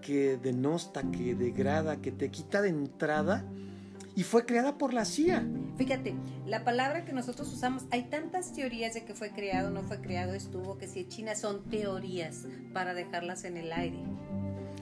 que 0.00 0.36
denosta, 0.36 1.02
que 1.10 1.34
degrada, 1.34 2.00
que 2.00 2.12
te 2.12 2.30
quita 2.30 2.60
de 2.60 2.68
entrada 2.68 3.44
y 4.14 4.22
fue 4.22 4.44
creada 4.44 4.78
por 4.78 4.92
la 4.92 5.04
CIA. 5.04 5.46
Fíjate, 5.76 6.14
la 6.46 6.64
palabra 6.64 7.04
que 7.04 7.12
nosotros 7.12 7.52
usamos, 7.52 7.84
hay 7.90 8.04
tantas 8.04 8.52
teorías 8.52 8.94
de 8.94 9.04
que 9.04 9.14
fue 9.14 9.30
creado, 9.30 9.70
no 9.70 9.82
fue 9.82 10.00
creado, 10.00 10.32
estuvo, 10.34 10.78
que 10.78 10.86
si 10.86 11.00
en 11.00 11.08
China 11.08 11.34
son 11.34 11.64
teorías 11.64 12.46
para 12.72 12.94
dejarlas 12.94 13.44
en 13.44 13.56
el 13.56 13.72
aire. 13.72 13.98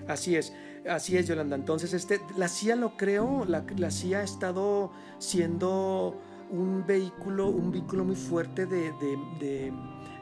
Así 0.07 0.37
es, 0.37 0.53
así 0.89 1.17
es, 1.17 1.27
Yolanda. 1.27 1.57
Entonces, 1.57 1.95
este, 1.95 2.21
la 2.37 2.49
CIA 2.49 2.77
lo 2.77 2.97
creo, 2.97 3.45
la, 3.47 3.91
CIA 3.91 4.21
ha 4.21 4.23
estado 4.23 4.93
siendo 5.19 6.21
un 6.51 6.85
vehículo, 6.87 7.49
un 7.49 7.73
vehículo 7.73 8.05
muy 8.05 8.17
fuerte 8.17 8.67
de- 8.67 8.93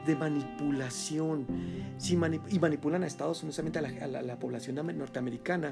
de 0.05 0.15
manipulación. 0.15 1.45
Mani- 2.17 2.39
y 2.49 2.59
manipulan 2.59 3.03
a 3.03 3.07
Estados 3.07 3.41
Unidos, 3.43 3.55
solamente 3.55 3.79
a 3.79 3.81
la, 3.83 3.89
a 4.03 4.07
la- 4.07 4.19
a 4.19 4.21
la 4.23 4.39
población 4.39 4.77
am- 4.79 4.97
norteamericana. 4.97 5.71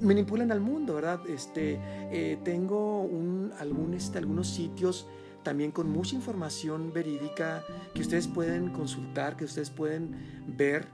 Manipulan 0.00 0.52
al 0.52 0.60
mundo, 0.60 0.94
¿verdad? 0.94 1.20
Este, 1.28 1.78
eh, 2.12 2.38
tengo 2.44 3.02
un, 3.02 3.52
algún, 3.58 3.94
este, 3.94 4.18
algunos 4.18 4.48
sitios 4.48 5.06
también 5.42 5.72
con 5.72 5.90
mucha 5.90 6.14
información 6.16 6.92
verídica 6.94 7.62
que 7.94 8.00
ustedes 8.00 8.26
pueden 8.28 8.70
consultar, 8.70 9.36
que 9.36 9.44
ustedes 9.44 9.70
pueden 9.70 10.14
ver 10.56 10.86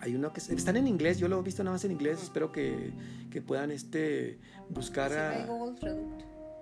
hay 0.00 0.14
uno 0.14 0.32
que 0.34 0.40
es- 0.40 0.50
están 0.50 0.76
en 0.76 0.86
inglés, 0.86 1.18
yo 1.18 1.28
lo 1.28 1.38
he 1.40 1.42
visto 1.42 1.64
nada 1.64 1.74
más 1.76 1.84
en 1.86 1.92
inglés, 1.92 2.22
espero 2.22 2.52
que, 2.52 2.92
que 3.30 3.40
puedan 3.40 3.70
este, 3.70 4.38
buscar 4.68 5.10
Si 5.10 5.16
a- 5.16 5.46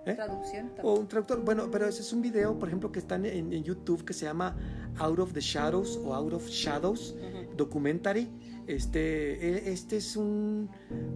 ¿Eh? 0.05 0.15
traducción. 0.15 0.71
o 0.81 0.93
un 0.95 1.07
traductor. 1.07 1.43
Bueno, 1.43 1.69
pero 1.71 1.87
ese 1.87 2.01
es 2.01 2.11
un 2.13 2.21
video, 2.21 2.57
por 2.59 2.67
ejemplo, 2.67 2.91
que 2.91 2.99
está 2.99 3.15
en, 3.15 3.25
en 3.25 3.63
YouTube 3.63 4.03
que 4.03 4.13
se 4.13 4.25
llama 4.25 4.55
Out 4.97 5.19
of 5.19 5.33
the 5.33 5.41
Shadows 5.41 5.99
o 6.03 6.13
Out 6.13 6.33
of 6.33 6.47
Shadows. 6.47 7.15
Documentary. 7.55 8.29
Este, 8.65 9.69
e- 9.69 9.73
este 9.73 9.97
es 9.97 10.15
un, 10.15 10.69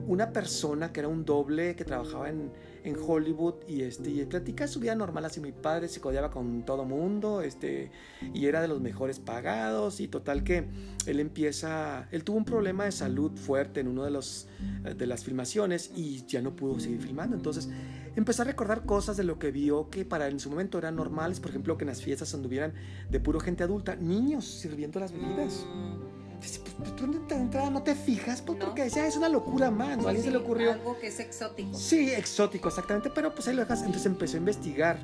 una 0.05 0.33
persona 0.33 0.91
que 0.91 0.99
era 0.99 1.07
un 1.07 1.23
doble 1.23 1.75
que 1.77 1.85
trabajaba 1.85 2.29
en, 2.29 2.51
en 2.83 2.97
Hollywood 2.97 3.55
y, 3.67 3.83
este, 3.83 4.09
y 4.09 4.25
platica 4.25 4.67
su 4.67 4.81
vida 4.81 4.95
normal 4.95 5.23
así. 5.25 5.39
Mi 5.39 5.53
padre 5.53 5.87
se 5.87 6.01
codeaba 6.01 6.29
con 6.29 6.63
todo 6.65 6.83
mundo 6.83 7.41
este, 7.41 7.89
y 8.33 8.47
era 8.47 8.61
de 8.61 8.67
los 8.67 8.81
mejores 8.81 9.19
pagados 9.19 10.01
y 10.01 10.09
total 10.09 10.43
que 10.43 10.65
él 11.05 11.19
empieza, 11.21 12.09
él 12.11 12.25
tuvo 12.25 12.37
un 12.37 12.45
problema 12.45 12.83
de 12.83 12.91
salud 12.91 13.31
fuerte 13.37 13.79
en 13.79 13.87
uno 13.87 14.03
de, 14.03 14.11
los, 14.11 14.49
de 14.97 15.07
las 15.07 15.23
filmaciones 15.23 15.91
y 15.95 16.25
ya 16.25 16.41
no 16.41 16.53
pudo 16.53 16.79
seguir 16.81 17.01
filmando. 17.01 17.35
Entonces 17.37 17.69
empezó 18.17 18.41
a 18.41 18.45
recordar 18.45 18.85
cosas 18.85 19.15
de 19.17 19.23
lo 19.23 19.39
que 19.39 19.51
vio 19.51 19.89
que 19.89 20.03
para 20.05 20.27
en 20.27 20.39
su 20.39 20.49
momento 20.49 20.77
eran 20.77 20.95
normales, 20.95 21.39
por 21.39 21.51
ejemplo 21.51 21.77
que 21.77 21.83
en 21.85 21.89
las 21.89 22.01
fiestas 22.01 22.33
anduvieran 22.33 22.73
de 23.09 23.19
puro 23.19 23.39
gente 23.39 23.63
adulta, 23.63 23.95
niños 23.95 24.45
sirviendo 24.45 24.99
las 24.99 25.11
bebidas. 25.11 25.65
Mm, 25.73 26.17
Dice, 26.41 26.59
pues, 26.59 26.75
pues, 26.77 26.95
tú 26.95 27.11
de 27.27 27.35
entrada 27.35 27.71
no 27.71 27.81
te 27.81 27.95
fijas, 27.95 28.43
pues 28.43 28.59
No. 28.59 28.65
porque 28.65 28.83
decía, 28.83 29.07
es 29.07 29.17
una 29.17 29.27
locura 29.27 29.71
más, 29.71 29.97
¿no? 29.97 30.05
A 30.05 30.09
alguien 30.09 30.17
se 30.23 30.29
sí, 30.29 30.31
le 30.31 30.37
ocurrió. 30.37 30.73
Algo 30.73 30.99
que 30.99 31.07
es 31.07 31.19
exótico. 31.19 31.73
Sí, 31.75 32.11
exótico, 32.11 32.67
exactamente, 32.67 33.09
pero 33.09 33.33
pues 33.33 33.47
ahí 33.47 33.55
lo 33.55 33.61
dejas. 33.63 33.79
Entonces 33.79 34.05
empezó 34.05 34.37
a 34.37 34.39
investigar, 34.39 34.99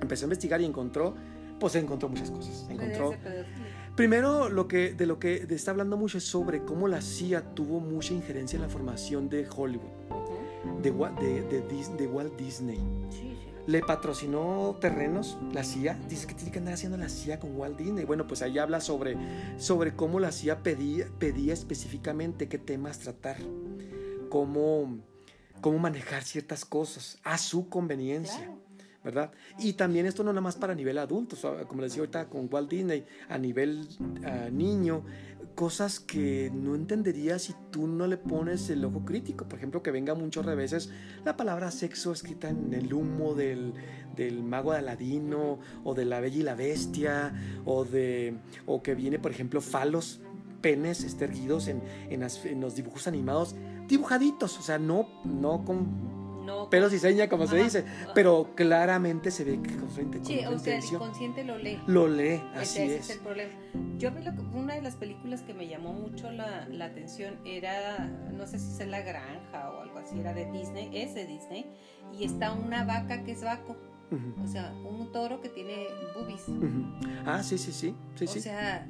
empezó 0.00 0.24
a 0.24 0.26
investigar 0.26 0.60
y 0.62 0.64
encontró, 0.64 1.14
pues 1.60 1.74
encontró 1.74 2.08
muchas 2.08 2.30
cosas. 2.30 2.66
Encontró, 2.70 3.12
primero, 3.96 4.48
lo 4.48 4.66
que, 4.66 4.94
de 4.94 5.04
lo 5.04 5.18
que 5.18 5.46
está 5.50 5.72
hablando 5.72 5.98
mucho 5.98 6.16
es 6.16 6.24
sobre 6.24 6.62
cómo 6.64 6.88
la 6.88 7.02
CIA 7.02 7.54
tuvo 7.54 7.78
mucha 7.80 8.14
injerencia 8.14 8.56
en 8.56 8.62
la 8.62 8.68
formación 8.70 9.28
de 9.28 9.46
Hollywood. 9.54 9.90
De, 10.82 10.90
de, 10.90 11.60
de 11.62 11.96
de 11.96 12.06
Walt 12.06 12.36
Disney. 12.36 12.78
Sí, 13.10 13.18
sí. 13.18 13.56
Le 13.66 13.80
patrocinó 13.80 14.76
terrenos, 14.80 15.38
la 15.52 15.64
CIA. 15.64 15.98
Dice 16.08 16.26
que 16.28 16.34
tiene 16.34 16.52
que 16.52 16.58
andar 16.58 16.74
haciendo 16.74 16.96
la 16.96 17.08
CIA 17.08 17.40
con 17.40 17.56
Walt 17.56 17.76
Disney. 17.76 18.04
Bueno, 18.04 18.26
pues 18.26 18.42
ahí 18.42 18.58
habla 18.58 18.80
sobre, 18.80 19.16
sobre 19.58 19.96
cómo 19.96 20.20
la 20.20 20.30
CIA 20.30 20.62
pedía, 20.62 21.06
pedía 21.18 21.52
específicamente 21.52 22.48
qué 22.48 22.58
temas 22.58 23.00
tratar, 23.00 23.36
cómo, 24.30 24.98
cómo 25.60 25.78
manejar 25.78 26.22
ciertas 26.22 26.64
cosas 26.64 27.18
a 27.24 27.38
su 27.38 27.68
conveniencia. 27.68 28.38
Claro. 28.38 28.66
¿verdad? 29.06 29.30
Y 29.60 29.74
también 29.74 30.04
esto 30.04 30.24
no 30.24 30.32
nada 30.32 30.40
más 30.40 30.56
para 30.56 30.74
nivel 30.74 30.98
adulto, 30.98 31.36
como 31.68 31.80
les 31.80 31.92
decía 31.92 32.00
ahorita 32.00 32.28
con 32.28 32.48
Walt 32.50 32.68
Disney, 32.68 33.06
a 33.28 33.38
nivel 33.38 33.86
niño, 34.50 35.04
cosas 35.56 35.98
que 35.98 36.52
no 36.54 36.76
entenderías 36.76 37.42
si 37.42 37.54
tú 37.72 37.88
no 37.88 38.06
le 38.06 38.18
pones 38.18 38.70
el 38.70 38.84
ojo 38.84 39.04
crítico. 39.04 39.48
Por 39.48 39.58
ejemplo, 39.58 39.82
que 39.82 39.90
venga 39.90 40.14
muchos 40.14 40.46
veces 40.46 40.90
la 41.24 41.36
palabra 41.36 41.72
sexo 41.72 42.12
escrita 42.12 42.48
en 42.50 42.72
el 42.74 42.92
humo 42.92 43.34
del, 43.34 43.72
del 44.14 44.44
mago 44.44 44.72
de 44.72 44.78
Aladino, 44.78 45.58
o 45.82 45.94
de 45.94 46.04
la 46.04 46.20
Bella 46.20 46.36
y 46.38 46.42
la 46.42 46.54
Bestia, 46.54 47.34
o, 47.64 47.84
de, 47.84 48.38
o 48.66 48.82
que 48.82 48.94
viene, 48.94 49.18
por 49.18 49.32
ejemplo, 49.32 49.60
falos, 49.60 50.20
penes 50.60 51.02
este, 51.02 51.24
erguidos 51.24 51.68
en, 51.68 51.82
en, 52.10 52.22
en 52.22 52.60
los 52.60 52.76
dibujos 52.76 53.08
animados, 53.08 53.56
dibujaditos, 53.88 54.58
o 54.58 54.62
sea, 54.62 54.78
no, 54.78 55.08
no 55.24 55.64
con 55.64 56.25
No, 56.46 56.70
pelos 56.70 56.92
y 56.92 56.98
seña, 56.98 57.28
como 57.28 57.46
se 57.46 57.56
dice, 57.56 57.80
ajá. 57.80 58.12
pero 58.14 58.52
claramente 58.54 59.30
se 59.30 59.44
ve 59.44 59.60
que 59.60 59.76
con 59.76 59.90
su 59.90 59.96
Sí, 60.22 60.40
o 60.46 60.58
sea, 60.58 60.78
el 60.78 60.84
inconsciente 60.84 61.44
lo 61.44 61.58
lee. 61.58 61.80
lo 61.86 62.06
lee, 62.08 62.40
así 62.54 62.78
ese, 62.80 62.84
ese 62.84 62.94
es. 62.96 63.10
es 63.10 63.16
el 63.16 63.22
problema. 63.22 63.52
Yo 63.98 64.10
vi 64.12 64.22
lo 64.22 64.32
que- 64.34 64.40
una 64.56 64.74
de 64.74 64.82
las 64.82 64.94
películas 64.96 65.42
que 65.42 65.52
me 65.54 65.66
llamó 65.68 65.92
mucho 65.92 66.30
la, 66.30 66.66
la 66.68 66.86
atención 66.86 67.34
era, 67.44 67.98
no 68.32 68.46
sé 68.46 68.58
si 68.58 68.80
es 68.82 68.88
La 68.88 69.00
Granja 69.02 69.70
o 69.70 69.80
algo 69.82 69.98
así, 69.98 70.18
era 70.20 70.32
de 70.32 70.50
Disney, 70.52 70.90
es 70.94 71.14
de 71.14 71.26
Disney, 71.26 71.66
y 72.18 72.24
está 72.24 72.52
una 72.52 72.84
vaca 72.84 73.24
que 73.24 73.32
es 73.32 73.42
vaco, 73.42 73.76
o 74.42 74.46
sea, 74.46 74.72
un 74.88 75.10
toro 75.12 75.40
que 75.40 75.48
tiene 75.48 75.86
boobies. 76.14 76.44
Ah, 77.26 77.42
sí, 77.42 77.58
sí, 77.58 77.72
sí, 77.72 77.94
sí, 78.14 78.24
o 78.24 78.28
sí. 78.28 78.40
sea, 78.40 78.86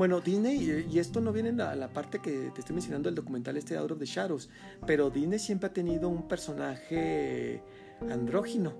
Bueno, 0.00 0.22
Disney, 0.22 0.86
y 0.90 0.98
esto 0.98 1.20
no 1.20 1.30
viene 1.30 1.50
en 1.50 1.58
la, 1.58 1.76
la 1.76 1.92
parte 1.92 2.20
que 2.20 2.50
te 2.54 2.60
estoy 2.60 2.72
mencionando 2.72 3.10
del 3.10 3.14
documental 3.14 3.58
este 3.58 3.76
Out 3.76 3.90
of 3.90 3.98
the 3.98 4.06
Shadows, 4.06 4.48
pero 4.86 5.10
Disney 5.10 5.38
siempre 5.38 5.66
ha 5.68 5.74
tenido 5.74 6.08
un 6.08 6.26
personaje 6.26 7.62
andrógino. 8.08 8.72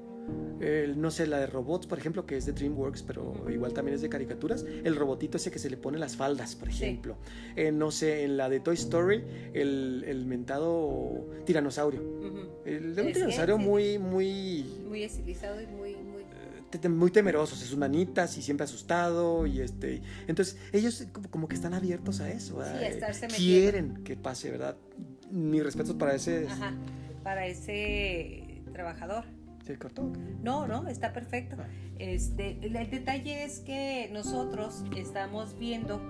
no 0.96 1.10
sé, 1.10 1.26
la 1.26 1.40
de 1.40 1.46
robots, 1.46 1.86
por 1.86 1.98
ejemplo, 1.98 2.24
que 2.24 2.38
es 2.38 2.46
de 2.46 2.52
DreamWorks, 2.52 3.02
pero 3.02 3.34
igual 3.50 3.74
también 3.74 3.96
es 3.96 4.00
de 4.00 4.08
caricaturas, 4.08 4.64
el 4.64 4.96
robotito 4.96 5.36
ese 5.36 5.50
que 5.50 5.58
se 5.58 5.68
le 5.68 5.76
pone 5.76 5.98
las 5.98 6.16
faldas, 6.16 6.56
por 6.56 6.70
ejemplo. 6.70 7.18
Eh, 7.54 7.70
no 7.70 7.90
sé, 7.90 8.24
en 8.24 8.38
la 8.38 8.48
de 8.48 8.60
Toy 8.60 8.76
Story, 8.76 9.22
el, 9.52 10.02
el 10.06 10.24
mentado 10.24 11.28
tiranosaurio. 11.44 12.00
El 12.64 12.94
de 12.94 13.02
un 13.02 13.12
tiranosaurio 13.12 13.58
muy, 13.58 13.98
muy... 13.98 14.64
Muy 14.88 15.02
estilizado 15.02 15.60
y 15.60 15.66
muy... 15.66 15.96
Muy 16.88 17.10
temerosos, 17.10 17.58
sus 17.58 17.76
manitas 17.76 18.36
y 18.38 18.42
siempre 18.42 18.64
asustado 18.64 19.46
y 19.46 19.60
este 19.60 20.02
entonces 20.28 20.56
ellos 20.72 21.04
como 21.30 21.48
que 21.48 21.56
están 21.56 21.74
abiertos 21.74 22.20
a 22.20 22.30
eso 22.30 22.62
sí, 23.12 23.26
quieren 23.36 24.04
que 24.04 24.16
pase 24.16 24.50
verdad 24.50 24.76
mis 25.30 25.64
respetos 25.64 25.96
para 25.96 26.14
ese 26.14 26.46
Ajá, 26.48 26.72
para 27.24 27.46
ese 27.46 28.62
trabajador 28.72 29.24
¿Se 29.64 29.78
cortó? 29.78 30.10
No, 30.42 30.66
no, 30.66 30.88
está 30.88 31.12
perfecto. 31.12 31.56
Ah. 31.58 31.66
Este, 31.98 32.58
el, 32.62 32.72
detalle 32.90 33.44
es 33.44 33.60
que 33.60 34.08
nosotros 34.12 34.84
estamos 34.96 35.56
viendo, 35.58 36.00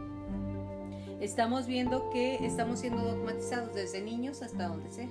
estamos 1.21 1.67
viendo 1.67 2.11
que 2.11 2.37
estamos 2.47 2.81
siendo 2.81 3.03
dogmatizados 3.03 3.75
desde 3.75 4.01
niños 4.01 4.43
hasta 4.43 4.69
donde 4.69 4.89
sea. 4.91 5.09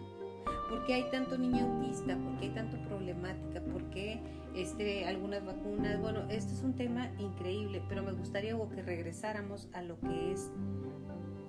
¿Por 0.69 0.85
qué 0.85 0.93
hay 0.95 1.11
tanto 1.11 1.37
niño 1.37 1.65
autista? 1.65 2.15
¿Por 2.17 2.37
qué 2.39 2.45
hay 2.45 2.53
tanto 2.53 2.77
problemática? 2.87 3.61
¿Por 3.61 3.89
qué 3.89 4.19
este, 4.61 5.05
algunas 5.05 5.45
vacunas? 5.45 5.99
Bueno, 6.01 6.21
esto 6.29 6.53
es 6.53 6.63
un 6.63 6.75
tema 6.75 7.09
increíble, 7.17 7.81
pero 7.87 8.03
me 8.03 8.11
gustaría 8.11 8.55
que 8.69 8.81
regresáramos 8.81 9.67
a 9.73 9.81
lo 9.81 9.99
que 9.99 10.31
es 10.31 10.51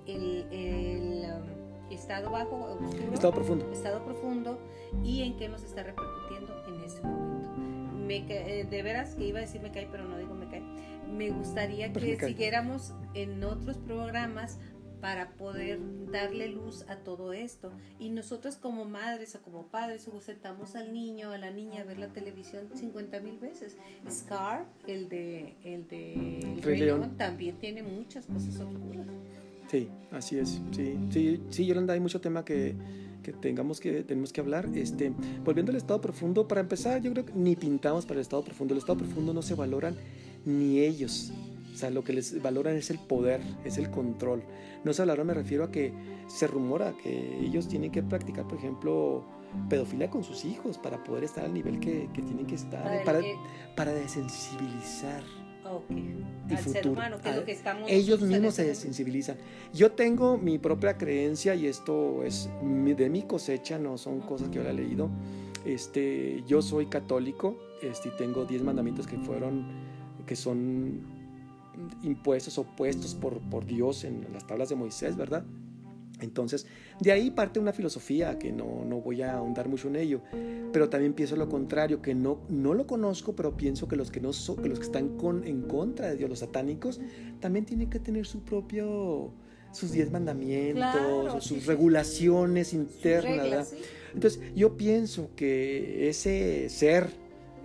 el, 0.05 0.45
el 0.51 1.25
um, 1.31 1.91
estado 1.91 2.31
bajo, 2.31 2.79
estado 3.13 3.33
profundo. 3.33 3.71
Estado 3.71 4.03
profundo 4.03 4.59
y 5.03 5.23
en 5.23 5.37
qué 5.37 5.49
nos 5.49 5.63
está 5.63 5.83
repercutiendo 5.83 6.63
en 6.67 6.83
ese 6.83 7.01
momento. 7.01 7.49
Me, 8.05 8.17
eh, 8.17 8.65
de 8.65 8.83
veras 8.83 9.15
que 9.15 9.25
iba 9.27 9.39
a 9.39 9.41
decir 9.41 9.61
me 9.61 9.71
cae, 9.71 9.87
pero 9.91 10.05
no 10.05 10.17
digo 10.17 10.33
me 10.33 10.47
cae. 10.47 10.63
Me 11.07 11.29
gustaría 11.29 11.91
pues 11.91 12.05
que 12.05 12.27
siguiéramos 12.27 12.93
en 13.13 13.43
otros 13.43 13.77
programas 13.77 14.57
para 15.01 15.31
poder 15.31 15.79
darle 16.11 16.47
luz 16.49 16.85
a 16.87 16.97
todo 16.97 17.33
esto. 17.33 17.71
Y 17.99 18.09
nosotros 18.09 18.55
como 18.55 18.85
madres 18.85 19.35
o 19.35 19.41
como 19.41 19.67
padres 19.67 20.07
sentamos 20.21 20.75
al 20.75 20.93
niño 20.93 21.29
o 21.29 21.33
a 21.33 21.37
la 21.37 21.51
niña 21.51 21.81
a 21.81 21.83
ver 21.83 21.97
la 21.97 22.09
televisión 22.09 22.69
50 22.73 23.19
mil 23.19 23.39
veces. 23.39 23.77
Scar, 24.09 24.65
el 24.87 25.09
de 25.09 25.55
el 25.63 25.87
de 25.87 26.59
Rey 26.61 26.79
León, 26.79 27.17
también 27.17 27.57
tiene 27.57 27.83
muchas 27.83 28.25
cosas 28.27 28.59
oscuras. 28.59 29.07
Sí, 29.69 29.89
así 30.11 30.37
es. 30.37 30.61
Sí, 30.71 30.97
sí, 31.09 31.41
sí, 31.49 31.65
Yolanda, 31.65 31.93
hay 31.93 31.99
mucho 31.99 32.21
tema 32.21 32.45
que 32.45 32.75
que 33.21 33.33
tengamos 33.33 33.79
que 33.79 34.03
tenemos 34.03 34.33
que 34.33 34.41
hablar. 34.41 34.69
Este, 34.73 35.13
volviendo 35.43 35.71
al 35.71 35.77
estado 35.77 36.01
profundo, 36.01 36.47
para 36.47 36.61
empezar, 36.61 37.01
yo 37.01 37.11
creo 37.11 37.25
que 37.25 37.33
ni 37.33 37.55
pintamos 37.55 38.05
para 38.05 38.19
el 38.19 38.21
estado 38.21 38.43
profundo. 38.43 38.73
El 38.73 38.79
estado 38.79 38.97
profundo 38.97 39.33
no 39.33 39.41
se 39.41 39.55
valoran 39.55 39.95
ni 40.45 40.79
ellos. 40.79 41.31
O 41.73 41.77
sea, 41.77 41.89
lo 41.89 42.03
que 42.03 42.13
les 42.13 42.41
valoran 42.41 42.75
es 42.75 42.89
el 42.89 42.99
poder, 42.99 43.41
es 43.63 43.77
el 43.77 43.89
control. 43.89 44.43
No 44.83 44.93
se 44.93 45.01
valoran, 45.01 45.27
me 45.27 45.33
refiero 45.33 45.63
a 45.63 45.71
que 45.71 45.93
se 46.27 46.47
rumora 46.47 46.93
que 47.01 47.39
ellos 47.39 47.67
tienen 47.67 47.91
que 47.91 48.03
practicar, 48.03 48.47
por 48.47 48.57
ejemplo, 48.57 49.25
pedofilia 49.69 50.09
con 50.09 50.23
sus 50.23 50.45
hijos 50.45 50.77
para 50.77 51.03
poder 51.03 51.23
estar 51.23 51.45
al 51.45 51.53
nivel 51.53 51.79
que, 51.79 52.09
que 52.13 52.21
tienen 52.21 52.45
que 52.45 52.55
estar, 52.55 52.83
para, 52.83 53.03
para, 53.03 53.21
para 53.75 53.93
desensibilizar 53.93 55.23
ellos 57.87 58.21
mismos 58.21 58.55
se 58.55 58.75
sensibilizan. 58.75 59.37
Yo 59.73 59.91
tengo 59.91 60.37
mi 60.37 60.57
propia 60.57 60.97
creencia 60.97 61.55
y 61.55 61.67
esto 61.67 62.23
es 62.23 62.49
de 62.61 63.09
mi 63.09 63.23
cosecha, 63.23 63.77
no 63.77 63.97
son 63.97 64.19
cosas 64.21 64.49
que 64.49 64.55
yo 64.55 64.63
he 64.63 64.73
leído. 64.73 65.09
Este, 65.65 66.43
yo 66.47 66.61
soy 66.61 66.87
católico, 66.87 67.57
este, 67.81 68.09
tengo 68.11 68.45
10 68.45 68.63
mandamientos 68.63 69.07
que 69.07 69.17
fueron, 69.17 69.65
que 70.25 70.35
son 70.35 71.20
impuestos 72.03 72.57
o 72.57 72.63
puestos 72.63 73.15
por, 73.15 73.39
por 73.39 73.65
Dios 73.65 74.03
en 74.03 74.25
las 74.33 74.45
tablas 74.45 74.69
de 74.69 74.75
Moisés, 74.75 75.15
¿verdad? 75.15 75.43
Entonces, 76.21 76.67
de 76.99 77.11
ahí 77.11 77.31
parte 77.31 77.59
una 77.59 77.73
filosofía 77.73 78.37
que 78.37 78.51
no, 78.51 78.85
no, 78.85 79.01
voy 79.01 79.21
a 79.21 79.33
ahondar 79.33 79.67
mucho 79.67 79.87
en 79.87 79.95
ello, 79.95 80.21
pero 80.71 80.89
también 80.89 81.13
pienso 81.13 81.35
lo 81.35 81.49
contrario, 81.49 82.01
que 82.01 82.13
no, 82.13 82.39
no 82.49 82.73
lo 82.73 82.87
conozco, 82.87 83.35
pero 83.35 83.57
pienso 83.57 83.87
que 83.87 83.95
los 83.95 84.11
que, 84.11 84.21
no 84.21 84.31
que, 84.31 84.69
los 84.69 84.79
que 84.79 84.85
están 84.85 85.17
con, 85.17 85.45
en 85.45 85.63
contra 85.63 86.09
de 86.09 86.17
Dios, 86.17 86.29
los 86.29 86.39
satánicos, 86.39 87.01
también 87.39 87.65
tienen 87.65 87.89
que 87.89 87.99
tener 87.99 88.25
su 88.25 88.41
propio, 88.41 89.31
sus 89.71 89.91
diez 89.91 90.11
mandamientos, 90.11 91.43
sus 91.43 91.65
regulaciones 91.65 92.73
internas, 92.73 93.73
Entonces, 94.13 94.41
yo 94.55 94.77
pienso 94.77 95.29
que 95.35 96.09
ese 96.09 96.69
ser 96.69 97.09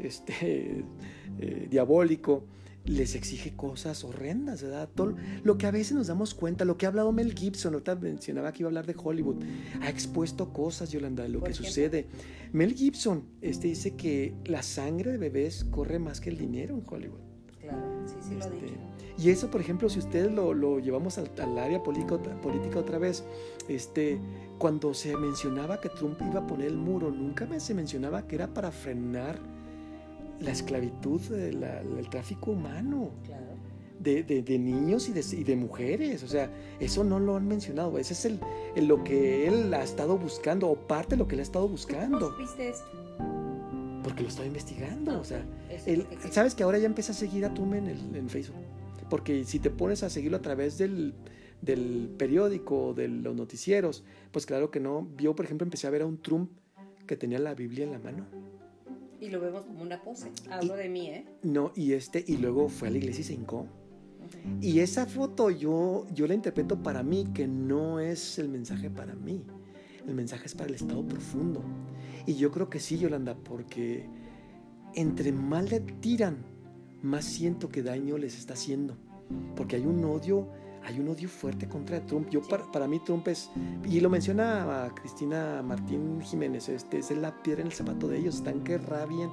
este, 0.03 0.85
eh, 1.41 1.67
diabólico, 1.71 2.45
les 2.87 3.15
exige 3.15 3.55
cosas 3.55 4.05
horrendas, 4.05 4.63
¿verdad? 4.63 4.89
Todo 4.95 5.15
lo 5.43 5.59
que 5.59 5.67
a 5.67 5.71
veces 5.71 5.95
nos 5.95 6.07
damos 6.07 6.35
cuenta, 6.35 6.65
lo 6.65 6.79
que 6.79 6.87
ha 6.87 6.89
hablado 6.89 7.13
Mel 7.13 7.35
Gibson, 7.35 7.75
ahorita 7.75 7.97
mencionaba 7.97 8.53
que 8.53 8.63
iba 8.63 8.69
a 8.69 8.71
hablar 8.71 8.87
de 8.87 8.95
Hollywood, 8.97 9.43
ha 9.81 9.91
expuesto 9.91 10.53
cosas, 10.53 10.91
Yolanda, 10.91 11.27
lo 11.29 11.43
que 11.43 11.53
sucede. 11.53 12.07
Mel 12.53 12.75
Gibson 12.75 13.25
este, 13.43 13.69
dice 13.69 13.95
que 13.95 14.35
la 14.45 14.63
sangre 14.63 15.13
de 15.13 15.19
bebés 15.19 15.65
corre 15.65 15.99
más 15.99 16.21
que 16.21 16.31
el 16.31 16.39
dinero 16.39 16.75
en 16.77 16.85
Hollywood. 16.87 17.21
Claro, 17.61 17.83
sí, 18.07 18.15
sí 18.21 18.35
lo 18.37 18.45
este, 18.45 18.79
Y 19.19 19.31
eso, 19.31 19.51
por 19.51 19.61
ejemplo, 19.61 19.89
si 19.89 19.99
ustedes 19.99 20.31
lo, 20.31 20.55
lo 20.55 20.79
llevamos 20.79 21.19
al, 21.19 21.59
área 21.59 21.83
política, 21.83 22.19
política 22.41 22.79
otra 22.79 22.99
vez, 22.99 23.25
este, 23.69 24.21
cuando 24.59 24.95
se 24.95 25.17
mencionaba 25.17 25.81
que 25.81 25.89
Trump 25.89 26.21
iba 26.23 26.41
a 26.41 26.47
poner 26.47 26.69
el 26.69 26.77
muro, 26.77 27.11
nunca 27.11 27.49
se 27.59 27.75
mencionaba 27.75 28.29
que 28.29 28.37
era 28.37 28.55
para 28.55 28.71
frenar 28.71 29.56
la 30.41 30.51
esclavitud, 30.51 31.21
el 31.33 32.09
tráfico 32.11 32.53
humano. 32.53 33.11
De, 33.99 34.23
de, 34.23 34.59
niños 34.59 35.09
y 35.09 35.13
de, 35.13 35.25
y 35.37 35.43
de, 35.43 35.57
mujeres. 35.57 36.23
O 36.23 36.29
sea, 36.29 36.51
eso 36.79 37.03
no 37.03 37.19
lo 37.19 37.35
han 37.35 37.49
mencionado. 37.49 37.99
Ese 37.99 38.13
es 38.13 38.25
el, 38.27 38.41
lo 38.87 39.03
que 39.03 39.49
él 39.49 39.73
ha 39.75 39.83
estado 39.83 40.17
buscando, 40.17 40.69
o 40.69 40.77
parte 40.77 41.17
de 41.17 41.17
lo 41.17 41.27
que 41.27 41.35
él 41.35 41.41
ha 41.41 41.43
estado 41.43 41.67
buscando. 41.67 42.31
¿Cómo 42.31 42.39
viste 42.39 42.69
esto? 42.69 42.85
Porque 44.05 44.23
lo 44.23 44.29
estaba 44.29 44.47
investigando. 44.47 45.19
o 45.19 45.25
sea, 45.25 45.45
sabes 46.31 46.55
que 46.55 46.63
ahora 46.63 46.79
ya 46.79 46.87
empieza 46.87 47.13
a 47.13 47.15
seguir 47.17 47.45
a 47.47 47.55
Tumen 47.55 47.89
en, 47.89 48.15
en, 48.15 48.29
Facebook. 48.29 48.63
Porque 49.11 49.45
si 49.45 49.59
te 49.59 49.71
pones 49.71 50.05
a 50.05 50.11
seguirlo 50.11 50.37
a 50.37 50.43
través 50.43 50.79
del, 50.79 51.15
del 51.63 52.15
periódico, 52.17 52.95
de 52.95 53.09
los 53.09 53.35
noticieros, 53.35 54.05
pues 54.31 54.47
claro 54.47 54.71
que 54.71 54.79
no. 54.79 55.09
Yo, 55.17 55.35
por 55.35 55.47
ejemplo, 55.47 55.65
empecé 55.65 55.89
a 55.89 55.91
ver 55.91 56.03
a 56.03 56.07
un 56.07 56.19
Trump 56.23 56.51
que 57.07 57.17
tenía 57.17 57.39
la 57.39 57.55
Biblia 57.55 57.85
en 57.85 57.93
la 57.93 57.99
mano. 57.99 58.27
Y 59.21 59.31
lo 59.31 59.41
vemos 59.41 59.65
como 59.65 59.83
una 59.83 60.03
pose. 60.03 60.31
Hablo 60.51 60.75
de 60.77 60.89
mí, 60.89 61.09
¿eh? 61.09 61.25
No, 61.43 61.73
y 61.75 61.93
este, 61.93 62.25
y 62.27 62.37
luego 62.37 62.69
fue 62.69 62.89
a 62.89 62.91
la 62.91 62.99
iglesia 62.99 63.21
y 63.23 63.25
se 63.25 63.35
hincó. 63.35 63.67
Y 64.61 64.81
esa 64.81 65.07
foto 65.07 65.51
yo, 65.51 66.07
yo 66.13 66.27
la 66.27 66.35
interpreto 66.35 66.83
para 66.83 67.03
mí 67.03 67.27
que 67.35 67.47
no 67.47 68.01
es 68.01 68.39
el 68.39 68.49
mensaje 68.49 68.91
para 68.91 69.15
mí. 69.15 69.45
El 70.07 70.15
mensaje 70.15 70.47
es 70.47 70.55
para 70.55 70.69
el 70.69 70.75
estado 70.75 71.07
profundo. 71.07 71.63
Y 72.27 72.35
yo 72.35 72.51
creo 72.51 72.71
que 72.71 72.81
sí, 72.81 72.99
Yolanda, 72.99 73.37
porque 73.37 74.07
entre 74.95 75.33
más 75.33 75.71
le 75.71 75.81
tiran, 75.81 76.45
más 77.03 77.25
siento 77.25 77.69
que 77.69 77.83
daño 77.83 78.19
les 78.19 78.39
está 78.39 78.55
haciendo. 78.55 78.97
Porque 79.55 79.77
hay 79.77 79.87
un 79.87 80.05
odio 80.05 80.49
hay 80.87 81.01
un 81.01 81.09
odio 81.09 81.29
fuerte 81.29 81.69
contra 81.69 82.01
Trump. 82.07 82.31
Yo 82.31 82.41
para, 82.43 82.87
mí 82.87 83.01
Trump 83.05 83.27
es, 83.27 83.51
y 83.85 84.01
lo 84.01 84.09
menciona 84.09 84.89
Cristina 84.95 85.61
Martín 85.63 86.21
Jiménez, 86.23 86.69
este, 86.69 86.99
es 86.99 87.11
la 87.11 87.43
piedra 87.43 87.63
en 87.63 87.67
el 87.67 87.73
zapato 87.73 88.07
de 88.07 88.19
ellos, 88.19 88.37
están 88.37 88.63
que 88.63 88.79
rabian, 88.79 89.31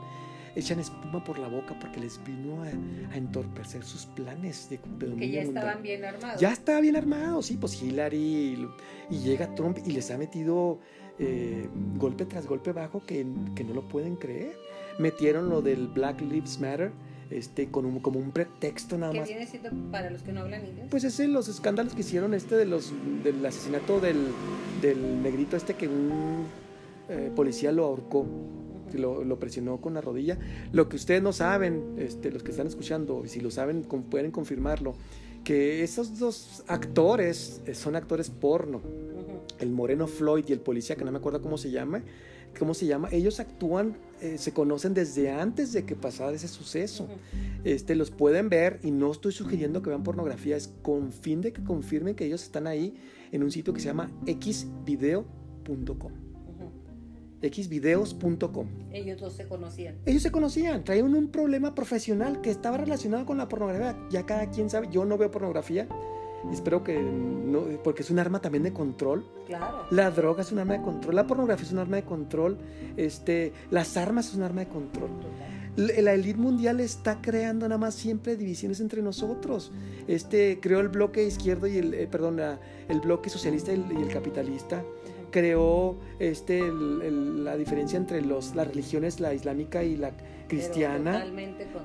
echan 0.56 0.80
espuma 0.80 1.24
por 1.24 1.38
la 1.38 1.48
boca 1.48 1.78
porque 1.80 2.00
les 2.00 2.20
vino 2.24 2.64
a, 2.64 2.70
entorpecer 3.16 3.84
sus 3.84 4.08
planes 4.08 4.68
de, 4.70 4.80
de 4.98 5.16
Que 5.16 5.30
ya 5.30 5.42
estaban 5.42 5.84
bien 5.84 6.04
armados. 6.04 6.42
Ya 6.42 6.52
estaba 6.52 6.82
bien 6.82 6.96
armado, 6.96 7.44
sí, 7.44 7.56
pues 7.58 7.82
Hillary 7.82 8.68
y, 9.12 9.18
llega 9.20 9.54
Trump 9.54 9.78
y 9.86 9.92
les 9.92 10.10
ha 10.10 10.18
metido 10.18 10.80
eh, 11.20 11.70
golpe 11.98 12.26
tras 12.26 12.48
golpe 12.48 12.72
bajo 12.72 13.06
que, 13.06 13.28
que 13.56 13.64
no 13.64 13.76
lo 13.76 13.88
pueden 13.88 14.16
creer. 14.16 14.58
Metieron 14.98 15.50
lo 15.50 15.62
del 15.62 15.88
Black 15.88 16.20
Lives 16.22 16.60
Matter 16.60 16.92
este, 17.38 17.70
con 17.70 17.86
un, 17.86 18.00
como 18.00 18.20
un 18.20 18.32
pretexto 18.32 18.98
nada 18.98 19.14
más. 19.14 19.28
¿Qué 19.28 19.36
viene 19.36 19.50
siendo 19.50 19.70
para 19.92 20.10
los 20.10 20.22
que 20.22 20.32
no 20.32 20.42
hablan 20.42 20.66
inglés? 20.66 20.88
Pues 20.90 21.04
es 21.04 21.20
los 21.20 21.48
escándalos 21.48 21.94
que 21.94 22.02
hicieron 22.02 22.34
este 22.34 22.56
de 22.56 22.66
los, 22.66 22.94
del 23.24 23.46
asesinato 23.46 24.00
del, 24.00 24.28
del 24.82 25.22
negrito 25.22 25.56
este 25.56 25.74
que 25.74 25.88
un 25.88 26.46
eh, 27.10 27.32
policía 27.36 27.72
lo 27.72 27.86
ahorcó. 27.86 28.26
Lo, 28.94 29.24
lo, 29.24 29.40
presionó 29.40 29.82
con 29.82 29.96
la 29.96 30.02
rodilla. 30.02 30.38
Lo 30.72 30.88
que 30.88 30.98
ustedes 30.98 31.24
no 31.24 31.34
saben, 31.34 31.96
este, 31.98 32.30
los 32.30 32.44
que 32.44 32.52
están 32.52 32.68
escuchando, 32.68 33.24
si 33.26 33.42
lo 33.42 33.50
saben, 33.50 33.82
pueden 33.82 34.30
confirmarlo, 34.30 34.94
que 35.44 35.84
esos 35.84 36.20
dos 36.20 36.64
actores 36.68 37.62
eh, 37.66 37.74
son 37.74 37.96
actores 37.96 38.30
porno. 38.30 38.82
El 39.60 39.72
moreno 39.72 40.06
Floyd 40.06 40.46
y 40.48 40.54
el 40.54 40.60
policía, 40.60 40.96
que 40.96 41.04
no 41.04 41.12
me 41.12 41.18
acuerdo 41.18 41.42
cómo 41.42 41.58
se 41.58 41.72
llama, 41.72 42.04
¿cómo 42.58 42.74
se 42.74 42.86
llama? 42.86 43.10
Ellos 43.12 43.40
actúan, 43.40 43.98
eh, 44.24 44.38
se 44.38 44.54
conocen 44.54 44.94
desde 44.94 45.30
antes 45.30 45.74
de 45.74 45.86
que 45.86 45.98
pasara 45.98 46.32
ese 46.32 46.48
suceso. 46.48 47.10
Este, 47.66 47.94
los 47.94 48.10
pueden 48.10 48.48
ver 48.48 48.80
y 48.82 48.92
no 48.92 49.12
estoy 49.12 49.34
sugiriendo 49.34 49.82
que 49.82 49.90
vean 49.90 50.04
pornografía, 50.04 50.56
es 50.56 50.74
con 50.82 51.12
fin 51.12 51.42
de 51.42 51.52
que 51.52 51.62
confirmen 51.62 52.16
que 52.16 52.26
ellos 52.26 52.42
están 52.42 52.66
ahí 52.66 52.96
en 53.34 53.44
un 53.44 53.52
sitio 53.52 53.74
que 53.74 53.82
se 53.82 53.88
llama 53.88 54.10
xvideo.com. 54.26 56.14
xvideos.com. 57.42 58.68
Ellos 58.94 59.20
dos 59.20 59.34
se 59.34 59.46
conocían. 59.46 59.98
Ellos 60.06 60.24
se 60.24 60.32
conocían, 60.32 60.86
traían 60.86 61.14
un 61.14 61.28
problema 61.28 61.76
profesional 61.76 62.40
que 62.40 62.50
estaba 62.50 62.78
relacionado 62.78 63.26
con 63.26 63.38
la 63.38 63.50
pornografía. 63.50 64.00
Ya 64.10 64.26
cada 64.26 64.50
quien 64.52 64.70
sabe, 64.70 64.88
yo 64.90 65.04
no 65.04 65.18
veo 65.18 65.30
pornografía. 65.32 65.90
Espero 66.52 66.84
que 66.84 67.00
no, 67.00 67.64
porque 67.84 68.02
es 68.02 68.12
un 68.12 68.20
arma 68.20 68.42
también 68.42 68.64
de 68.64 68.74
control. 68.74 69.26
Claro. 69.48 69.86
La 69.92 70.12
droga 70.12 70.42
es 70.42 70.52
un 70.52 70.60
arma 70.60 70.74
de 70.74 70.82
control, 70.82 71.16
la 71.16 71.28
pornografía 71.28 71.66
es 71.66 71.72
un 71.72 71.80
arma 71.80 71.98
de 71.98 72.04
control, 72.04 72.58
este, 72.98 73.54
las 73.72 73.96
armas 73.98 74.30
es 74.30 74.36
un 74.36 74.44
arma 74.44 74.62
de 74.62 74.68
control. 74.68 75.10
La 75.76 76.14
élite 76.14 76.38
mundial 76.38 76.80
está 76.82 77.20
creando 77.20 77.68
nada 77.68 77.80
más 77.80 77.96
siempre 77.96 78.36
divisiones 78.36 78.80
entre 78.80 79.02
nosotros. 79.02 79.72
Este 80.08 80.60
creó 80.62 80.80
el 80.80 80.90
bloque 80.90 81.26
izquierdo 81.26 81.66
y 81.66 81.78
el, 81.78 81.94
eh, 81.96 82.08
perdón, 82.08 82.40
el 82.40 83.00
bloque 83.00 83.32
socialista 83.32 83.74
y 83.74 83.76
el, 83.76 84.08
capitalista. 84.10 84.84
Creó 85.32 85.98
este, 86.20 86.62
la 86.72 87.58
diferencia 87.58 87.98
entre 87.98 88.22
los, 88.22 88.54
las 88.54 88.68
religiones, 88.68 89.20
la 89.20 89.34
islámica 89.34 89.84
y 89.84 89.98
la 89.98 90.12
cristiana. 90.48 91.26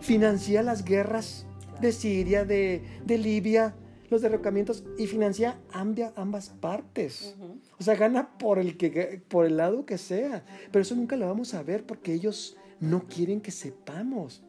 Financia 0.00 0.62
las 0.62 0.84
guerras 0.84 1.46
de 1.80 1.92
Siria, 1.92 2.44
de, 2.44 2.82
de 3.06 3.16
Libia, 3.16 3.74
los 4.10 4.22
derrocamientos 4.22 4.84
y 4.96 5.06
financia 5.06 5.60
ambas 5.72 6.50
partes. 6.60 7.36
O 7.78 7.82
sea, 7.82 7.94
gana 7.94 8.38
por 8.38 8.58
el, 8.58 8.76
que, 8.76 9.22
por 9.28 9.46
el 9.46 9.56
lado 9.56 9.84
que 9.84 9.98
sea. 9.98 10.44
Pero 10.70 10.82
eso 10.82 10.94
nunca 10.94 11.16
lo 11.16 11.26
vamos 11.26 11.54
a 11.54 11.62
ver 11.62 11.84
porque 11.84 12.12
ellos 12.12 12.56
no 12.80 13.06
quieren 13.06 13.40
que 13.40 13.50
sepamos. 13.50 14.42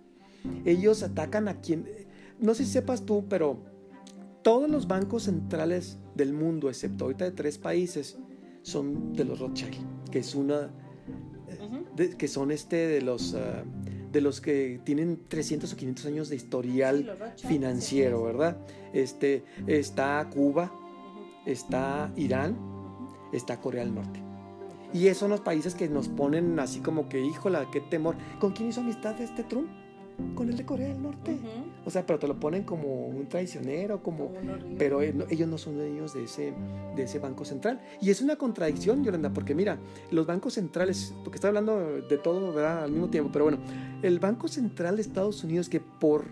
Ellos 0.66 1.04
atacan 1.04 1.48
a 1.48 1.60
quien... 1.60 1.86
No 2.40 2.54
sé 2.54 2.66
si 2.66 2.72
sepas 2.72 3.06
tú, 3.06 3.26
pero 3.28 3.60
todos 4.44 4.70
los 4.70 4.88
bancos 4.88 5.24
centrales 5.24 5.98
del 6.16 6.34
mundo, 6.34 6.70
excepto 6.70 7.06
ahorita 7.06 7.26
de 7.26 7.32
tres 7.32 7.58
países, 7.58 8.18
son 8.62 9.14
de 9.14 9.26
los 9.26 9.40
Rothschild, 9.40 10.10
que 10.10 10.20
es 10.20 10.36
una... 10.36 10.72
que 12.18 12.28
son 12.28 12.52
este 12.52 12.88
de 12.88 13.02
los... 13.02 13.34
Ah, 13.34 13.64
de 14.12 14.22
los 14.22 14.42
que 14.42 14.80
tienen 14.84 15.20
300 15.28 15.74
o 15.74 15.76
500 15.76 16.06
años 16.06 16.30
de 16.30 16.36
historial 16.36 17.34
financiero, 17.38 18.24
¿verdad? 18.24 18.58
Este, 18.94 19.44
está 19.68 20.28
Cuba, 20.34 20.72
está 21.46 22.12
Irán, 22.16 22.58
está 23.32 23.60
Corea 23.60 23.84
del 23.84 23.96
Norte. 23.96 24.22
Y 24.94 25.08
esos 25.08 25.20
son 25.20 25.30
los 25.30 25.42
países 25.42 25.76
que 25.76 25.88
nos 25.88 26.08
ponen 26.08 26.60
así 26.60 26.80
como 26.80 27.10
que, 27.10 27.24
híjola, 27.24 27.70
qué 27.72 27.80
temor. 27.80 28.16
¿Con 28.40 28.54
quién 28.54 28.70
hizo 28.70 28.82
amistad 28.82 29.20
este 29.22 29.44
Trump? 29.44 29.70
Con 30.36 30.50
el 30.50 30.58
de 30.58 30.66
Corea 30.66 30.88
del 30.88 31.02
Norte. 31.02 31.38
O 31.86 31.90
sea, 31.90 32.06
pero 32.06 32.20
te 32.20 32.28
lo 32.28 32.40
ponen 32.40 32.64
como 32.64 33.08
un 33.08 33.28
traicionero, 33.28 34.04
como... 34.04 34.32
Pero 34.78 35.02
ellos 35.02 35.48
no 35.48 35.58
son 35.58 35.76
dueños 35.76 36.14
de 36.14 36.24
ese, 36.24 36.54
de 36.96 37.04
ese 37.04 37.20
banco 37.20 37.46
central. 37.46 37.82
Y 38.02 38.10
es 38.10 38.22
una 38.22 38.36
contradicción, 38.36 39.04
Yolanda, 39.04 39.32
porque 39.32 39.56
mira, 39.56 39.78
los 40.12 40.26
bancos 40.26 40.54
centrales, 40.54 41.14
porque 41.24 41.38
estoy 41.38 41.50
hablando 41.50 42.02
de 42.02 42.18
todo, 42.18 42.54
¿verdad? 42.54 42.84
Al 42.84 42.92
mismo 42.92 43.10
tiempo, 43.10 43.32
pero 43.32 43.46
bueno, 43.46 43.60
el 44.02 44.20
Banco 44.20 44.48
Central 44.48 44.96
de 44.98 45.02
Estados 45.02 45.44
Unidos, 45.44 45.70
que 45.70 45.80
por 45.80 46.26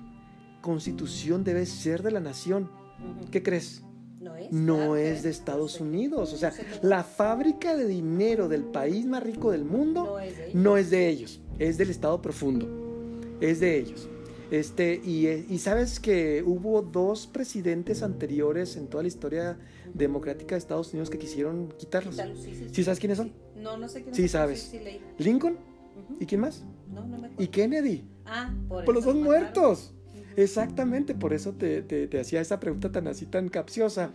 constitución 0.61 1.43
debe 1.43 1.65
ser 1.65 2.03
de 2.03 2.11
la 2.11 2.19
nación, 2.19 2.69
¿qué 3.31 3.43
crees? 3.43 3.83
no 4.51 4.95
es 4.95 5.23
de 5.23 5.29
Estados 5.29 5.79
Unidos. 5.79 6.33
O 6.33 6.38
sea, 6.38 6.53
la 6.81 7.03
fábrica 7.03 7.75
de 7.75 7.88
dinero 7.88 8.47
del 8.47 8.63
país 8.63 9.05
más 9.05 9.23
rico 9.23 9.51
del 9.51 9.65
mundo 9.65 10.17
no 10.53 10.77
es 10.77 10.89
de 10.89 11.09
ellos, 11.09 11.41
es 11.59 11.77
del 11.77 11.89
Estado 11.89 12.21
profundo, 12.21 12.86
es 13.41 13.59
de 13.59 13.77
ellos. 13.77 14.09
Este, 14.49 14.95
y, 14.95 15.57
sabes 15.57 15.99
que 15.99 16.41
hubo 16.45 16.81
dos 16.81 17.27
presidentes 17.27 18.01
anteriores 18.01 18.77
en 18.77 18.88
toda 18.88 19.03
la 19.03 19.07
historia 19.07 19.57
democrática 19.93 20.55
de 20.55 20.59
Estados 20.59 20.93
Unidos 20.93 21.09
que 21.09 21.17
quisieron 21.17 21.69
quitarlos. 21.77 22.15
Sí, 22.71 22.83
sabes 22.83 22.99
quiénes 22.99 23.17
son? 23.17 23.33
No, 23.55 23.77
no 23.77 23.89
sé 23.89 24.03
quiénes 24.03 24.15
Sí, 24.15 24.27
sabes. 24.27 24.71
Lincoln. 25.17 25.57
¿Y 26.19 26.25
quién 26.25 26.41
más? 26.41 26.63
No, 26.93 27.05
no 27.05 27.17
me 27.17 27.29
Y 27.38 27.47
Kennedy. 27.47 28.03
Ah, 28.25 28.53
por, 28.69 28.85
por 28.85 28.95
los 28.95 29.03
dos 29.03 29.15
muertos. 29.15 29.93
Exactamente, 30.38 31.15
por 31.15 31.33
eso 31.33 31.53
te, 31.53 31.81
te, 31.81 32.19
hacía 32.19 32.39
esa 32.41 32.59
pregunta 32.59 32.91
tan 32.91 33.07
así, 33.07 33.25
tan 33.25 33.49
capciosa, 33.49 34.11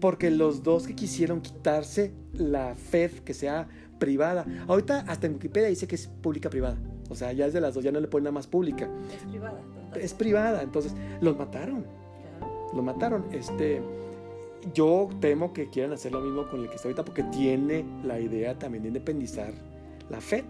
porque 0.00 0.30
los 0.30 0.62
dos 0.62 0.86
que 0.86 0.94
quisieron 0.94 1.40
quitarse 1.40 2.12
la 2.32 2.76
Fed, 2.76 3.10
que 3.24 3.34
sea 3.34 3.68
privada, 3.98 4.46
ahorita 4.68 5.00
hasta 5.00 5.26
en 5.26 5.34
Wikipedia 5.34 5.68
dice 5.68 5.88
que 5.88 5.96
es 5.96 6.06
pública 6.06 6.48
privada, 6.48 6.78
o 7.08 7.14
sea, 7.14 7.32
ya 7.32 7.46
es 7.46 7.52
de 7.52 7.60
las 7.60 7.74
dos, 7.74 7.84
ya 7.84 7.92
no 7.92 8.00
le 8.00 8.08
ponen 8.08 8.24
nada 8.24 8.34
más 8.34 8.46
pública. 8.46 8.88
Es 9.14 9.22
privada. 9.22 9.60
Es 10.00 10.14
privada, 10.14 10.62
entonces 10.62 10.94
los 11.20 11.36
mataron, 11.36 11.84
los 12.72 12.84
mataron, 12.84 13.26
este... 13.32 13.82
Yo 14.72 15.10
temo 15.20 15.52
que 15.52 15.68
quieran 15.68 15.92
hacer 15.92 16.12
lo 16.12 16.22
mismo 16.22 16.48
con 16.48 16.62
el 16.62 16.70
que 16.70 16.76
está 16.76 16.88
ahorita 16.88 17.04
porque 17.04 17.22
tiene 17.24 17.84
la 18.02 18.18
idea 18.18 18.58
también 18.58 18.82
de 18.84 18.88
independizar 18.88 19.52
la 20.08 20.22
Fed 20.22 20.42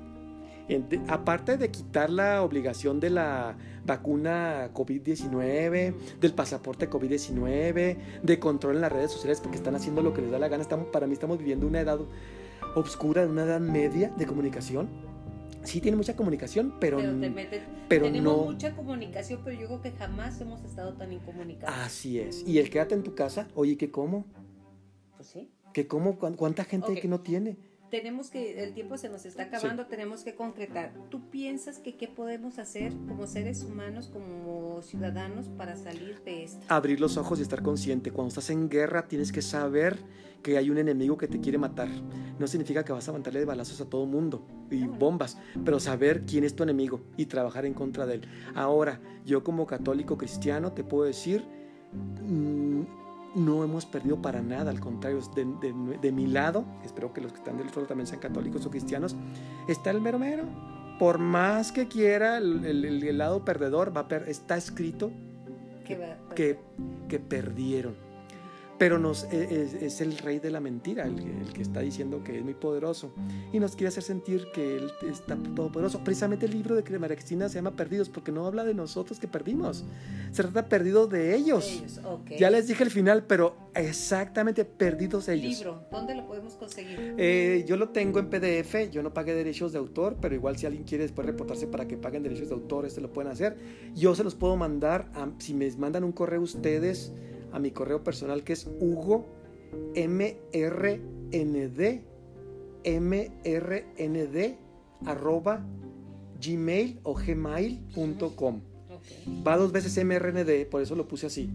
aparte 1.08 1.56
de 1.56 1.70
quitar 1.70 2.10
la 2.10 2.42
obligación 2.42 3.00
de 3.00 3.10
la 3.10 3.56
vacuna 3.84 4.70
COVID-19, 4.72 5.94
del 6.20 6.32
pasaporte 6.32 6.88
COVID-19, 6.88 7.96
de 8.22 8.38
control 8.38 8.76
en 8.76 8.80
las 8.80 8.92
redes 8.92 9.10
sociales 9.10 9.40
porque 9.40 9.58
están 9.58 9.74
haciendo 9.74 10.02
lo 10.02 10.14
que 10.14 10.22
les 10.22 10.30
da 10.30 10.38
la 10.38 10.48
gana, 10.48 10.62
estamos, 10.62 10.86
para 10.86 11.06
mí 11.06 11.12
estamos 11.12 11.38
viviendo 11.38 11.66
una 11.66 11.80
edad 11.80 11.98
obscura, 12.74 13.26
una 13.26 13.44
edad 13.44 13.60
media 13.60 14.10
de 14.16 14.26
comunicación. 14.26 14.88
Sí 15.64 15.80
tiene 15.80 15.96
mucha 15.96 16.14
comunicación, 16.14 16.74
pero, 16.78 16.98
pero, 17.88 18.06
tenemos 18.06 18.46
mucha 18.46 18.74
comunicación, 18.76 19.40
pero 19.44 19.58
yo 19.58 19.66
creo 19.66 19.82
que 19.82 19.92
jamás 19.92 20.40
hemos 20.40 20.62
estado 20.64 20.94
tan 20.94 21.12
incomunicados. 21.12 21.74
Así 21.78 22.18
es. 22.18 22.46
Y 22.46 22.58
el 22.58 22.70
quédate 22.70 22.94
en 22.94 23.02
tu 23.02 23.14
casa, 23.14 23.48
oye, 23.54 23.76
¿qué 23.76 23.90
como? 23.90 24.26
Pues 25.16 25.28
sí. 25.28 25.50
¿Qué 25.72 25.86
como? 25.86 26.18
¿Cuánta 26.18 26.64
gente 26.64 26.92
hay 26.92 27.00
que 27.00 27.08
no 27.08 27.20
tiene? 27.20 27.56
tenemos 27.94 28.28
que, 28.28 28.64
el 28.64 28.74
tiempo 28.74 28.98
se 28.98 29.08
nos 29.08 29.24
está 29.24 29.44
acabando, 29.44 29.86
tenemos 29.86 30.24
que 30.24 30.34
concretar. 30.34 30.92
¿Tú 31.10 31.30
piensas 31.30 31.78
que 31.78 31.96
qué 31.96 32.08
podemos 32.08 32.58
hacer 32.58 32.92
como 33.06 33.28
seres 33.28 33.62
humanos, 33.62 34.10
como 34.12 34.82
ciudadanos, 34.82 35.48
para 35.50 35.76
salir 35.76 36.20
de 36.24 36.42
esto? 36.42 36.58
Abrir 36.66 37.00
los 37.00 37.16
ojos 37.16 37.38
y 37.38 37.42
estar 37.42 37.62
consciente. 37.62 38.10
Cuando 38.10 38.30
estás 38.30 38.50
en 38.50 38.68
guerra 38.68 39.06
tienes 39.06 39.30
que 39.30 39.42
saber 39.42 39.96
que 40.44 40.58
hay 40.58 40.70
un 40.70 40.76
enemigo 40.78 41.16
que 41.16 41.26
te 41.26 41.40
quiere 41.40 41.58
matar. 41.58 41.88
No 42.38 42.46
significa 42.46 42.84
que 42.84 42.92
vas 42.92 43.08
a 43.08 43.12
mandarle 43.12 43.44
balazos 43.46 43.80
a 43.80 43.86
todo 43.86 44.04
mundo 44.04 44.46
y 44.70 44.86
bombas, 44.86 45.38
pero 45.64 45.80
saber 45.80 46.24
quién 46.26 46.44
es 46.44 46.54
tu 46.54 46.62
enemigo 46.62 47.00
y 47.16 47.26
trabajar 47.26 47.64
en 47.64 47.72
contra 47.72 48.04
de 48.06 48.16
él. 48.16 48.28
Ahora, 48.54 49.00
yo 49.24 49.42
como 49.42 49.66
católico 49.66 50.16
cristiano 50.16 50.72
te 50.72 50.84
puedo 50.84 51.04
decir... 51.04 51.44
Mm, 52.22 52.82
no 53.34 53.64
hemos 53.64 53.84
perdido 53.84 54.22
para 54.22 54.42
nada, 54.42 54.70
al 54.70 54.78
contrario, 54.78 55.18
de, 55.34 56.12
mi 56.12 56.28
lado, 56.28 56.64
espero 56.84 57.12
que 57.12 57.20
los 57.20 57.32
que 57.32 57.38
están 57.38 57.56
del 57.56 57.66
otro 57.66 57.84
también 57.84 58.06
sean 58.06 58.20
católicos 58.20 58.64
o 58.64 58.70
cristianos, 58.70 59.16
está 59.66 59.90
el 59.90 60.00
mero 60.00 60.20
mero. 60.20 60.44
Por 61.00 61.18
más 61.18 61.72
que 61.72 61.88
quiera 61.88 62.38
el, 62.38 63.18
lado 63.18 63.44
perdedor, 63.44 63.96
va 63.96 64.06
está 64.28 64.56
escrito 64.56 65.10
que, 65.84 66.60
que 67.08 67.18
perdieron 67.18 68.03
pero 68.84 68.98
nos, 68.98 69.24
e, 69.32 69.66
es, 69.80 70.02
el 70.02 70.18
rey 70.18 70.40
de 70.40 70.50
la 70.50 70.60
mentira, 70.60 71.06
el, 71.06 71.50
que 71.54 71.62
está 71.62 71.80
diciendo 71.80 72.22
que 72.22 72.36
es 72.36 72.44
muy 72.44 72.52
poderoso 72.52 73.14
y 73.50 73.58
nos 73.58 73.76
quiere 73.76 73.88
hacer 73.88 74.02
sentir 74.02 74.48
que 74.52 74.76
él 74.76 74.90
está 75.10 75.36
todopoderoso. 75.36 76.04
Precisamente 76.04 76.44
el 76.44 76.52
libro 76.52 76.74
de 76.74 76.98
María 76.98 77.16
Cristina 77.16 77.48
se 77.48 77.54
llama 77.54 77.70
Perdidos 77.70 78.10
porque 78.10 78.30
no 78.30 78.46
habla 78.46 78.62
de 78.62 78.74
nosotros 78.74 79.18
que 79.18 79.26
perdimos, 79.26 79.86
se 80.32 80.42
trata 80.42 80.68
perdidos 80.68 81.08
de 81.08 81.34
ellos. 81.34 81.82
Ya 82.38 82.50
les 82.50 82.68
dije 82.68 82.84
el 82.84 82.90
final, 82.90 83.24
pero 83.24 83.56
exactamente 83.74 84.66
perdidos 84.66 85.30
ellos. 85.30 85.60
Libro, 85.60 85.86
¿dónde 85.90 86.14
lo 86.14 86.26
podemos 86.26 86.52
conseguir? 86.52 87.14
Eh, 87.16 87.64
yo 87.66 87.78
lo 87.78 87.88
tengo 87.88 88.18
en 88.18 88.28
PDF, 88.28 88.90
yo 88.90 89.02
no 89.02 89.14
pagué 89.14 89.32
derechos 89.32 89.72
de 89.72 89.78
autor, 89.78 90.18
pero 90.20 90.34
igual 90.34 90.58
si 90.58 90.66
alguien 90.66 90.84
quiere 90.84 91.04
después 91.04 91.26
reportarse 91.26 91.66
para 91.68 91.88
que 91.88 91.96
paguen 91.96 92.22
derechos 92.22 92.50
de 92.50 92.54
autor, 92.54 92.84
este 92.84 93.00
lo 93.00 93.10
pueden 93.10 93.32
hacer. 93.32 93.56
Yo 93.94 94.14
se 94.14 94.22
los 94.22 94.34
puedo 94.34 94.56
mandar, 94.56 95.10
si 95.38 95.54
me 95.54 95.70
mandan 95.78 96.04
un 96.04 96.12
correo 96.12 96.42
ustedes 96.42 97.14
a 97.54 97.58
mi 97.60 97.70
correo 97.70 98.02
personal 98.02 98.42
que 98.42 98.52
es 98.52 98.68
Hugo 98.80 99.26
MRND 99.96 100.90
MRND 102.84 104.36
arroba 105.06 105.64
gmail 106.40 107.00
o 107.04 107.14
gmail.com. 107.14 108.60
Va 109.46 109.56
dos 109.56 109.72
veces 109.72 109.96
MRND, 110.04 110.66
por 110.68 110.82
eso 110.82 110.94
lo 110.94 111.06
puse 111.06 111.26
así. 111.26 111.50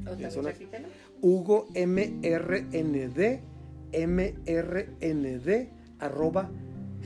Hugo 1.22 1.68
MRND 1.76 3.20
MRND 3.94 5.50
arroba 6.00 6.50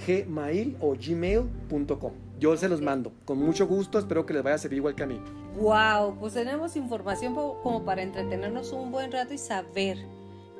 gmail 0.08 0.78
o 0.80 0.96
gmail.com. 0.96 2.14
Yo 2.39 2.58
se 2.58 2.70
los 2.70 2.82
mando. 2.82 3.14
Con 3.26 3.39
mucho 3.39 3.68
gusto, 3.68 4.00
espero 4.00 4.26
que 4.26 4.34
les 4.34 4.44
vaya 4.44 4.56
a 4.56 4.60
servir 4.60 4.78
igual 4.78 4.96
que 4.96 5.04
a 5.04 5.08
mí. 5.08 5.20
Wow, 5.60 6.16
pues 6.20 6.34
tenemos 6.34 6.76
información 6.76 7.36
como 7.36 7.86
para 7.86 8.01
entretenernos 8.01 8.72
un 8.72 8.91
buen 8.91 9.12
rato 9.12 9.36
y 9.36 9.38
saber 9.38 9.99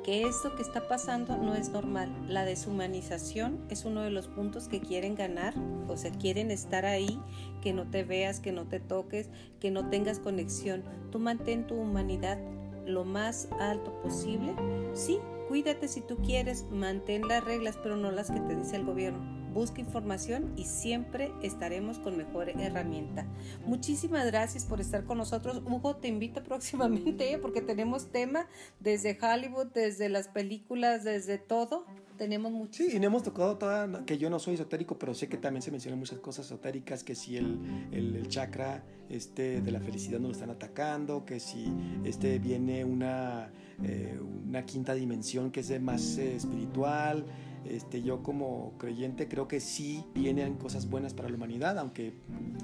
que 0.04 0.22
esto 0.22 0.54
que 0.54 0.62
está 0.62 0.86
pasando 0.86 1.36
no 1.36 1.54
es 1.54 1.70
normal. 1.70 2.14
La 2.28 2.44
deshumanización 2.44 3.58
es 3.70 3.84
uno 3.84 4.02
de 4.02 4.10
los 4.10 4.28
puntos 4.28 4.68
que 4.68 4.80
quieren 4.80 5.16
ganar, 5.16 5.54
o 5.88 5.96
sea, 5.96 6.12
quieren 6.12 6.52
estar 6.52 6.84
ahí, 6.86 7.20
que 7.60 7.72
no 7.72 7.90
te 7.90 8.04
veas, 8.04 8.38
que 8.38 8.52
no 8.52 8.66
te 8.66 8.78
toques, 8.78 9.30
que 9.58 9.72
no 9.72 9.90
tengas 9.90 10.20
conexión. 10.20 10.84
Tú 11.10 11.18
mantén 11.18 11.66
tu 11.66 11.74
humanidad 11.74 12.38
lo 12.86 13.04
más 13.04 13.48
alto 13.58 14.00
posible. 14.00 14.54
Sí, 14.92 15.18
cuídate 15.48 15.88
si 15.88 16.02
tú 16.02 16.18
quieres, 16.18 16.66
mantén 16.70 17.26
las 17.26 17.42
reglas, 17.42 17.76
pero 17.82 17.96
no 17.96 18.12
las 18.12 18.30
que 18.30 18.40
te 18.40 18.54
dice 18.54 18.76
el 18.76 18.84
gobierno 18.84 19.43
busca 19.54 19.80
información 19.80 20.52
y 20.56 20.64
siempre 20.64 21.32
estaremos 21.40 21.98
con 21.98 22.16
mejor 22.16 22.50
herramienta. 22.50 23.24
Muchísimas 23.64 24.26
gracias 24.26 24.66
por 24.66 24.80
estar 24.80 25.04
con 25.04 25.16
nosotros. 25.16 25.62
Hugo, 25.64 25.96
te 25.96 26.08
invito 26.08 26.42
próximamente 26.42 27.32
¿eh? 27.32 27.38
porque 27.38 27.62
tenemos 27.62 28.08
tema 28.10 28.48
desde 28.80 29.16
Hollywood, 29.22 29.68
desde 29.68 30.08
las 30.08 30.28
películas, 30.28 31.04
desde 31.04 31.38
todo. 31.38 31.86
Tenemos 32.18 32.52
mucho. 32.52 32.84
Sí, 32.84 32.90
y 32.94 33.00
no 33.00 33.06
hemos 33.06 33.24
tocado 33.24 33.58
toda, 33.58 34.04
que 34.04 34.18
yo 34.18 34.30
no 34.30 34.38
soy 34.38 34.54
esotérico, 34.54 34.96
pero 34.98 35.14
sé 35.14 35.28
que 35.28 35.36
también 35.36 35.62
se 35.62 35.72
mencionan 35.72 35.98
muchas 35.98 36.20
cosas 36.20 36.46
esotéricas, 36.46 37.02
que 37.02 37.16
si 37.16 37.36
el, 37.36 37.58
el, 37.90 38.28
chakra 38.28 38.84
este, 39.08 39.60
de 39.60 39.70
la 39.72 39.80
felicidad 39.80 40.20
nos 40.20 40.28
lo 40.28 40.32
están 40.32 40.50
atacando, 40.50 41.24
que 41.24 41.40
si 41.40 41.72
este, 42.04 42.38
viene 42.38 42.84
una, 42.84 43.50
eh, 43.82 44.16
una 44.46 44.64
quinta 44.64 44.94
dimensión 44.94 45.50
que 45.50 45.60
es 45.60 45.80
más 45.80 46.18
eh, 46.18 46.36
espiritual, 46.36 47.24
este, 47.68 48.02
yo 48.02 48.22
como 48.22 48.72
creyente 48.78 49.28
creo 49.28 49.48
que 49.48 49.60
sí 49.60 50.04
vienen 50.14 50.54
cosas 50.54 50.88
buenas 50.88 51.14
para 51.14 51.28
la 51.28 51.36
humanidad, 51.36 51.78
aunque 51.78 52.14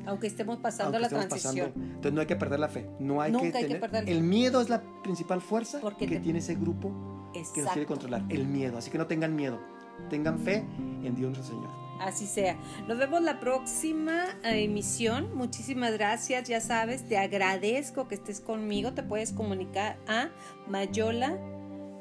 aunque 0.06 0.26
estemos 0.26 0.58
pasando 0.58 0.98
la 0.98 1.08
transición. 1.08 1.72
entonces 1.76 2.12
no 2.12 2.20
hay 2.20 2.26
que 2.26 2.36
perder 2.36 2.60
la 2.60 2.68
fe, 2.68 2.86
no 2.98 3.20
hay, 3.20 3.32
que, 3.32 3.50
tener, 3.50 4.08
el 4.08 4.22
miedo 4.22 4.60
es 4.60 4.68
la 4.68 4.82
principal 5.02 5.40
fuerza 5.40 5.80
que 5.98 6.20
tiene 6.20 6.38
ese 6.38 6.54
grupo 6.54 6.92
que 7.32 7.62
nos 7.62 7.72
quiere 7.72 7.86
controlar, 7.86 8.24
el 8.28 8.46
miedo, 8.46 8.78
así 8.78 8.90
que 8.90 8.98
no 8.98 9.06
tengan 9.06 9.34
miedo, 9.34 9.60
tengan 10.08 10.38
fe 10.38 10.64
en 11.02 11.14
Dios 11.14 11.32
nuestro 11.32 11.44
Señor. 11.44 11.70
Así 12.00 12.26
sea. 12.26 12.56
Nos 12.88 12.96
vemos 12.96 13.20
la 13.20 13.40
próxima 13.40 14.24
eh, 14.42 14.64
emisión. 14.64 15.36
Muchísimas 15.36 15.92
gracias. 15.92 16.48
Ya 16.48 16.62
sabes, 16.62 17.06
te 17.06 17.18
agradezco 17.18 18.08
que 18.08 18.14
estés 18.14 18.40
conmigo. 18.40 18.94
Te 18.94 19.02
puedes 19.02 19.32
comunicar 19.32 19.98
a 20.08 20.30
Mayola 20.66 21.36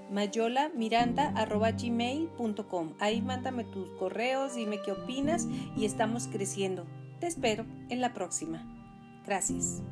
mayolamiranda.gmail.com. 0.10 2.93
Ahí 2.99 3.22
mándame 3.22 3.66
tus 3.66 3.91
correos, 3.91 4.55
dime 4.55 4.82
qué 4.82 4.91
opinas 4.91 5.47
y 5.76 5.86
estamos 5.86 6.28
creciendo. 6.28 6.88
Te 7.20 7.28
espero 7.28 7.68
en 7.89 8.01
la 8.01 8.14
próxima. 8.14 8.66
Gracias. 9.26 9.84